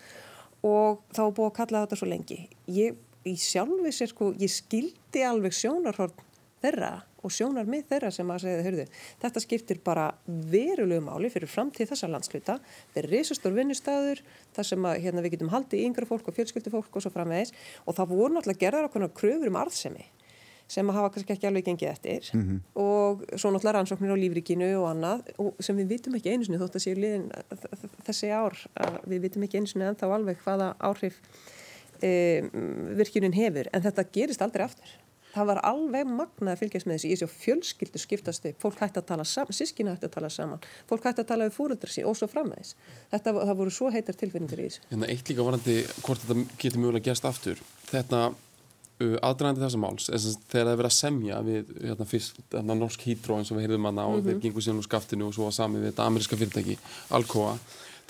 Og 0.64 1.02
þá 1.12 1.22
búið 1.26 1.46
að 1.50 1.54
kalla 1.58 1.84
þetta 1.84 1.98
svo 2.00 2.08
lengi. 2.08 2.38
Ég, 2.72 2.96
í 3.28 3.34
sjálfi 3.36 3.92
sér, 3.92 4.12
sko, 4.14 4.32
ég 4.40 4.52
skildi 4.52 5.24
alveg 5.28 5.56
sjónarhorn 5.56 6.16
þeirra 6.64 6.92
og 7.20 7.32
sjónar 7.32 7.68
mið 7.68 7.84
þeirra 7.90 8.10
sem 8.14 8.30
að 8.32 8.44
segja, 8.46 8.62
heyrðu, 8.64 8.86
þetta 9.20 9.42
skiptir 9.44 9.80
bara 9.84 10.06
verulegu 10.24 11.04
máli 11.04 11.28
fyrir 11.32 11.50
framtíð 11.52 11.90
þessa 11.92 12.08
landsluta, 12.08 12.56
þetta 12.60 13.02
er 13.02 13.08
risastór 13.12 13.56
vinnustæður, 13.56 14.22
þar 14.56 14.68
sem 14.70 14.88
að 14.88 15.02
hérna, 15.04 15.24
við 15.24 15.36
getum 15.36 15.52
haldið 15.52 15.84
yngra 15.88 16.08
fólk 16.08 16.32
og 16.32 16.38
fjölskyldufólk 16.38 16.96
og 16.96 17.04
svo 17.04 17.12
framvegis. 17.12 17.52
Og 17.84 17.96
það 17.98 18.14
voru 18.14 18.32
náttúrulega 18.36 18.64
gerðar 18.64 18.88
okkur 18.88 19.06
kröfur 19.20 19.52
um 19.52 19.60
arðsemi 19.60 20.08
sem 20.70 20.90
að 20.90 20.98
hafa 21.00 21.12
kannski 21.14 21.34
ekki 21.34 21.48
alveg 21.48 21.66
gengið 21.66 21.90
eftir. 21.90 22.30
Mm 22.34 22.42
-hmm. 22.46 22.58
og 22.78 23.24
svo 23.34 23.50
náttúrulega 23.50 23.76
rannsóknir 23.76 24.14
á 24.14 24.22
lífrikinu 24.22 24.70
og 24.80 24.86
annað 24.90 25.20
og 25.38 25.54
sem 25.58 25.76
við 25.76 25.92
vitum 25.94 26.14
ekki 26.14 26.30
einu 26.30 26.44
sinni 26.44 26.62
þótt 26.62 26.78
að 26.78 26.84
séu 26.86 26.96
liðin 26.96 27.30
þessi 28.06 28.30
ár 28.30 28.56
við 29.06 29.20
vitum 29.26 29.42
ekki 29.42 29.58
einu 29.58 29.66
sinni 29.66 29.88
ennþá 29.88 30.14
alveg 30.14 30.38
hvaða 30.44 30.74
áhrif 30.78 31.20
e, 32.02 32.42
virkunin 32.96 33.34
hefur. 33.34 33.68
En 33.72 33.82
þetta 33.82 34.04
gerist 34.12 34.42
aldrei 34.42 34.64
aftur. 34.64 34.98
Það 35.30 35.46
var 35.46 35.60
alveg 35.62 36.08
magnað 36.10 36.52
að 36.56 36.60
fylgjast 36.64 36.86
með 36.88 36.96
þessu. 36.96 37.10
Ég 37.12 37.18
sé 37.20 37.26
fjölskyldu 37.30 38.00
skiptast 38.02 38.46
upp. 38.50 38.58
Fólk 38.64 38.80
hætti 38.82 38.98
að 38.98 39.06
tala 39.12 39.24
saman, 39.24 39.54
sískina 39.54 39.94
hætti 39.94 40.08
að 40.08 40.14
tala 40.16 40.30
saman. 40.34 40.64
Fólk 40.90 41.06
hætti 41.06 41.22
að 41.22 41.28
tala 41.30 41.46
við 41.46 41.54
fóröldra 41.54 41.90
sín 41.90 42.08
og 42.10 42.16
svo 42.18 42.26
frammeðis 42.30 42.74
þetta 43.12 43.34
það 43.38 43.56
voru 43.62 43.74
svo 43.74 43.90
heitar 43.94 44.18
tilfinningar 44.18 44.58
í 44.58 44.68
þessu. 44.68 44.86
Hérna 44.90 45.10
eitt 45.14 45.30
líka 45.30 45.46
varandi 45.46 45.76
hvort 46.00 46.24
þetta 46.24 46.58
getur 46.58 46.82
mögulega 46.82 47.10
gerst 47.10 47.28
aftur. 47.30 47.62
Þetta 47.92 48.24
aðdragandi 49.00 49.62
þessa 49.64 49.80
máls 49.80 50.08
þegar 50.10 50.40
það 50.52 50.72
er 50.72 50.80
verið 50.80 50.90
að 50.90 50.96
semja 50.96 51.42
við 51.46 51.70
hérna, 51.80 52.06
fyrst, 52.10 52.40
hérna, 52.52 52.76
norsk 52.76 53.04
hydro 53.08 53.38
eins 53.38 53.50
og 53.50 53.56
við 53.56 53.66
heyrðum 53.66 53.88
hana 53.88 54.06
og 54.06 54.16
mm 54.16 54.20
-hmm. 54.20 54.26
þeir 54.26 54.42
gengur 54.44 54.66
síðan 54.66 54.82
úr 54.82 54.88
skaftinu 54.88 55.26
og 55.26 55.34
svo 55.34 55.46
að 55.48 55.56
sami 55.56 55.78
við 55.80 55.90
þetta 55.90 56.06
ameríska 56.06 56.36
fyrirtæki 56.36 56.78
Alcoa 57.10 57.54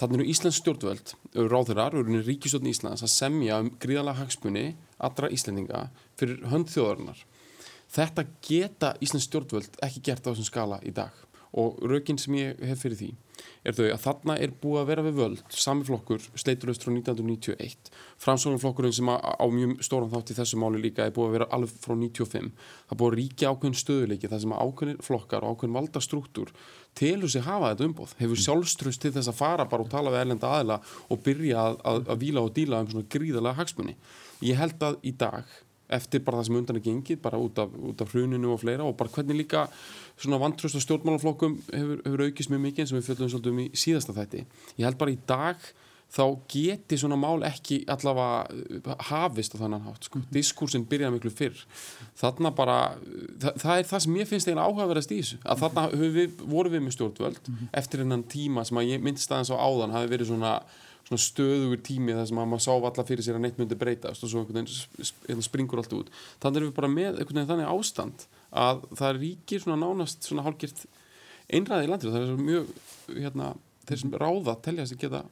Þannig 0.00 0.16
eru 0.16 0.30
Íslands 0.32 0.56
stjórnvöld, 0.56 1.10
ráðurar, 1.34 1.92
eru 1.92 2.22
ríkistjórn 2.24 2.70
Íslands 2.70 3.02
að 3.04 3.10
semja 3.12 3.58
um 3.60 3.66
gríðalega 3.82 4.22
hagspunni 4.22 4.62
allra 4.96 5.28
Íslandinga 5.28 5.90
fyrir 6.16 6.40
hönd 6.48 6.70
þjóðarinnar. 6.72 7.20
Þetta 7.92 8.24
geta 8.40 8.94
Íslands 9.04 9.26
stjórnvöld 9.28 9.76
ekki 9.84 10.00
gert 10.00 10.24
á 10.24 10.32
þessum 10.32 10.48
skala 10.48 10.80
í 10.88 10.94
dag 10.96 11.12
og 11.58 11.80
raukinn 11.82 12.20
sem 12.20 12.36
ég 12.38 12.62
hef 12.70 12.84
fyrir 12.84 13.00
því 13.00 13.10
er 13.64 13.76
þau 13.76 13.86
að 13.88 14.02
þarna 14.04 14.36
er 14.40 14.52
búið 14.62 14.80
að 14.80 14.88
vera 14.90 15.04
við 15.04 15.16
völd. 15.16 15.40
Sami 15.52 15.86
flokkur, 15.88 16.24
sleituröst 16.38 16.84
frá 16.84 16.92
1991 16.92 17.90
framsóknarflokkurinn 18.20 18.92
sem 18.92 19.08
á 19.08 19.46
mjög 19.52 19.78
stóran 19.84 20.10
þátt 20.12 20.32
í 20.32 20.36
þessu 20.36 20.58
máli 20.60 20.82
líka 20.82 21.06
er 21.06 21.14
búið 21.16 21.28
að 21.28 21.36
vera 21.38 21.48
alveg 21.56 21.72
frá 21.80 21.94
95 21.96 22.50
það 22.90 23.00
búið 23.00 23.10
að 23.10 23.16
ríkja 23.20 23.52
ákveðin 23.52 23.78
stöðuleiki 23.80 24.30
þar 24.30 24.42
sem 24.44 24.54
ákveðin 24.56 25.00
flokkar 25.06 25.46
og 25.46 25.56
ákveðin 25.56 25.78
valdastruktúr 25.78 26.52
telur 27.00 27.32
sig 27.32 27.46
hafa 27.46 27.72
þetta 27.72 27.88
umbóð 27.88 28.14
hefur 28.20 28.44
sjálfströst 28.44 29.04
til 29.04 29.14
þess 29.16 29.32
að 29.32 29.40
fara 29.40 29.68
bara 29.70 29.86
og 29.86 29.92
tala 29.92 30.12
við 30.12 30.24
erlenda 30.24 30.52
aðila 30.52 30.80
og 31.08 31.24
byrja 31.24 31.64
að, 31.64 31.80
að, 31.92 32.02
að 32.12 32.22
vila 32.26 32.44
og 32.44 32.54
díla 32.56 32.84
um 32.84 32.92
svona 32.92 33.10
gríðalega 33.16 33.60
hagsmunni 33.62 33.96
ég 34.44 34.60
held 34.60 34.84
að 34.84 35.00
í 35.06 35.14
dag 35.16 35.58
eftir 35.96 36.24
bara 36.24 36.40
það 36.40 36.48
sem 36.48 36.60
undan 36.60 36.80
er 36.80 36.86
gengið, 36.86 37.20
bara 37.24 37.40
út 37.40 37.60
af, 37.62 37.74
út 37.90 38.04
af 38.04 38.14
hruninu 38.14 38.54
og 38.54 38.62
fleira 38.62 38.86
og 38.86 38.96
bara 38.98 39.12
hvernig 39.14 39.42
líka 39.42 39.66
svona 40.20 40.40
vantröst 40.40 40.78
á 40.78 40.80
stjórnmálaflokkum 40.84 41.58
hefur, 41.72 42.00
hefur 42.06 42.24
aukist 42.26 42.52
mjög 42.52 42.66
mikið 42.68 42.90
sem 42.90 42.98
við 42.98 43.06
fjöldum 43.10 43.30
svolítið 43.34 43.54
um 43.54 43.62
í 43.62 43.68
síðasta 43.84 44.16
þætti. 44.16 44.44
Ég 44.78 44.88
held 44.88 45.00
bara 45.00 45.14
í 45.14 45.20
dag 45.28 45.70
þá 46.10 46.24
geti 46.50 46.98
svona 46.98 47.18
mál 47.18 47.44
ekki 47.46 47.84
allavega 47.90 48.96
hafist 49.10 49.54
á 49.54 49.62
þannan 49.62 49.84
hátt, 49.86 50.08
sko. 50.08 50.22
Diskursin 50.34 50.86
byrjaði 50.90 51.16
miklu 51.16 51.30
fyrr. 51.30 51.60
Þarna 52.18 52.50
bara, 52.56 52.78
það, 53.38 53.60
það 53.62 53.74
er 53.76 53.88
það 53.92 54.04
sem 54.04 54.18
ég 54.18 54.30
finnst 54.30 54.50
eiginlega 54.50 54.66
áhugaverðast 54.66 55.14
í 55.14 55.20
þessu, 55.20 55.40
að 55.44 55.62
þarna 55.62 55.84
við, 56.18 56.44
vorum 56.50 56.74
við 56.74 56.84
með 56.86 56.96
stjórnvöld 56.96 57.42
-hmm. 57.46 57.70
eftir 57.82 58.02
hennan 58.02 58.26
tíma 58.26 58.66
sem 58.66 58.82
að 58.82 58.90
ég 58.90 59.04
myndist 59.04 59.30
aðeins 59.30 59.54
á 59.54 59.62
áðan 59.62 59.94
hafi 59.94 60.10
verið 60.10 60.32
svona 60.32 60.54
svona 61.10 61.24
stöðugur 61.24 61.80
tími 61.82 62.14
þar 62.14 62.28
sem 62.30 62.38
að 62.38 62.50
maður 62.52 62.62
sá 62.62 62.70
alla 62.76 63.04
fyrir 63.08 63.26
sér 63.26 63.38
að 63.38 63.42
neitt 63.44 63.58
myndi 63.58 63.78
breytast 63.78 64.22
og 64.26 64.30
svo 64.30 64.44
hérna 64.46 65.42
springur 65.42 65.82
allt 65.82 65.96
út. 65.96 66.12
Þannig 66.42 66.60
er 66.60 66.66
við 66.68 66.76
bara 66.76 66.92
með 66.92 67.18
einhvern 67.18 67.40
veginn 67.40 67.50
þannig 67.50 67.72
ástand 67.72 68.26
að 68.50 68.84
það 69.00 69.18
ríkir 69.18 69.64
svona 69.64 69.80
nánast 69.82 70.28
svona 70.28 70.46
hálfgjört 70.46 70.84
einræði 71.50 71.88
í 71.88 71.90
landinu. 71.90 72.14
Það 72.14 72.28
er 72.28 72.46
mjög 72.46 72.72
hérna, 73.16 73.50
þeir 73.90 74.02
sem 74.04 74.16
ráða 74.22 74.56
telja 74.62 74.86
sig 74.86 75.02
geta 75.02 75.24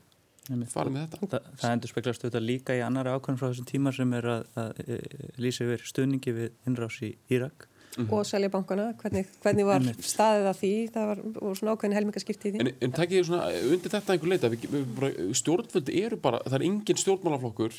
farið 0.73 0.95
með 0.97 1.07
þetta. 1.07 1.31
Þa, 1.31 1.57
Það 1.62 1.75
endur 1.77 1.93
speklast 1.93 2.25
auðvitað 2.25 2.47
líka 2.49 2.75
í 2.79 2.83
annara 2.83 3.14
ákvæmum 3.14 3.38
frá 3.38 3.51
þessum 3.53 3.69
tíma 3.69 3.95
sem 3.95 4.14
er 4.19 4.31
að, 4.35 4.47
að, 4.59 4.71
að 4.83 4.95
e, 4.97 5.33
lýsa 5.38 5.67
yfir 5.67 5.85
stuðningi 5.93 6.35
við 6.35 6.55
innrás 6.67 6.99
í 7.05 7.12
Írak 7.31 7.69
Mm 7.96 8.05
-hmm. 8.05 8.12
og 8.12 8.27
selja 8.27 8.48
bankana, 8.48 8.92
hvernig, 9.01 9.27
hvernig 9.42 9.66
var 9.66 9.81
staðið 10.01 10.46
af 10.46 10.57
því, 10.61 10.72
það 10.94 11.07
var 11.09 11.55
svona 11.57 11.72
ákveðin 11.72 11.96
helmingaskipti 11.96 12.48
í 12.48 12.53
því. 12.53 12.61
En, 12.61 12.72
en 12.81 12.92
takk 12.92 13.11
ég 13.11 13.27
svona 13.27 13.48
undir 13.72 13.90
þetta 13.90 14.12
einhver 14.12 14.29
leita, 14.29 14.51
bara, 15.01 15.11
stjórnvöldi 15.35 16.05
eru 16.05 16.16
bara, 16.16 16.38
það 16.46 16.55
er 16.61 16.66
engin 16.68 17.01
stjórnmálaflokkur 17.03 17.72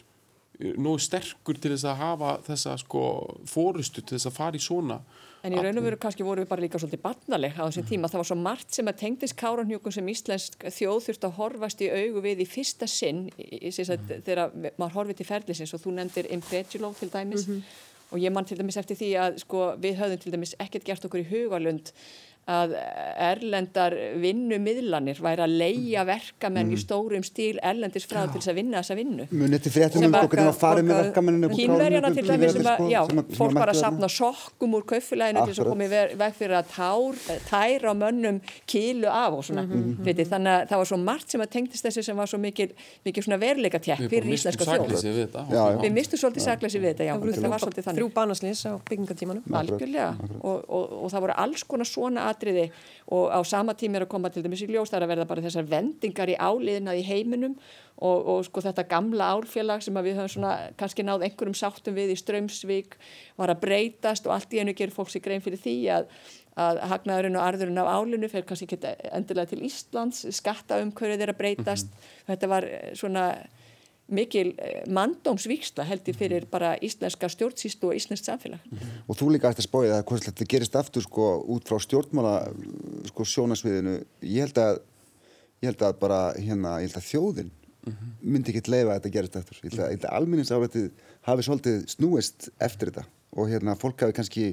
eh, 0.59 0.73
nógu 0.75 0.99
sterkur 0.99 1.55
til 1.61 1.71
þess 1.71 1.85
að 1.85 2.01
hafa 2.03 2.39
þessa 2.47 2.77
sko 2.77 3.03
fórustu 3.45 4.01
til 4.01 4.17
þess 4.17 4.27
að 4.27 4.37
fara 4.41 4.55
í 4.55 4.59
svona 4.59 4.99
En 5.43 5.55
í 5.55 5.61
raun 5.63 5.77
og 5.79 5.85
veru 5.85 5.97
kannski 6.01 6.25
voru 6.27 6.43
við 6.43 6.49
bara 6.49 6.63
líka 6.65 6.79
svolítið 6.81 7.01
barnaleg 7.03 7.55
á 7.55 7.63
þessum 7.63 7.85
tíma. 7.87 8.09
Það 8.11 8.21
var 8.21 8.27
svo 8.27 8.37
margt 8.43 8.75
sem 8.75 8.89
að 8.91 8.97
tengdist 8.99 9.37
káranhjókun 9.39 9.95
sem 9.95 10.09
íslensk 10.11 10.65
þjóð 10.67 11.05
þurft 11.05 11.27
að 11.27 11.37
horfast 11.37 11.83
í 11.85 11.87
augu 11.87 12.23
við 12.25 12.43
í 12.43 12.47
fyrsta 12.49 12.89
sinn 12.91 13.29
í, 13.39 13.71
að, 13.71 14.11
þegar 14.27 14.51
maður 14.75 14.97
horfið 14.97 15.21
til 15.21 15.29
ferðlisins 15.29 15.75
og 15.77 15.83
þú 15.85 15.95
nefndir 15.95 16.27
Impregilo 16.35 16.91
til 16.99 17.11
dæmis. 17.13 17.47
Mm 17.47 17.55
-hmm 17.55 17.88
og 18.09 18.21
ég 18.21 18.33
mann 18.33 18.47
til 18.49 18.57
dæmis 18.59 18.79
eftir 18.79 18.97
því 18.99 19.09
að 19.21 19.39
sko, 19.43 19.65
við 19.81 19.99
höfðum 20.01 20.23
til 20.23 20.33
dæmis 20.33 20.55
ekkert 20.59 20.87
gert 20.87 21.05
okkur 21.05 21.23
í 21.23 21.29
hugalund 21.29 21.93
að 22.49 22.73
erlendar 23.29 23.93
vinnumiðlanir 24.21 25.19
væri 25.21 25.43
að 25.45 25.55
leia 25.59 26.05
verkamenn 26.07 26.69
mm. 26.69 26.75
í 26.75 26.79
stórum 26.81 27.25
stíl 27.25 27.59
erlendis 27.61 28.07
frá 28.09 28.23
til 28.25 28.39
þess 28.39 28.51
að 28.51 28.57
vinna 28.57 28.81
þessa 28.81 28.97
vinnu. 28.97 29.27
Munið 29.29 29.65
til 29.65 29.73
fréttum 29.75 30.07
um 30.07 30.17
okkur 30.17 30.41
að 30.43 30.49
fara 30.57 30.83
með 30.85 31.01
verkamenninu 31.03 31.51
Kínverjana 31.53 32.11
til 32.15 32.25
dæmis 32.25 32.55
sem 32.55 32.69
að, 32.71 32.85
já, 32.89 33.01
fólk 33.37 33.57
var 33.59 33.73
að 33.73 33.81
sapna 33.83 34.09
sokkum 34.13 34.77
úr 34.79 34.87
kaufilæginu 34.89 35.43
til 35.43 35.53
þess 35.53 35.63
að 35.63 35.69
komi 35.73 35.89
veg 35.93 36.37
fyrir 36.39 36.57
að 36.59 36.71
tár, 36.73 37.19
tæra 37.49 37.93
mönnum 37.97 38.41
kílu 38.69 39.11
af 39.11 39.37
og 39.37 39.45
svona. 39.45 39.67
Mm 39.67 39.73
-hmm. 39.83 40.05
Viti, 40.07 40.25
þannig 40.25 40.53
að 40.55 40.67
það 40.69 40.81
var 40.81 40.89
svo 40.91 40.97
margt 40.97 41.31
sem 41.31 41.41
að 41.41 41.51
tengdist 41.55 41.85
þessu 41.85 42.03
sem 42.03 42.17
var 42.17 42.27
svo 42.27 42.39
mikil, 42.39 42.69
mikil 43.05 43.23
svona 43.23 43.37
veruleika 43.37 43.79
tjekk 43.79 44.09
fyrir 44.09 44.33
íslenska 44.33 44.65
þjóð. 44.65 45.81
Við 45.83 45.93
mistum 45.93 46.19
svolítið 46.19 46.43
sakleysi 46.43 46.79
við 46.79 46.95
þetta, 46.95 47.03
já, 47.03 47.15
Þrjú 47.99 48.09
banaslýs 48.13 48.65
á 48.65 48.73
byggingatímanum 48.89 49.43
og 50.41 51.07
það 51.11 51.21
voru 51.21 51.33
alls 51.35 51.63
konar 51.63 51.85
svona 51.85 52.29
atriði 52.39 52.65
og 53.11 53.29
á 53.35 53.39
sama 53.43 53.75
tími 53.75 53.99
er 53.99 54.07
að 54.07 54.11
koma 54.15 54.31
til 54.31 54.43
dæmis 54.45 54.63
í 54.63 54.71
ljós 54.71 54.89
það 54.89 55.01
er 55.01 55.05
að 55.05 55.13
verða 55.13 55.29
bara 55.29 55.45
þessar 55.45 55.69
vendingar 55.69 56.31
í 56.31 56.39
áliðnað 56.39 57.01
í 57.01 57.05
heiminum 57.05 57.55
og, 57.99 58.17
og 58.31 58.43
sko 58.47 58.63
þetta 58.63 58.87
gamla 58.89 59.31
álfélag 59.35 59.83
sem 59.83 60.01
við 60.01 60.19
höfum 60.21 60.33
svona 60.35 60.53
kannski 60.79 61.03
náð 61.03 61.27
einhverjum 61.27 61.57
sáttum 61.57 61.97
við 61.97 62.15
í 62.15 62.19
Strömsvík 62.19 62.99
var 63.37 63.51
að 63.51 63.63
breytast 63.65 64.27
og 64.29 64.37
allt 64.37 64.53
í 64.55 64.63
einu 64.63 64.75
gerur 64.77 64.95
fólk 64.95 65.11
sér 65.11 65.25
grein 65.25 65.43
fyrir 65.43 65.61
því 65.61 65.79
að 65.99 66.13
að 66.59 66.81
hagnaðurinn 66.91 67.37
og 67.39 67.45
arðurinn 67.45 67.79
af 67.79 67.87
álinu 67.87 68.27
fer 68.31 68.43
kannski 68.47 68.67
ekki 68.67 68.89
endilega 69.15 69.51
til 69.51 69.61
Íslands 69.63 70.25
skatta 70.35 70.81
umhverfið 70.83 71.23
er 71.23 71.31
að 71.31 71.39
breytast 71.39 71.87
mm 71.87 71.95
-hmm. 71.95 72.25
þetta 72.33 72.49
var 72.51 72.67
svona 72.99 73.23
mikil 74.15 74.53
eh, 74.57 74.81
mandómsvíksla 74.89 75.85
heldur 75.87 76.17
fyrir 76.17 76.47
bara 76.51 76.75
íslenska 76.85 77.29
stjórnsýstu 77.31 77.91
og 77.91 77.99
íslensk 77.99 78.25
samfélag. 78.25 78.63
Og 79.07 79.19
þú 79.19 79.31
líka 79.33 79.51
ætti 79.51 79.63
að 79.63 79.69
spója 79.69 79.93
það 79.97 80.05
hvort 80.11 80.27
þetta 80.29 80.49
gerist 80.53 80.79
aftur 80.79 81.05
sko 81.05 81.29
út 81.55 81.69
frá 81.69 81.79
stjórnmála 81.83 82.35
sko 83.11 83.27
sjónasviðinu 83.33 83.99
ég 84.25 84.47
held 84.47 84.61
að, 84.63 84.81
ég 85.61 85.71
held 85.71 85.85
að 85.87 86.01
bara 86.01 86.19
hérna, 86.37 86.79
ég 86.83 86.89
held 86.89 87.01
að 87.01 87.09
þjóðin 87.11 87.53
-hmm. 87.85 88.11
myndi 88.21 88.53
ekki 88.53 88.71
leifa 88.71 88.91
að 88.91 88.99
þetta 88.99 89.13
gerist 89.15 89.39
aftur. 89.39 89.61
Ég 89.63 89.71
held 89.71 89.85
að, 89.85 89.95
að 90.09 90.17
alminninsárættið 90.19 90.91
hafi 91.27 91.47
svolítið 91.47 91.87
snúist 91.95 92.49
eftir 92.59 92.91
þetta 92.91 93.05
og 93.37 93.49
hérna 93.51 93.75
fólk 93.77 94.01
hafi 94.05 94.15
kannski 94.17 94.45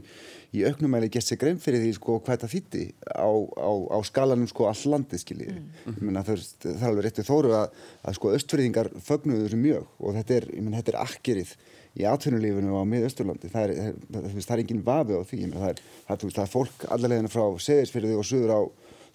í 0.57 0.65
auknumæli 0.69 1.09
gett 1.13 1.25
sér 1.25 1.41
grein 1.41 1.61
fyrir 1.61 1.83
því 1.85 1.95
sko 1.97 2.19
hvað 2.19 2.37
þetta 2.37 2.51
þýtti 2.53 2.83
á, 3.17 3.31
á, 3.31 3.73
á 3.93 3.99
skalanum 4.09 4.51
sko 4.51 4.69
all 4.69 4.93
landið 4.93 5.23
skiljið 5.23 5.55
mm. 5.57 6.21
það, 6.27 6.45
það 6.61 6.75
er 6.75 6.91
alveg 6.91 7.07
réttið 7.07 7.31
þóru 7.31 7.57
að, 7.57 7.81
að 8.05 8.19
sko 8.19 8.35
östfriðingar 8.37 8.93
fögnuðu 9.09 9.47
þessu 9.47 9.63
mjög 9.63 9.91
og 9.99 10.21
þetta 10.21 10.39
er, 10.41 10.49
mena, 10.61 10.79
þetta 10.81 10.95
er 10.95 11.03
akkerið 11.07 11.57
í 11.97 12.05
atvinnulífinu 12.05 12.77
á 12.77 12.85
miðausturlandi. 12.89 13.51
Það 13.53 13.71
það, 14.13 14.27
það 14.37 14.55
er 14.57 14.63
enginn 14.63 14.83
vafi 14.85 15.17
á 15.17 15.23
því. 15.31 15.39
Það 15.55 15.71
er, 15.71 15.79
það 16.11 16.43
er 16.43 16.51
fólk 16.53 16.85
allarlegina 16.93 17.33
frá 17.33 17.45
seðisfyrði 17.67 18.19
og 18.19 18.27
söður 18.29 18.53
á 18.53 18.61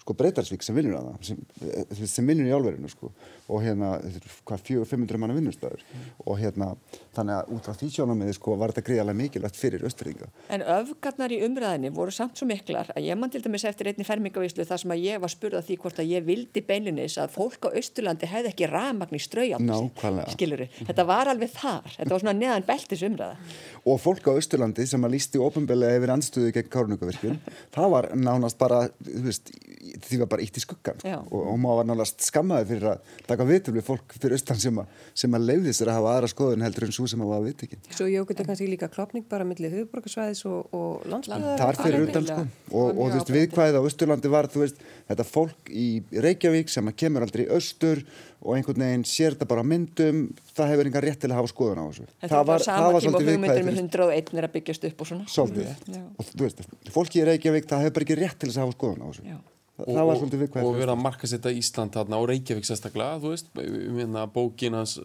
sko 0.02 0.16
Breytarsvík 0.18 0.64
sem 0.66 0.74
vinnur 0.74 0.98
að 0.98 1.08
það 1.08 1.28
sem, 1.28 1.42
eh, 1.68 2.06
sem 2.10 2.26
vinnur 2.26 2.48
í 2.48 2.54
álverinu 2.56 2.90
sko 2.90 3.12
og 3.52 3.62
hérna, 3.64 3.92
hvað, 4.48 4.64
400-500 4.68 5.20
manna 5.20 5.36
vinnustæður 5.36 5.82
og 6.24 6.38
hérna, 6.40 6.70
þannig 7.16 7.38
að 7.38 7.52
út 7.56 7.68
frá 7.68 7.76
því 7.78 7.88
sjónamiði 7.96 8.36
sko 8.36 8.56
var 8.60 8.72
þetta 8.72 8.86
gríðarlega 8.88 9.18
mikilvægt 9.18 9.58
fyrir 9.60 9.84
östfyrðinga. 9.88 10.30
En 10.54 10.64
öfgarnar 10.76 11.34
í 11.34 11.40
umræðinni 11.46 11.92
voru 11.94 12.14
samt 12.14 12.40
svo 12.40 12.48
miklar 12.48 12.90
að 12.96 13.08
ég 13.08 13.18
mann 13.18 13.32
til 13.32 13.42
dæmis 13.44 13.66
eftir 13.68 13.90
einni 13.90 14.06
fermingavíslu 14.08 14.66
þar 14.68 14.82
sem 14.82 14.94
að 14.94 15.04
ég 15.04 15.22
var 15.22 15.32
spurðað 15.32 15.68
því 15.68 15.78
hvort 15.84 16.00
að 16.02 16.12
ég 16.12 16.26
vildi 16.26 16.64
beinunis 16.66 17.18
að 17.20 17.34
fólk 17.36 17.68
á 17.68 17.70
Östurlandi 17.82 18.30
hefði 18.30 18.52
ekki 18.52 18.70
ramagn 18.70 19.18
í 19.18 19.22
straujátt, 19.22 20.02
skiluru. 20.36 20.68
Þetta 20.80 21.06
var 21.08 21.32
alveg 21.32 21.52
þar, 21.52 21.90
þetta 21.98 22.14
var 22.14 22.24
svona 22.24 22.36
neðan 22.38 22.66
beltis 22.68 23.04
umræða. 23.06 23.36
Og 23.88 24.00
fólk 24.00 24.30
á 24.30 24.32
Östurlandi 24.38 24.86
sem 24.88 25.04
að 25.04 25.16
lísti 25.16 25.42
ofinbeglega 25.42 26.00
yfir 26.00 26.14
andstöðu 26.14 26.52
gegn 26.56 26.70
Kárnugavirkjum, 26.72 27.38
það 27.74 27.94
var 27.96 28.08
nánast 28.16 28.58
bara, 28.60 28.84
þú 29.04 29.24
veist, 29.26 29.52
því 30.06 30.20
var 30.22 30.30
bara 30.34 30.44
ítt 30.44 30.58
í 30.58 30.62
skuggan 30.62 31.00
og, 31.02 31.38
og 31.40 31.56
maður 31.60 31.80
var 31.80 31.88
nánast 31.90 32.22
skammaði 32.24 32.68
fyrir 32.70 32.88
að 32.92 33.16
taka 33.42 33.50
viðtöfli 33.50 33.82
fólk 33.84 34.14
fyrir 34.16 34.36
austan 34.36 34.58
sem 34.60 34.78
að, 34.78 34.86
sem 35.18 35.34
að 35.34 35.46
leiði 35.48 35.72
sér 35.74 35.88
að 35.90 35.96
hafa 35.98 36.10
aðra 36.16 36.28
skoðun 36.30 36.64
heldur 36.66 36.84
en 36.86 36.94
svo 36.94 37.06
sem 37.10 37.22
að 37.22 37.28
var 37.32 37.42
viðtökin. 37.46 37.80
Svo 37.90 38.06
ég 38.10 38.22
okkur 38.22 38.36
kannski 38.46 38.68
líka 38.70 38.88
klopning 38.92 39.24
bara 39.30 39.44
millir 39.48 39.72
höfuborgarsvæðis 39.74 40.42
og, 40.50 40.60
og 40.76 41.06
landslæðar. 41.10 41.58
Þar 41.60 41.76
fyrir 41.82 42.00
utan 42.08 42.24
sko. 42.28 42.40
Og, 42.72 42.88
og 42.90 43.04
þú 43.04 43.16
veist 43.18 43.32
viðkvæðið 43.36 43.78
á 43.78 43.82
Östurlandi 43.90 44.28
var 44.32 44.44
þú 44.52 44.58
veist 44.64 44.82
þetta 45.10 45.24
fólk 45.28 45.62
í 45.72 45.86
Reykjavík 46.26 46.68
sem 46.72 46.90
að 46.90 46.98
kemur 47.02 47.22
aldrei 47.26 47.42
í 47.44 47.50
Östur 47.52 47.98
og 48.42 48.50
einhvern 48.56 48.82
veginn 48.82 49.06
sér 49.06 49.36
þetta 49.36 49.50
bara 49.52 49.64
myndum 49.66 50.16
það 50.56 50.72
hefur 50.72 50.86
engar 50.90 51.06
rétt 51.06 51.20
til 51.22 51.30
að 51.30 51.38
hafa 51.38 51.52
skoðun 51.52 51.82
á 51.82 51.84
þessu. 51.86 52.06
Það, 52.10 52.28
það 52.32 52.44
var, 52.50 52.60
það 52.66 52.88
var 52.88 53.00
svolítið 53.06 53.28
viðkvæðið 53.30 53.64
með 53.68 53.76
101 53.84 54.34
er 54.42 54.48
að 54.48 54.54
byggjast 54.56 54.82
upp 54.90 54.98
og 54.98 55.06
svona. 55.12 55.24
Svolítið, 55.30 55.66
og 59.80 59.88
það 59.88 60.08
var 60.08 60.18
svolítið 60.20 60.42
viðkvæðið 60.42 60.68
og 60.68 60.74
verið 60.78 60.94
að 60.94 61.02
marka 61.02 61.30
setja 61.30 61.52
Ísland 61.56 61.94
þarna 61.94 62.18
og 62.20 62.26
Reykjavík 62.30 62.68
sérstaklega 62.68 63.22
þú 63.22 63.32
veist, 63.32 63.48
minna, 63.96 64.26
bókin 64.30 64.76
hans 64.76 64.98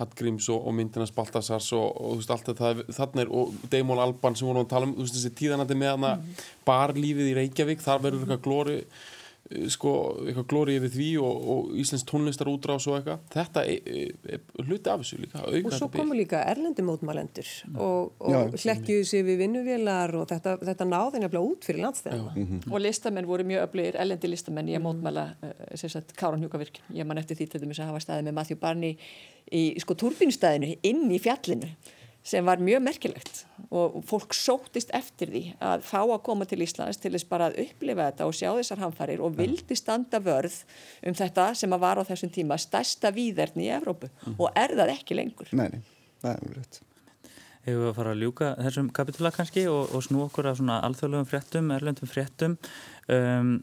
Hallgríms 0.00 0.48
og, 0.50 0.64
og 0.66 0.74
myndin 0.74 1.04
hans 1.04 1.14
Baltasars 1.14 1.70
og, 1.76 1.86
og 1.94 2.16
þú 2.16 2.20
veist, 2.22 2.34
allt 2.34 2.50
þetta 2.50 2.96
þarna 2.96 3.24
er 3.24 3.32
og 3.40 3.54
Damon 3.72 4.02
Alban 4.02 4.36
sem 4.38 4.48
vorum 4.48 4.64
að 4.64 4.72
tala 4.72 4.88
um 4.88 4.96
þú 4.96 5.06
veist, 5.06 5.16
þessi 5.18 5.32
tíðanandi 5.40 5.78
með 5.78 5.94
hana 5.94 6.12
mm. 6.18 6.44
barlífið 6.68 7.30
í 7.30 7.38
Reykjavík, 7.38 7.84
þar 7.84 8.04
verður 8.06 8.26
eitthvað 8.26 8.44
glóri 8.48 8.78
sko, 9.72 9.92
eitthvað 10.24 10.46
glóri 10.50 10.76
yfir 10.78 10.92
því 10.94 11.08
og, 11.26 11.46
og 11.52 11.70
Íslands 11.82 12.04
tónlistar 12.06 12.50
útrás 12.50 12.86
og 12.90 12.98
eitthvað. 12.98 13.24
Þetta 13.34 13.64
er, 13.66 13.88
er, 13.90 14.36
er 14.36 14.68
hluti 14.68 14.92
af 14.92 15.02
þessu 15.02 15.18
líka 15.24 15.42
og 15.42 15.74
svo 15.74 15.88
komu 15.92 16.16
líka 16.18 16.42
erlendi 16.46 16.84
mótmælendur 16.86 17.50
og, 17.74 18.12
og 18.22 18.56
hlekkjuðu 18.60 19.08
sér 19.10 19.26
við 19.26 19.42
vinnuvélar 19.44 20.14
og 20.20 20.28
þetta, 20.30 20.56
þetta 20.70 20.88
náði 20.88 21.24
nefnilega 21.24 21.52
út 21.54 21.66
fyrir 21.66 21.84
landstæðina 21.86 22.34
mm 22.34 22.46
-hmm. 22.46 22.72
og 22.72 22.84
listamenn 22.86 23.30
voru 23.30 23.46
mjög 23.50 23.66
öflugir, 23.66 23.98
erlendi 23.98 24.30
listamenn 24.30 24.68
ég 24.68 24.82
mótmæla 24.84 25.26
uh, 25.42 26.02
Káran 26.16 26.42
Hjúkavirk 26.42 26.80
ég 26.94 27.04
man 27.04 27.18
eftir 27.18 27.36
því 27.36 27.46
til 27.46 27.60
þess 27.60 27.80
að 27.80 27.90
hafa 27.90 28.00
staði 28.00 28.22
með 28.22 28.36
Matthew 28.38 28.58
Barney 28.58 28.96
í 29.52 29.74
sko 29.80 29.94
turbínstæðinu 29.94 30.76
inn 30.82 31.10
í 31.10 31.18
fjallinu 31.18 31.74
sem 32.26 32.44
var 32.44 32.60
mjög 32.60 32.82
merkilegt 32.84 33.44
og 33.70 34.00
fólk 34.08 34.34
sótist 34.36 34.90
eftir 34.96 35.30
því 35.32 35.42
að 35.64 35.84
fá 35.86 36.00
að 36.02 36.20
koma 36.26 36.46
til 36.48 36.60
Íslands 36.64 37.00
til 37.00 37.12
þess 37.14 37.28
bara 37.30 37.48
að 37.48 37.60
upplifa 37.64 38.10
þetta 38.10 38.26
og 38.28 38.36
sjá 38.36 38.50
þessar 38.50 38.82
hamfarir 38.84 39.22
og 39.24 39.38
vildi 39.38 39.78
standa 39.78 40.20
vörð 40.24 40.60
um 41.06 41.16
þetta 41.16 41.46
sem 41.56 41.72
að 41.76 41.82
var 41.86 42.02
á 42.02 42.08
þessum 42.08 42.32
tíma 42.34 42.58
stærsta 42.60 43.12
výðerni 43.14 43.68
í 43.68 43.72
Evrópu 43.76 44.10
mm. 44.10 44.36
og 44.36 44.52
er 44.58 44.76
það 44.76 44.94
ekki 44.98 45.16
lengur. 45.16 45.52
Nei, 45.56 45.68
nei, 45.72 45.82
það 46.20 46.32
er 46.34 46.46
verið. 46.48 46.80
Hefur 47.60 47.82
við 47.82 47.90
að 47.90 47.98
fara 47.98 48.12
að 48.14 48.22
ljúka 48.24 48.52
þessum 48.58 48.92
kapitula 48.96 49.34
kannski 49.36 49.66
og, 49.70 49.82
og 49.94 50.04
snú 50.04 50.24
okkur 50.26 50.50
að 50.50 50.60
svona 50.62 50.78
alþjóðlegum 50.88 51.28
fréttum, 51.28 51.72
erlendum 51.76 52.10
fréttum. 52.10 52.56
Um, 53.12 53.58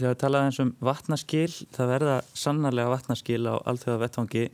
þegar 0.00 0.14
við 0.14 0.20
talaðum 0.22 0.60
um 0.64 0.74
vatnaskil, 0.88 1.50
það 1.74 1.94
verða 1.94 2.18
sannarlega 2.38 2.92
vatnaskil 2.94 3.42
á 3.50 3.54
alþjóða 3.58 4.02
vettfangi 4.04 4.44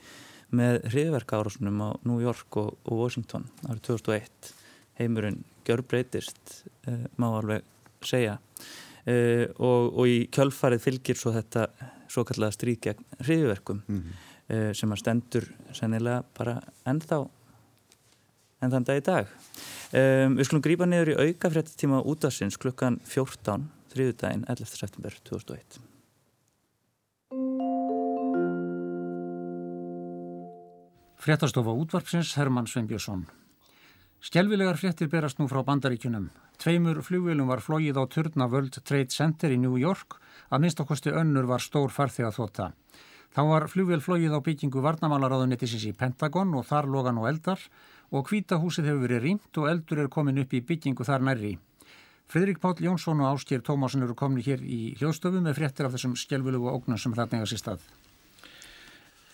með 0.54 0.80
hriðverka 0.92 1.40
árásunum 1.40 1.82
á 1.82 1.90
New 2.06 2.20
York 2.22 2.58
og, 2.60 2.76
og 2.86 3.02
Washington 3.02 3.46
árið 3.66 3.82
2001 3.88 4.52
heimurinn 5.00 5.42
gjör 5.66 5.82
breytist 5.82 6.62
uh, 6.86 7.06
má 7.18 7.28
alveg 7.32 7.64
segja 8.06 8.36
uh, 8.38 9.46
og, 9.58 9.96
og 9.98 10.04
í 10.06 10.18
kjölfarið 10.32 10.84
fylgir 10.84 11.18
svo 11.18 11.34
þetta 11.34 11.66
svo 12.06 12.24
kallega 12.26 12.54
strík 12.54 12.84
gegn 12.86 13.08
hriðverkum 13.24 13.82
mm 13.86 14.02
-hmm. 14.02 14.20
uh, 14.54 14.72
sem 14.74 14.92
að 14.92 15.02
stendur 15.02 15.48
sennilega 15.72 16.22
bara 16.38 16.60
ennþá 16.86 17.26
enn 18.62 18.72
þann 18.72 18.86
dag 18.88 19.00
í 19.00 19.04
dag 19.04 19.26
um, 19.26 20.36
við 20.38 20.44
skulum 20.48 20.62
grípa 20.62 20.86
niður 20.86 21.12
í 21.12 21.18
auka 21.26 21.50
fréttatíma 21.50 22.04
útafsins 22.04 22.56
klukkan 22.56 23.00
14 23.04 23.68
þriðudaginn 23.92 24.46
11. 24.48 24.66
september 24.66 25.18
2001 25.24 25.95
Fréttastofa 31.26 31.72
útvarpsins 31.74 32.36
Herman 32.38 32.68
Sveinbjörnsson. 32.70 33.24
Skjelvilegar 34.22 34.76
fréttir 34.78 35.08
berast 35.10 35.40
nú 35.40 35.48
frá 35.50 35.64
bandaríkunum. 35.66 36.28
Tveimur 36.62 37.00
flugvilum 37.02 37.50
var 37.50 37.64
flóið 37.64 37.98
á 37.98 38.06
turna 38.06 38.46
World 38.46 38.78
Trade 38.86 39.10
Center 39.10 39.50
í 39.50 39.58
New 39.58 39.74
York, 39.74 40.20
að 40.54 40.62
minnst 40.62 40.84
okkosti 40.84 41.10
önnur 41.10 41.50
var 41.50 41.64
stór 41.66 41.90
farþega 41.90 42.30
þóta. 42.30 42.68
Þá 43.34 43.42
var 43.50 43.66
flugvél 43.66 44.06
flóið 44.06 44.38
á 44.38 44.40
byggingu 44.46 44.86
varnamálaráðunettisins 44.86 45.90
í 45.90 45.96
Pentagon 45.98 46.54
og 46.54 46.70
þar 46.70 46.86
logan 46.94 47.18
og 47.18 47.26
eldar 47.34 47.68
og 48.14 48.30
hvítahúsið 48.30 48.92
hefur 48.92 49.08
verið 49.08 49.26
rýmt 49.26 49.58
og 49.58 49.70
eldur 49.74 50.06
er 50.06 50.14
komin 50.14 50.38
upp 50.46 50.54
í 50.54 50.62
byggingu 50.62 51.10
þar 51.10 51.26
nærri. 51.26 51.56
Fridrik 52.30 52.62
Páll 52.62 52.86
Jónsson 52.86 53.26
og 53.26 53.34
Áskýr 53.34 53.66
Tómásin 53.66 54.06
eru 54.06 54.14
komni 54.14 54.46
hér 54.46 54.62
í 54.62 54.94
hljóðstöfu 54.94 55.42
með 55.42 55.58
fréttir 55.58 55.90
af 55.90 55.98
þessum 55.98 56.14
skjelvilegu 56.14 56.70
og 56.70 56.84
ógnum 56.84 57.02
sem 57.02 57.18
hrætninga 57.18 57.50
sér 57.50 57.66
stað. 57.66 57.82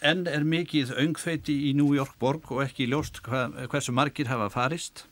Enn 0.02 0.26
er 0.26 0.42
mikið 0.42 0.96
öngfeiti 0.98 1.54
í 1.68 1.72
New 1.78 1.94
York 1.94 2.16
borg 2.18 2.48
og 2.50 2.64
ekki 2.64 2.88
ljóst 2.90 3.20
hva, 3.22 3.46
hversu 3.70 3.94
margir 3.94 4.26
hafa 4.26 4.48
farist. 4.50 5.04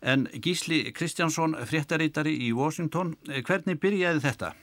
En 0.00 0.24
Gísli 0.32 0.86
Kristjánsson, 0.96 1.54
fréttarítari 1.68 2.32
í 2.48 2.48
Washington, 2.56 3.12
hvernig 3.28 3.78
byrjaði 3.82 4.24
þetta? 4.24 4.54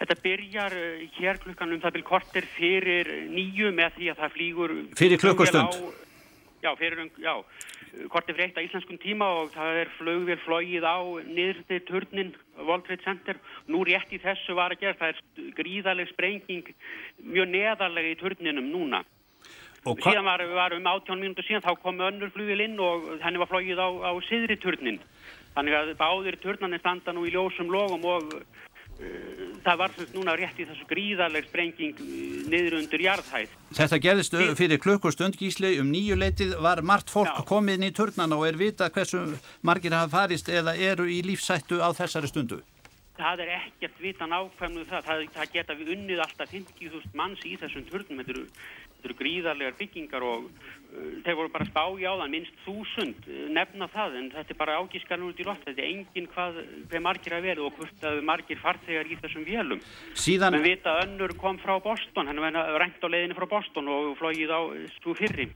Þetta 0.00 0.16
byrjar 0.24 0.74
eh, 0.74 1.02
hér 1.18 1.38
klukkan 1.44 1.76
um 1.76 1.82
það 1.82 1.98
byrj 1.98 2.06
kortir 2.08 2.48
fyrir 2.56 3.10
nýju 3.30 3.68
með 3.76 3.98
því 3.98 4.08
að 4.10 4.22
það 4.22 4.32
flýgur... 4.38 4.74
Fyrir 4.98 5.20
klukkustund? 5.22 5.76
Já, 6.62 6.76
fyrir, 6.78 7.10
já, 7.18 7.32
kortir 8.12 8.36
fyrir 8.36 8.46
eitt 8.46 8.58
að 8.60 8.66
íslenskum 8.68 8.98
tíma 9.02 9.26
og 9.40 9.48
það 9.50 9.78
er 9.80 9.88
flögvél 9.96 10.36
flóið 10.44 10.84
á 10.86 10.98
niðurði 11.26 11.78
turnin 11.88 12.30
World 12.60 12.86
Trade 12.86 13.02
Center. 13.02 13.40
Nú 13.66 13.80
rétt 13.88 14.12
í 14.14 14.20
þessu 14.22 14.54
var 14.54 14.70
að 14.70 14.84
gera, 14.84 14.98
það 15.00 15.10
er 15.10 15.50
gríðaleg 15.58 16.12
sprenging 16.12 16.70
mjög 17.18 17.50
neðarlega 17.50 18.14
í 18.14 18.20
turninum 18.20 18.70
núna. 18.70 19.02
Og 19.82 19.98
síðan 19.98 20.28
var, 20.28 20.44
var 20.54 20.76
um 20.76 20.86
18 20.86 21.18
mínútur 21.18 21.48
síðan 21.48 21.64
þá 21.66 21.72
kom 21.82 21.98
önnur 21.98 22.30
flugvél 22.30 22.62
inn 22.68 22.78
og 22.78 23.10
henni 23.24 23.42
var 23.42 23.50
flóið 23.50 23.82
á, 23.82 23.88
á 24.06 24.12
siðri 24.28 24.54
turnin. 24.62 25.02
Þannig 25.56 25.74
að 25.80 25.94
báðir 25.98 26.38
turnanir 26.44 26.80
standa 26.80 27.10
nú 27.12 27.26
í 27.26 27.34
ljósum 27.34 27.74
logum 27.74 28.06
og 28.06 28.36
það 29.62 29.78
var 29.78 29.94
svona 29.94 30.16
núna 30.16 30.34
rétt 30.38 30.58
í 30.60 30.66
þessu 30.68 30.86
gríðarleg 30.90 31.46
sprenging 31.48 32.00
eh, 32.02 32.42
niður 32.50 32.78
undir 32.80 33.04
jarðhæð. 33.06 33.54
Þetta 33.78 34.00
gerðist 34.06 34.36
fyrir 34.58 34.82
klukkustund 34.82 35.38
gísli 35.40 35.76
um 35.82 35.90
nýju 35.92 36.18
leitið 36.18 36.56
var 36.62 36.82
margt 36.86 37.12
fólk 37.12 37.32
Já. 37.32 37.46
komið 37.48 37.78
inn 37.78 37.88
í 37.88 37.94
turnana 37.96 38.38
og 38.38 38.46
er 38.48 38.58
vita 38.60 38.90
hversu 38.92 39.24
margir 39.62 39.96
hafa 39.96 40.12
farist 40.16 40.50
eða 40.52 40.76
eru 40.76 41.08
í 41.10 41.22
lífsættu 41.26 41.80
á 41.80 41.88
þessari 41.96 42.30
stundu? 42.30 42.62
Það 43.12 43.44
er 43.44 43.50
ekkert 43.58 43.98
vita 44.00 44.26
nákvæmlega 44.26 44.82
um 44.82 44.88
það. 44.88 45.04
það. 45.06 45.26
Það 45.36 45.52
geta 45.52 45.76
við 45.78 45.92
unnið 45.94 46.22
alltaf 46.24 46.54
50.000 46.54 47.18
manns 47.18 47.44
í 47.46 47.58
þessum 47.60 47.84
turnum. 47.90 48.22
Þetta 48.22 48.34
eru, 48.34 48.46
þetta 49.02 49.10
eru 49.10 49.18
gríðarlegar 49.18 49.78
byggingar 49.80 50.22
og 50.22 50.46
þeir 51.24 51.36
voru 51.38 51.50
bara 51.52 51.66
spá 51.68 51.82
í 51.96 52.04
áðan 52.04 52.32
minnst 52.32 52.58
þúsund 52.66 53.26
eh, 53.30 53.46
nefna 53.54 53.88
það 53.92 54.18
en 54.20 54.28
þetta 54.34 54.54
er 54.54 54.58
bara 54.58 54.76
ágískan 54.82 55.24
út 55.26 55.40
í 55.40 55.46
lott 55.46 55.64
þetta 55.64 55.82
er 55.82 55.88
engin 55.88 56.28
hvað, 56.34 56.60
hvað 56.90 57.04
margir 57.06 57.36
að 57.36 57.48
vera 57.48 57.64
og 57.66 57.78
hvort 57.78 58.06
að 58.08 58.20
margir 58.28 58.60
farþegar 58.60 59.08
í 59.08 59.18
þessum 59.22 59.46
vélum. 59.48 59.82
Síðan... 60.12 60.58
við 60.60 60.68
vita 60.74 60.98
önnur 61.06 61.36
kom 61.40 61.60
frá 61.62 61.78
Boston 61.82 62.28
hann 62.30 62.42
er 62.44 62.78
reynd 62.82 63.00
á 63.00 63.08
leiðinu 63.08 63.38
frá 63.38 63.48
Boston 63.56 63.92
og 63.92 64.14
flóið 64.20 64.52
á 64.52 64.60
svo 65.00 65.16
fyrri. 65.18 65.48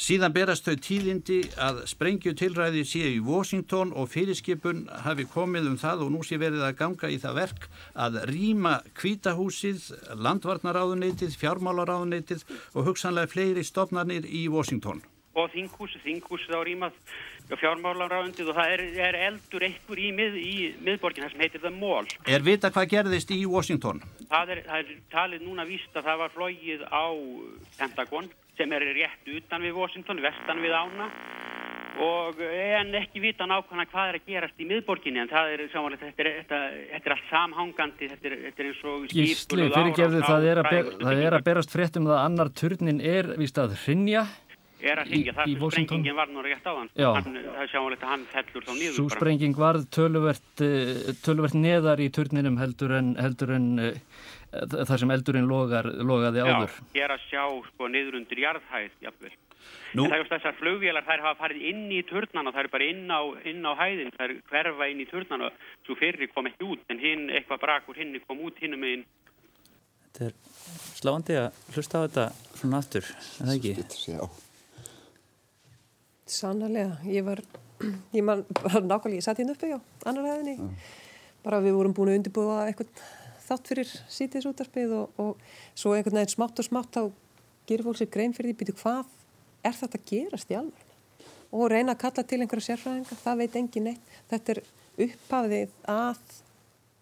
Síðan 0.00 0.32
berast 0.32 0.64
þau 0.64 0.78
tíðindi 0.80 1.38
að 1.60 1.82
sprengjutilræði 1.90 2.84
séu 2.88 3.10
í 3.12 3.20
Washington 3.24 3.92
og 3.92 4.08
fyrirskipun 4.08 4.86
hafi 5.04 5.26
komið 5.28 5.68
um 5.68 5.76
það 5.80 6.06
og 6.06 6.12
nú 6.14 6.22
sé 6.24 6.38
verið 6.40 6.64
að 6.64 6.78
ganga 6.78 7.10
í 7.12 7.18
það 7.20 7.36
verk 7.36 7.68
að 8.06 8.16
rýma 8.30 8.78
kvítahúsið, 8.96 9.90
landvarnaráðuneytið, 10.24 11.36
fjármálaráðuneytið 11.42 12.46
og 12.72 12.87
hugsanlega 12.88 13.30
fleiri 13.32 13.64
stofnarnir 13.66 14.26
í 14.26 14.48
Washington. 14.52 15.02
Og 15.38 15.52
þinghúsið, 15.52 16.02
þinghúsið 16.02 16.54
á 16.56 16.60
rýmað 16.66 16.96
fjármálaráðuneytið 17.48 18.50
og 18.50 18.56
það 18.58 18.72
er, 18.74 18.82
er 19.06 19.18
eldur 19.28 19.64
einhver 19.68 20.00
í, 20.02 20.08
mið, 20.12 20.34
í 20.40 20.54
miðborgin 20.84 21.24
það 21.24 21.32
sem 21.34 21.44
heitir 21.44 21.62
The 21.62 21.72
Mall. 21.72 22.10
Er 22.26 22.44
vita 22.44 22.72
hvað 22.74 22.90
gerðist 22.92 23.32
í 23.32 23.38
Washington? 23.48 24.02
Það 24.28 24.54
er, 24.56 24.62
það 24.66 24.82
er 24.82 25.00
talið 25.14 25.46
núna 25.46 25.68
víst 25.68 25.96
að 25.96 26.10
það 26.10 26.20
var 26.24 26.34
flógið 26.34 26.84
á 26.90 27.06
Pentagon 27.78 28.28
sem 28.58 28.74
er 28.74 28.88
rétt 28.98 29.32
utan 29.38 29.64
við 29.64 29.78
Washington, 29.78 30.24
vestan 30.24 30.64
við 30.64 30.74
Ána 30.74 31.08
og 32.04 32.42
en 32.46 32.94
ekki 33.00 33.22
vita 33.22 33.46
nákvæmlega 33.48 33.92
hvað 33.92 34.10
er 34.10 34.18
að 34.18 34.26
gerast 34.32 34.60
í 34.62 34.66
miðborginni 34.68 35.22
en 35.24 35.30
það 35.30 35.54
er 35.54 35.62
samanlega, 35.72 36.10
þetta 36.10 36.24
er, 36.24 36.32
þetta, 36.40 36.60
þetta 36.92 37.10
er 37.10 37.14
allt 37.16 37.30
samhangandi, 37.30 38.10
þetta 38.12 38.28
er, 38.30 38.36
þetta 38.46 38.62
er 38.64 38.68
eins 38.70 38.82
og 38.84 39.06
Gísli, 39.12 39.70
fyrirgefðu, 39.74 40.20
það 40.26 40.50
er 40.50 40.62
það 41.02 41.24
er 41.24 41.38
að 41.38 41.48
berast 41.48 41.74
fréttum 41.74 42.10
að 42.10 42.20
annar 42.24 42.52
turnin 42.54 43.00
er 43.02 43.32
víst 43.40 43.58
að 43.58 43.74
hrinja 43.84 44.26
er 44.78 45.00
að 45.02 45.10
ringja, 45.10 45.34
það 45.34 45.52
er 45.52 45.72
sprengingin 45.72 46.16
var 46.16 46.30
nú 46.30 46.42
rétt 46.44 46.66
á 46.66 46.72
hann 46.76 46.90
það 46.94 47.62
er 47.64 47.70
sjáanlegt 47.72 48.04
að 48.04 48.12
hann 48.12 48.26
fellur 48.30 48.66
þá 48.68 48.72
nýður 48.76 48.96
Svo 48.98 49.06
sprenging 49.10 49.58
var 49.58 49.80
töluvert, 49.94 50.62
eh, 50.62 51.10
töluvert 51.24 51.56
neðar 51.58 52.02
í 52.02 52.08
turninum 52.14 52.60
heldur 52.62 52.94
en, 53.00 53.10
heldur 53.18 53.56
en 53.56 53.68
uh, 53.88 53.98
þar 54.78 55.02
sem 55.02 55.14
eldurinn 55.16 55.50
logar, 55.50 55.90
logaði 55.98 56.46
áður. 56.46 56.78
Já, 56.78 56.88
hér 57.00 57.16
að 57.16 57.26
sjá 57.26 57.42
sko 57.72 57.90
niður 57.90 58.20
undir 58.22 58.44
jarðhæð 58.46 58.94
jafnvel 59.08 59.34
Nú. 59.96 60.04
En 60.04 60.10
það 60.10 60.16
er 60.18 60.20
just 60.20 60.32
þessar 60.34 60.56
flugvélar, 60.58 61.04
þær 61.06 61.22
hafa 61.24 61.38
farið 61.40 61.62
inn 61.70 61.84
í 61.96 62.00
turnana, 62.04 62.52
þær 62.52 62.66
er 62.66 62.72
bara 62.72 62.88
inn 62.90 63.08
á, 63.08 63.20
inn 63.48 63.64
á 63.64 63.72
hæðin, 63.78 64.10
þær 64.18 64.34
hverfa 64.50 64.88
inn 64.92 65.00
í 65.00 65.06
turnana, 65.08 65.48
svo 65.86 65.96
fyrir 65.96 66.28
kom 66.34 66.50
ekki 66.50 66.66
út, 66.68 66.82
en 66.92 67.00
hinn, 67.00 67.24
eitthvað 67.32 67.62
brak 67.62 67.88
úr 67.88 68.00
hinn 68.02 68.18
kom 68.26 68.42
út 68.44 68.60
hinn 68.60 68.76
um 68.76 68.84
einn. 68.84 69.06
Þetta 70.04 70.28
er 70.28 70.36
sláandi 70.98 71.38
að 71.40 71.62
hlusta 71.72 72.02
á 72.02 72.04
þetta 72.04 72.26
svona 72.60 72.82
aftur, 72.82 73.08
er 73.08 73.48
það 73.48 73.54
ekki? 73.56 73.74
Já. 74.12 74.20
Sannarlega, 76.38 76.98
ég 77.08 77.24
var, 77.24 77.44
ég 78.18 78.28
man, 78.28 78.44
bara 78.60 78.84
nákvæmlega, 78.84 79.22
ég 79.22 79.24
satt 79.24 79.40
hérna 79.40 79.56
uppi 79.56 79.72
á 79.72 79.80
annar 80.10 80.28
hæðinni, 80.34 80.58
mm. 80.60 80.88
bara 81.48 81.64
við 81.64 81.80
vorum 81.80 81.96
búin 81.96 82.12
að 82.12 82.20
undirbúa 82.20 82.66
eitthvað 82.66 82.92
þátt 83.48 83.70
fyrir 83.72 83.94
sítiðs 84.12 84.50
útarpið 84.50 84.92
og, 84.98 85.22
og 85.22 85.72
svo 85.72 85.94
einhvern 85.96 86.20
veginn 86.20 86.34
smátt 86.34 86.60
og 86.60 86.66
smátt 86.66 86.98
þá 86.98 87.06
gerir 87.68 87.86
fólk 87.86 88.00
sér 88.00 88.10
grein 88.12 88.34
fyrir 88.36 88.52
því, 88.52 88.58
býtu 88.60 88.74
hvað 88.82 89.06
er 89.68 89.78
þetta 89.78 89.98
að 90.00 90.10
gerast 90.10 90.52
í 90.52 90.58
alveg? 90.58 90.84
Og 91.48 91.70
reyna 91.72 91.94
að 91.94 92.02
kalla 92.02 92.24
til 92.28 92.40
einhverja 92.42 92.66
sérfræðinga, 92.66 93.18
það 93.22 93.40
veit 93.42 93.56
engin 93.56 93.88
neitt. 93.88 94.12
Þetta 94.28 94.54
er 94.54 94.60
upphafðið 95.06 95.76
að 95.88 96.34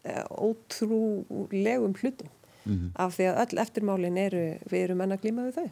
e, 0.07 0.15
ótrúlegum 0.31 1.97
hlutum 1.99 2.31
mm 2.67 2.75
-hmm. 2.75 2.91
af 2.95 3.17
því 3.17 3.29
að 3.31 3.41
öll 3.43 3.59
eftirmálin 3.65 4.19
eru, 4.19 4.45
við 4.71 4.83
erum 4.83 5.01
enna 5.01 5.17
glíma 5.17 5.47
við 5.47 5.55
þau. 5.61 5.71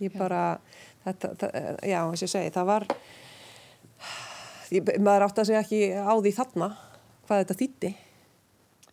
Ég 0.00 0.18
bara, 0.18 0.58
þetta, 1.04 1.34
það, 1.38 1.50
já, 1.86 2.00
eins 2.10 2.22
og 2.22 2.26
ég 2.26 2.30
segi, 2.30 2.50
það 2.50 2.66
var, 2.66 2.86
ég, 4.70 4.98
maður 4.98 5.26
átti 5.26 5.40
að 5.40 5.46
segja 5.46 5.60
ekki 5.60 5.82
á 5.94 6.14
því 6.18 6.32
þarna 6.32 6.68
hvað 7.26 7.42
þetta 7.42 7.60
þýtti. 7.60 7.94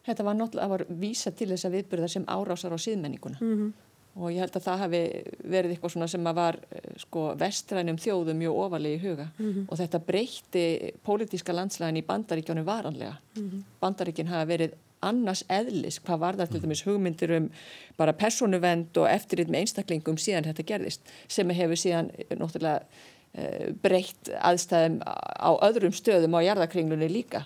Þetta 0.06 0.24
var 0.24 0.36
náttúrulega, 0.36 0.68
það 0.68 0.74
var 0.74 0.86
vísa 1.02 1.32
til 1.32 1.50
þess 1.50 1.66
að 1.66 1.76
viðbyrða 1.78 2.08
sem 2.08 2.26
árásar 2.26 2.74
á 2.74 2.78
síðmenninguna. 2.78 3.38
Mm 3.42 3.56
-hmm. 3.58 3.72
Og 4.16 4.34
ég 4.34 4.42
held 4.42 4.56
að 4.58 4.66
það 4.66 4.82
hafi 4.84 5.02
verið 5.44 5.72
eitthvað 5.72 5.92
svona 5.94 6.08
sem 6.08 6.28
að 6.28 6.36
var 6.36 6.58
sko 6.98 7.36
vestrænum 7.40 8.00
þjóðum 8.02 8.40
mjög 8.42 8.58
ofalega 8.66 8.96
í 8.96 9.04
huga. 9.04 9.28
Mm 9.38 9.54
-hmm. 9.54 9.66
Og 9.70 9.78
þetta 9.78 10.00
breytti 10.00 10.94
pólitíska 11.04 11.54
landslæðin 11.54 12.02
í 12.02 12.06
bandaríkjónu 12.06 12.64
varanlega. 12.66 13.18
Mm 13.38 13.50
-hmm. 13.50 13.64
Bandaríkin 13.80 14.28
hafa 14.28 14.46
verið 14.46 14.74
annars 15.06 15.44
eðlis 15.52 16.00
hvað 16.04 16.22
var 16.24 16.40
það 16.40 16.52
til 16.54 16.62
dæmis 16.64 16.84
hugmyndir 16.88 17.34
um 17.38 17.48
bara 18.00 18.16
personuvend 18.18 18.98
og 19.00 19.08
eftirrið 19.12 19.52
með 19.52 19.66
einstaklingum 19.66 20.20
síðan 20.20 20.50
þetta 20.50 20.68
gerðist 20.74 21.14
sem 21.32 21.50
hefur 21.56 21.80
síðan 21.80 22.12
náttúrulega 22.30 22.80
uh, 22.84 23.68
breytt 23.84 24.32
aðstæðum 24.36 25.00
á 25.06 25.52
öðrum 25.70 25.96
stöðum 25.96 26.36
á 26.36 26.40
jarðakringlunni 26.50 27.12
líka 27.12 27.46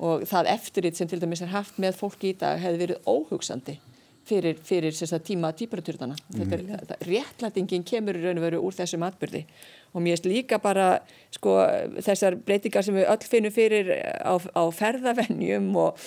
og 0.00 0.26
það 0.28 0.52
eftirrið 0.56 1.00
sem 1.00 1.08
til 1.08 1.20
dæmis 1.22 1.44
er 1.44 1.54
haft 1.54 1.80
með 1.80 1.98
fólki 2.00 2.34
í 2.34 2.38
dag 2.40 2.60
hefði 2.60 2.84
verið 2.84 3.08
óhugsandi 3.08 3.78
fyrir, 4.28 4.58
fyrir 4.62 4.94
sagt, 4.94 5.26
tíma 5.26 5.52
típraturnana 5.56 6.16
mm. 6.34 6.96
réttlætingin 7.08 7.84
kemur 7.86 8.18
í 8.18 8.24
raun 8.24 8.40
og 8.40 8.46
veru 8.46 8.62
úr 8.66 8.76
þessum 8.76 9.04
atbyrði 9.06 9.44
og 9.94 10.04
mér 10.04 10.16
erst 10.18 10.28
líka 10.28 10.60
bara 10.62 11.00
sko, 11.34 11.56
þessar 11.98 12.36
breytingar 12.46 12.86
sem 12.86 12.98
við 12.98 13.08
öll 13.10 13.30
finnum 13.30 13.54
fyrir 13.54 13.94
á, 14.22 14.34
á 14.38 14.62
ferðavennjum 14.74 15.72
og 15.80 15.98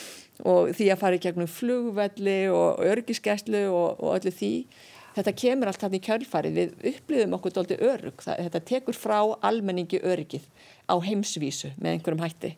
og 0.41 0.73
því 0.73 0.87
að 0.89 1.01
fara 1.01 1.17
í 1.17 1.21
gegnum 1.21 1.49
flugvelli 1.49 2.39
og 2.49 2.81
örgiskeslu 2.81 3.67
og, 3.69 4.01
og 4.01 4.17
öllu 4.17 4.33
því 4.33 4.53
þetta 5.13 5.33
kemur 5.37 5.69
allt 5.69 5.85
hann 5.85 5.97
í 5.97 6.01
kjölfarið. 6.03 6.57
Við 6.57 6.89
upplýðum 6.93 7.37
okkur 7.37 7.55
doldi 7.57 7.77
örug 7.77 8.23
það, 8.23 8.41
þetta 8.47 8.63
tekur 8.71 8.97
frá 8.97 9.19
almenningi 9.45 10.01
örgið 10.01 10.47
á 10.89 10.95
heimsvísu 11.05 11.73
með 11.77 11.97
einhverjum 11.97 12.25
hætti. 12.25 12.53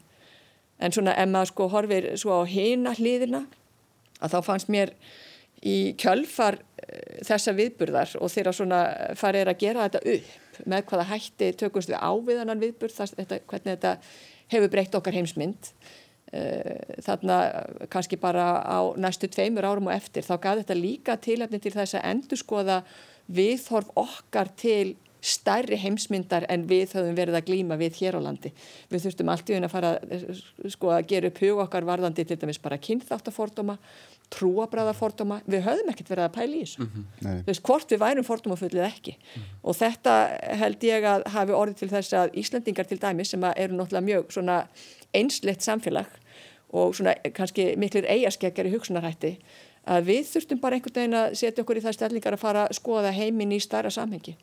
En 0.80 0.96
svona 0.96 1.16
ef 1.20 1.30
maður 1.32 1.52
sko 1.52 1.70
horfir 1.72 2.10
svo 2.20 2.40
á 2.40 2.44
hina 2.48 2.96
hlýðina 2.96 3.46
að 4.24 4.36
þá 4.36 4.40
fannst 4.48 4.72
mér 4.72 4.96
í 5.66 5.78
kjölfar 6.00 6.60
eh, 6.62 7.20
þessa 7.26 7.56
viðburðar 7.58 8.16
og 8.22 8.32
þeirra 8.32 8.56
svona 8.56 8.82
farið 9.20 9.52
að 9.52 9.62
gera 9.66 9.90
þetta 9.90 10.16
upp 10.16 10.64
með 10.72 10.88
hvaða 10.90 11.10
hætti 11.12 11.52
tökumst 11.60 11.92
við 11.92 12.00
á 12.00 12.12
við 12.16 12.42
annan 12.44 12.62
viðburð 12.62 12.96
það, 12.96 13.16
þetta, 13.20 13.40
hvernig 13.52 13.78
þetta 13.78 13.96
hefur 14.54 14.72
breytt 14.72 14.98
okkar 15.00 15.18
heimsmynd 15.18 15.74
Eh, 16.36 16.96
þarna 17.06 17.36
kannski 17.94 18.18
bara 18.18 18.58
á 18.66 18.92
næstu 18.98 19.30
tveimur 19.30 19.64
árum 19.64 19.88
og 19.88 19.94
eftir 19.94 20.26
þá 20.26 20.34
gaf 20.42 20.58
þetta 20.60 20.76
líka 20.76 21.14
tilhefni 21.22 21.60
til 21.62 21.72
þess 21.76 21.96
að 21.96 22.08
endur 22.10 22.40
skoða 22.42 22.78
viðhorf 23.30 23.92
okkar 23.96 24.50
til 24.58 24.96
stærri 25.26 25.78
heimsmyndar 25.82 26.46
en 26.52 26.66
við 26.70 26.96
höfum 26.96 27.16
verið 27.18 27.40
að 27.40 27.48
glýma 27.50 27.78
við 27.80 28.00
hér 28.02 28.18
á 28.18 28.26
landi. 28.28 28.52
Við 28.92 29.08
þurftum 29.08 29.32
allt 29.34 29.50
í 29.50 29.56
unna 29.58 29.70
að 29.70 29.74
fara 29.74 29.94
sko, 30.74 30.92
að 30.94 31.08
gera 31.12 31.32
upp 31.32 31.42
hug 31.42 31.62
okkar 31.66 31.88
varðandi 31.88 32.26
til 32.28 32.38
dæmis 32.42 32.62
bara 32.62 32.78
kynþáttafordóma, 32.82 33.78
trúabræðafordóma, 34.36 35.40
við 35.50 35.66
höfum 35.66 35.92
ekkert 35.94 36.12
verið 36.14 36.28
að 36.28 36.36
pæla 36.38 36.56
í 36.56 36.64
þessu. 36.64 36.82
Mm 36.82 36.92
-hmm. 36.94 37.44
Þú 37.46 37.50
veist, 37.50 37.64
hvort 37.64 37.92
við 37.92 38.04
værum 38.06 38.28
fordómafullið 38.30 38.86
ekki. 38.86 39.16
Mm 39.18 39.42
-hmm. 39.42 39.60
Og 39.64 39.76
þetta 39.76 40.14
held 40.62 40.84
ég 40.84 41.04
að 41.04 41.28
hafi 41.28 41.52
orðið 41.52 41.76
til 41.76 41.90
þess 41.90 42.14
að 42.14 42.34
Íslandingar 42.34 42.88
til 42.88 43.00
dæmis 43.00 43.30
sem 43.30 43.44
eru 43.44 43.74
náttúrulega 43.74 44.06
mjög 44.10 44.32
svona 44.32 44.68
einsleitt 45.14 45.62
samfélag 45.62 46.06
og 46.70 46.96
svona 46.96 47.14
kannski 47.34 47.76
miklir 47.78 48.06
eigaskeggjar 48.10 48.68
í 48.68 48.74
hugsunarhætti 48.74 49.38
að 49.86 50.08
við 50.10 50.24
þurftum 50.32 50.62
bara 50.62 50.76
einhvern 50.76 50.96
veginn 50.96 51.18
að 51.20 51.36
setja 51.40 51.64
okkur 51.64 51.78
í 51.78 51.84
það 51.86 51.98
stellingar 52.00 52.34
að 52.34 52.42
fara 52.42 52.64
að 52.66 52.78
skoða 52.80 53.12
heiminn 53.16 53.54
í 53.56 53.60
starra 53.62 53.92
samhengi 53.94 54.36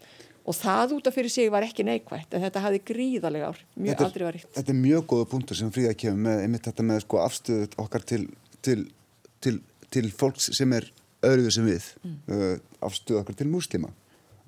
og 0.43 0.57
það 0.59 0.97
út 0.97 1.09
af 1.09 1.15
fyrir 1.17 1.33
sig 1.33 1.51
var 1.53 1.67
ekki 1.67 1.85
neikvægt 1.87 2.35
en 2.35 2.43
þetta 2.43 2.63
hafi 2.65 2.81
gríðarlega 2.89 3.53
ár, 3.53 3.61
mjög 3.77 3.93
þetta, 3.93 4.09
aldrei 4.09 4.27
var 4.27 4.37
ríkt. 4.39 4.51
Þetta 4.57 4.75
er 4.75 4.81
mjög 4.81 5.07
góða 5.13 5.29
punktur 5.31 5.59
sem 5.59 5.71
Fríða 5.75 5.95
kemur 6.03 6.25
með, 6.27 6.43
einmitt 6.47 6.67
þetta 6.67 6.87
með 6.89 7.03
sko 7.05 7.21
afstöðut 7.23 7.77
okkar 7.85 8.07
til, 8.13 8.23
til, 8.67 8.79
til, 9.45 9.57
til 9.95 10.05
fólks 10.11 10.51
sem 10.59 10.75
er 10.79 10.89
öðruðu 11.23 11.55
sem 11.55 11.69
við, 11.69 11.89
mm. 12.03 12.17
uh, 12.35 12.57
afstöðu 12.89 13.21
okkar 13.23 13.39
til 13.39 13.49
muslima, 13.53 13.93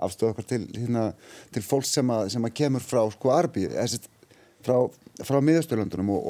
afstöðu 0.03 0.33
okkar 0.33 0.49
til, 0.51 0.63
hérna, 0.75 1.07
til 1.55 1.63
fólks 1.63 1.95
sem 1.95 2.11
að, 2.11 2.27
sem 2.35 2.49
að 2.49 2.57
kemur 2.59 2.83
frá 2.83 3.05
sko 3.15 3.31
arbi, 3.35 3.69
frá, 4.67 4.81
frá 5.23 5.39
miðastöðlöndunum 5.47 6.17
og, 6.17 6.27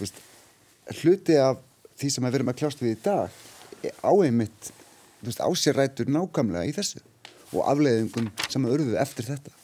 veist 0.00 0.24
hluti 1.02 1.36
af 1.40 1.60
því 1.98 2.10
sem 2.12 2.26
við 2.26 2.38
erum 2.38 2.52
að 2.52 2.58
kljást 2.60 2.82
við 2.82 2.94
í 2.94 2.98
dag 3.04 3.36
á 4.02 4.12
einmitt 4.12 4.70
veist, 5.24 5.40
á 5.42 5.48
sér 5.58 5.78
rætur 5.80 6.10
nákvæmlega 6.12 6.68
í 6.68 6.74
þessu 6.76 7.02
og 7.52 7.62
afleiðingum 7.72 8.32
sem 8.48 8.66
að 8.66 8.76
örðu 8.78 8.98
eftir 9.02 9.30
þetta. 9.30 9.54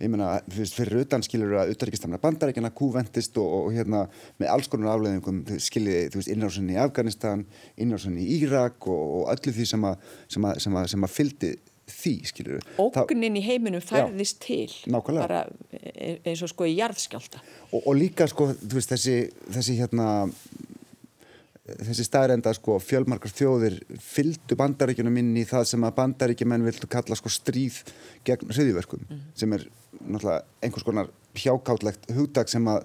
Ég 0.00 0.08
meina, 0.08 0.38
fyrir 0.48 1.02
utan 1.02 1.20
skilur 1.20 1.58
að 1.60 1.74
utarrikistamna 1.74 2.16
bandarækjana 2.22 2.70
kúventist 2.72 3.36
og, 3.36 3.44
og, 3.44 3.66
og 3.68 3.74
hérna 3.76 4.06
með 4.40 4.52
alls 4.54 4.70
konar 4.72 4.94
afleiðingum 4.94 5.42
skiljið, 5.60 6.16
innrásunni 6.32 6.78
í 6.78 6.80
Afganistan 6.80 7.44
innrásunni 7.76 8.24
í 8.24 8.38
Írak 8.38 8.88
og, 8.88 9.02
og 9.18 9.34
öllu 9.34 9.52
því 9.58 9.66
sem 9.74 9.84
að, 9.90 10.06
sem 10.32 10.48
að, 10.48 10.62
sem 10.64 10.78
að, 10.80 10.88
sem 10.94 11.04
að 11.04 11.12
fyldi 11.18 11.52
því, 11.90 12.14
skilur 12.30 12.66
Ógunin 12.80 13.36
í 13.36 13.44
heiminum 13.44 13.82
færðist 13.84 14.40
til 14.44 14.70
nákvæmlega. 14.90 15.26
bara 15.26 15.42
e, 15.76 16.16
eins 16.30 16.42
og 16.46 16.52
sko 16.52 16.68
í 16.68 16.76
jarðskjálta 16.78 17.42
og, 17.42 17.80
og 17.82 17.92
líka 17.98 18.28
sko, 18.30 18.50
þú 18.56 18.78
veist, 18.78 18.94
þessi, 18.94 19.16
þessi 19.50 19.76
hérna 19.82 20.08
þessi 21.78 22.06
staðrenda 22.06 22.52
sko 22.56 22.78
fjölmarkar 22.82 23.32
þjóðir 23.34 23.78
fylgdu 24.02 24.56
bandaríkjunum 24.58 25.20
inn 25.22 25.30
í 25.40 25.44
það 25.48 25.68
sem 25.72 25.86
að 25.86 25.96
bandaríkjumenn 26.00 26.66
vildu 26.66 26.90
kalla 26.90 27.18
sko 27.18 27.32
stríð 27.32 27.80
gegn 28.26 28.52
hriðiverkum 28.52 29.04
mm. 29.06 29.22
sem 29.38 29.56
er 29.56 29.66
náttúrulega 30.00 30.42
einhvers 30.64 30.86
konar 30.86 31.12
hjákáttlegt 31.36 32.10
hugdag 32.16 32.50
sem 32.50 32.66
að 32.70 32.84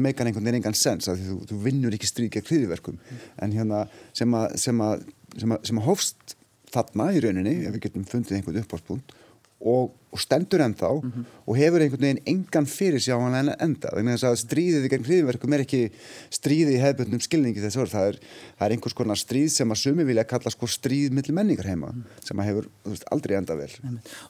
meikar 0.00 0.26
einhvern 0.26 0.46
veginn 0.46 0.60
engan 0.62 0.78
sens 0.78 1.10
að 1.10 1.22
þú, 1.26 1.36
þú 1.50 1.60
vinnur 1.66 1.94
ekki 1.96 2.10
stríð 2.10 2.32
gegn 2.36 2.48
hriðiverkum 2.50 2.98
mm. 2.98 3.28
en 3.44 3.54
hérna 3.56 3.84
sem 4.16 4.34
að, 4.38 4.56
sem 4.62 4.82
að, 4.86 5.06
sem 5.36 5.54
að, 5.56 5.62
sem 5.70 5.80
að 5.80 5.88
hófst 5.90 6.36
þarna 6.72 7.12
í 7.14 7.22
rauninni, 7.22 7.54
ef 7.66 7.76
við 7.76 7.86
getum 7.86 8.08
fundið 8.08 8.40
einhvern 8.40 8.62
uppáspunkt 8.64 9.14
og, 9.60 9.92
og 10.14 10.22
stendur 10.22 10.62
ennþá 10.64 10.90
mm 10.94 11.10
-hmm. 11.10 11.24
og 11.46 11.56
hefur 11.56 11.82
einhvern 11.82 12.04
veginn 12.06 12.22
engan 12.26 12.66
fyrir 12.66 13.00
sjá 13.02 13.16
hann 13.20 13.34
en 13.34 13.54
enda 13.60 13.90
þannig 13.90 14.22
að 14.22 14.36
stríðið 14.38 14.86
í 14.86 14.90
gegn 14.92 15.04
hriðverkum 15.08 15.54
er 15.54 15.64
ekki 15.64 15.90
stríðið 16.30 16.76
í 16.76 16.82
hefðbundnum 16.84 17.20
skilningi 17.20 17.60
þess 17.60 17.76
að 17.76 17.90
það 17.90 18.06
er, 18.10 18.18
það 18.58 18.66
er 18.66 18.74
einhvers 18.76 18.94
konar 18.94 19.18
stríð 19.18 19.50
sem 19.50 19.70
að 19.70 19.82
sumi 19.82 20.04
vilja 20.04 20.24
kalla 20.24 20.50
sko 20.50 20.66
stríð 20.66 21.10
millir 21.10 21.34
menningar 21.34 21.66
heima 21.66 21.90
mm. 21.92 22.04
sem 22.22 22.38
að 22.38 22.48
hefur 22.50 22.68
veist, 22.84 23.04
aldrei 23.10 23.36
enda 23.36 23.56
vel. 23.58 23.70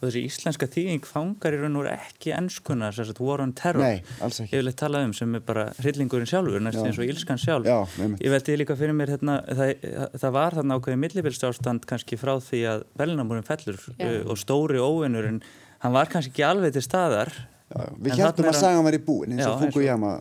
Og 0.00 0.06
þessi 0.08 0.24
íslenska 0.24 0.66
þýðing 0.66 1.04
fangar 1.06 1.56
í 1.56 1.60
raun 1.60 1.76
og 1.76 1.90
ekki 1.90 2.32
ennskunar, 2.36 2.96
þess 2.96 3.12
að 3.14 3.20
war 3.26 3.44
on 3.44 3.52
terror. 3.52 3.82
Nei, 3.82 4.02
ég 4.50 4.62
vil 4.62 4.72
tala 4.72 5.04
um 5.04 5.12
sem 5.12 5.34
er 5.34 5.44
bara 5.46 5.68
hrillingurinn 5.80 6.30
sjálfur, 6.30 6.60
næst 6.60 6.80
eins 6.82 6.98
og 6.98 7.04
ílskan 7.04 7.40
sjálf. 7.40 7.68
Já, 7.68 7.84
ég 8.20 8.32
veldi 8.32 8.56
líka 8.56 8.78
fyrir 8.78 8.96
mér 8.96 9.14
hérna, 9.16 9.38
það, 9.46 9.74
það 10.16 10.36
var 10.38 10.58
þarna 10.58 10.80
ákveði 10.80 11.02
millibilsástand 11.04 11.86
kannski 11.86 12.18
frá 12.20 12.36
því 12.40 12.64
að 12.72 12.86
velinamúrin 12.98 13.46
fellur 13.46 13.78
Já. 13.98 14.10
og 14.24 14.40
stóri 14.40 14.80
óvinnurinn 14.82 15.42
hann 15.86 15.94
var 15.96 16.10
kannski 16.12 16.34
ekki 16.34 16.46
alveg 16.46 16.74
til 16.76 16.84
staðar 16.84 17.32
Já, 17.66 17.82
við 17.98 18.20
heldum 18.20 18.46
að 18.46 18.56
sagan 18.60 18.84
var 18.86 18.94
í 18.94 19.00
búin 19.02 19.32
eins 19.34 19.46
og 19.48 19.64
Fukuyama 19.64 20.12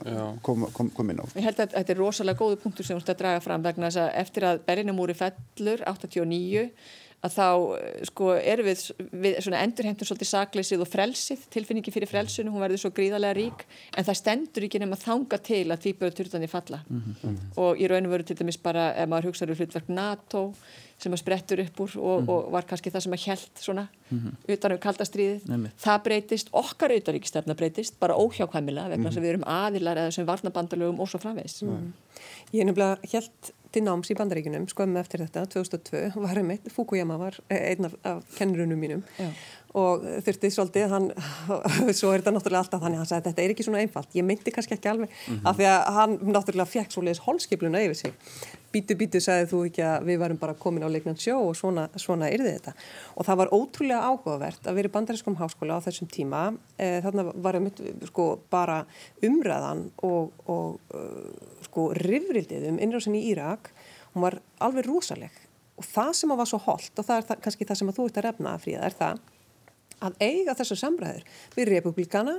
kom, 0.46 0.66
kom, 0.74 0.88
kom 0.96 1.12
inn 1.14 1.20
á. 1.22 1.26
Ég 1.38 1.46
held 1.46 1.60
að 1.62 1.76
þetta 1.76 1.94
er 1.94 2.00
rosalega 2.02 2.40
góðu 2.42 2.58
punktur 2.64 2.88
sem 2.88 2.98
þú 2.98 3.04
ert 3.04 3.12
að 3.14 3.20
draga 3.20 3.44
fram 3.46 3.66
vegna 3.66 3.92
þess 3.92 4.02
að 4.02 4.16
eftir 4.24 4.48
að 4.50 4.62
Berlinamúri 4.66 5.14
fellur 5.20 5.84
89 5.86 6.64
að 7.26 7.36
þá 7.36 7.48
sko 8.10 8.32
erum 8.38 8.68
við, 8.68 8.82
við 9.14 9.38
endurheimtum 9.58 10.08
svolítið 10.10 10.30
sakleysið 10.30 10.84
og 10.86 10.90
frelsið, 10.90 11.46
tilfinningi 11.54 11.94
fyrir 11.94 12.10
frelsinu, 12.10 12.54
hún 12.54 12.64
verður 12.64 12.82
svo 12.84 12.92
gríðarlega 12.98 13.38
rík 13.38 13.66
en 13.96 14.08
það 14.08 14.20
stendur 14.22 14.68
ekki 14.68 14.82
nema 14.82 15.00
þanga 15.00 15.40
til 15.46 15.64
að 15.70 15.86
því 15.86 15.94
börður 16.02 16.18
turtandi 16.20 16.50
falla. 16.52 16.82
Mm 16.90 17.04
-hmm. 17.06 17.38
og 17.62 17.82
í 17.82 17.90
raun 17.90 18.10
og 18.10 18.14
veru 18.14 18.24
til 18.24 18.38
dæmis 18.42 18.62
bara 18.62 18.94
ef 18.94 19.10
maður 19.10 19.30
hugsaður 19.30 19.56
um 19.56 19.62
hlutverk 19.62 19.90
NATO 19.90 20.44
sem 20.98 21.14
að 21.14 21.22
sprettur 21.22 21.60
upp 21.60 21.80
úr 21.80 21.98
og, 21.98 22.22
mm 22.22 22.26
-hmm. 22.26 22.30
og 22.32 22.52
var 22.52 22.68
kannski 22.70 22.92
það 22.92 23.04
sem 23.04 23.14
að 23.14 23.26
held 23.26 23.50
svona 23.56 23.88
mm 24.10 24.20
-hmm. 24.20 24.54
utan 24.54 24.72
um 24.72 24.78
kaldastriðið, 24.78 25.70
það 25.78 26.04
breytist 26.04 26.50
okkar 26.52 26.92
auðaríkistefna 26.92 27.56
breytist, 27.56 28.00
bara 28.00 28.16
óhjákvæmilega 28.16 28.90
vegna 28.90 29.12
sem 29.12 29.24
við 29.24 29.30
erum 29.30 29.44
aðilar 29.44 29.98
eða 29.98 30.12
sem 30.12 30.26
varnabandalögum 30.26 31.00
og 31.00 31.10
svo 31.10 31.20
framvegs 31.20 31.64
Ég 32.54 32.62
er 32.62 32.66
nefnilega 32.66 32.98
held 33.12 33.54
til 33.76 33.84
náms 33.84 34.12
í 34.12 34.16
bandaríkunum 34.18 34.70
skömmu 34.72 35.02
eftir 35.02 35.24
þetta, 35.26 35.46
2002 35.52 36.24
var 36.24 36.40
einmitt, 36.40 36.72
Fukuyama 36.72 37.20
var 37.20 37.38
einn 37.52 37.90
af, 37.90 37.96
af 38.08 38.24
kennurunum 38.38 38.80
mínum 38.80 39.04
Já. 39.20 39.30
og 39.76 40.06
þurfti 40.26 40.52
svolítið, 40.54 40.88
hann, 40.94 41.10
svo 41.98 42.14
er 42.14 42.24
þetta 42.24 42.36
náttúrulega 42.38 42.64
alltaf 42.64 42.84
þannig 42.84 43.00
að 43.00 43.04
hann 43.04 43.12
sagði 43.12 43.32
þetta 43.32 43.44
er 43.44 43.56
ekki 43.56 43.68
svona 43.68 43.82
einfalt, 43.84 44.16
ég 44.16 44.28
myndi 44.28 44.54
kannski 44.56 44.78
ekki 44.78 44.92
alveg 44.94 45.10
mm 45.12 45.34
-hmm. 45.34 45.50
af 45.50 45.60
því 45.60 45.68
að 45.72 45.82
hann 45.98 46.18
náttúrulega 46.32 46.74
fekk 46.76 46.96
bítu 48.76 48.98
bítu 49.00 49.22
sagði 49.24 49.48
þú 49.52 49.62
ekki 49.70 49.86
að 49.88 50.08
við 50.10 50.22
varum 50.22 50.42
bara 50.42 50.58
komin 50.60 50.86
á 50.86 50.92
leiknand 50.92 51.22
sjó 51.24 51.40
og 51.40 51.56
svona, 51.58 51.88
svona 52.02 52.30
yrði 52.36 52.58
þetta 52.58 52.76
og 53.16 53.30
það 53.30 53.42
var 53.42 53.54
ótrúlega 53.56 54.12
áhugavert 54.12 54.70
að 54.70 54.80
vera 54.80 54.92
í 54.92 54.96
bandarískum 54.98 55.40
háskóla 55.40 55.80
á 55.80 55.86
þessum 55.88 56.12
tíma 56.12 56.44
e, 56.78 57.00
þarna 57.06 57.30
var 57.34 57.60
einmitt 57.60 57.82
sko 58.12 58.28
bara 58.52 58.82
umræðan 59.26 59.88
og, 60.06 60.36
og 60.52 61.66
sko 61.70 61.90
rifrildið 61.98 62.70
um 62.74 62.82
innrásin 62.84 63.18
í 63.18 63.26
Írak 63.32 63.72
hún 64.14 64.28
var 64.28 64.40
alveg 64.64 64.88
rosaleg 64.88 65.46
og 65.76 65.88
það 65.88 66.12
sem 66.20 66.36
var 66.36 66.50
svo 66.50 66.60
holdt 66.68 67.00
og 67.00 67.08
það 67.08 67.18
er 67.18 67.30
það, 67.30 67.42
kannski 67.48 67.68
það 67.68 67.82
sem 67.82 67.92
að 67.92 67.98
þú 67.98 68.10
ert 68.10 68.20
að 68.20 68.28
refna 68.30 68.60
fríða 68.62 68.86
er 68.88 69.00
það 69.00 69.24
að 70.06 70.20
eiga 70.24 70.56
þessar 70.58 70.82
samræður 70.82 71.26
við 71.56 71.72
republikana. 71.72 72.36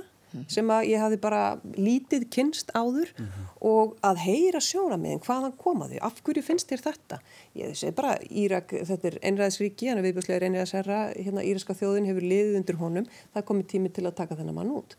Sem 0.51 0.69
að 0.71 0.87
ég 0.91 1.01
hafi 1.01 1.17
bara 1.21 1.41
lítið 1.77 2.27
kynst 2.33 2.71
áður 2.75 3.11
mm 3.17 3.25
-hmm. 3.25 3.45
og 3.69 3.95
að 4.01 4.17
heyra 4.25 4.59
sjóna 4.59 4.97
með 4.97 5.21
hvaðan 5.25 5.53
komaðu, 5.57 5.99
af 6.01 6.21
hverju 6.23 6.43
finnst 6.43 6.69
þér 6.71 6.83
þetta 6.87 7.19
ég 7.55 7.75
segi 7.75 7.95
bara 7.95 8.17
Írak 8.29 8.73
þetta 8.73 9.07
er 9.07 9.19
einræðsríki, 9.21 9.89
hann 9.89 9.97
er 9.97 10.03
viðbjörnslega 10.03 10.45
einræðsherra 10.45 10.99
hérna 11.15 11.43
Íraska 11.43 11.73
þjóðin 11.73 12.09
hefur 12.09 12.21
liðið 12.21 12.57
undir 12.57 12.75
honum 12.75 13.05
það 13.05 13.41
er 13.41 13.47
komið 13.47 13.67
tími 13.67 13.89
til 13.89 14.05
að 14.05 14.15
taka 14.15 14.35
þennan 14.35 14.55
mann 14.55 14.71
út 14.71 14.97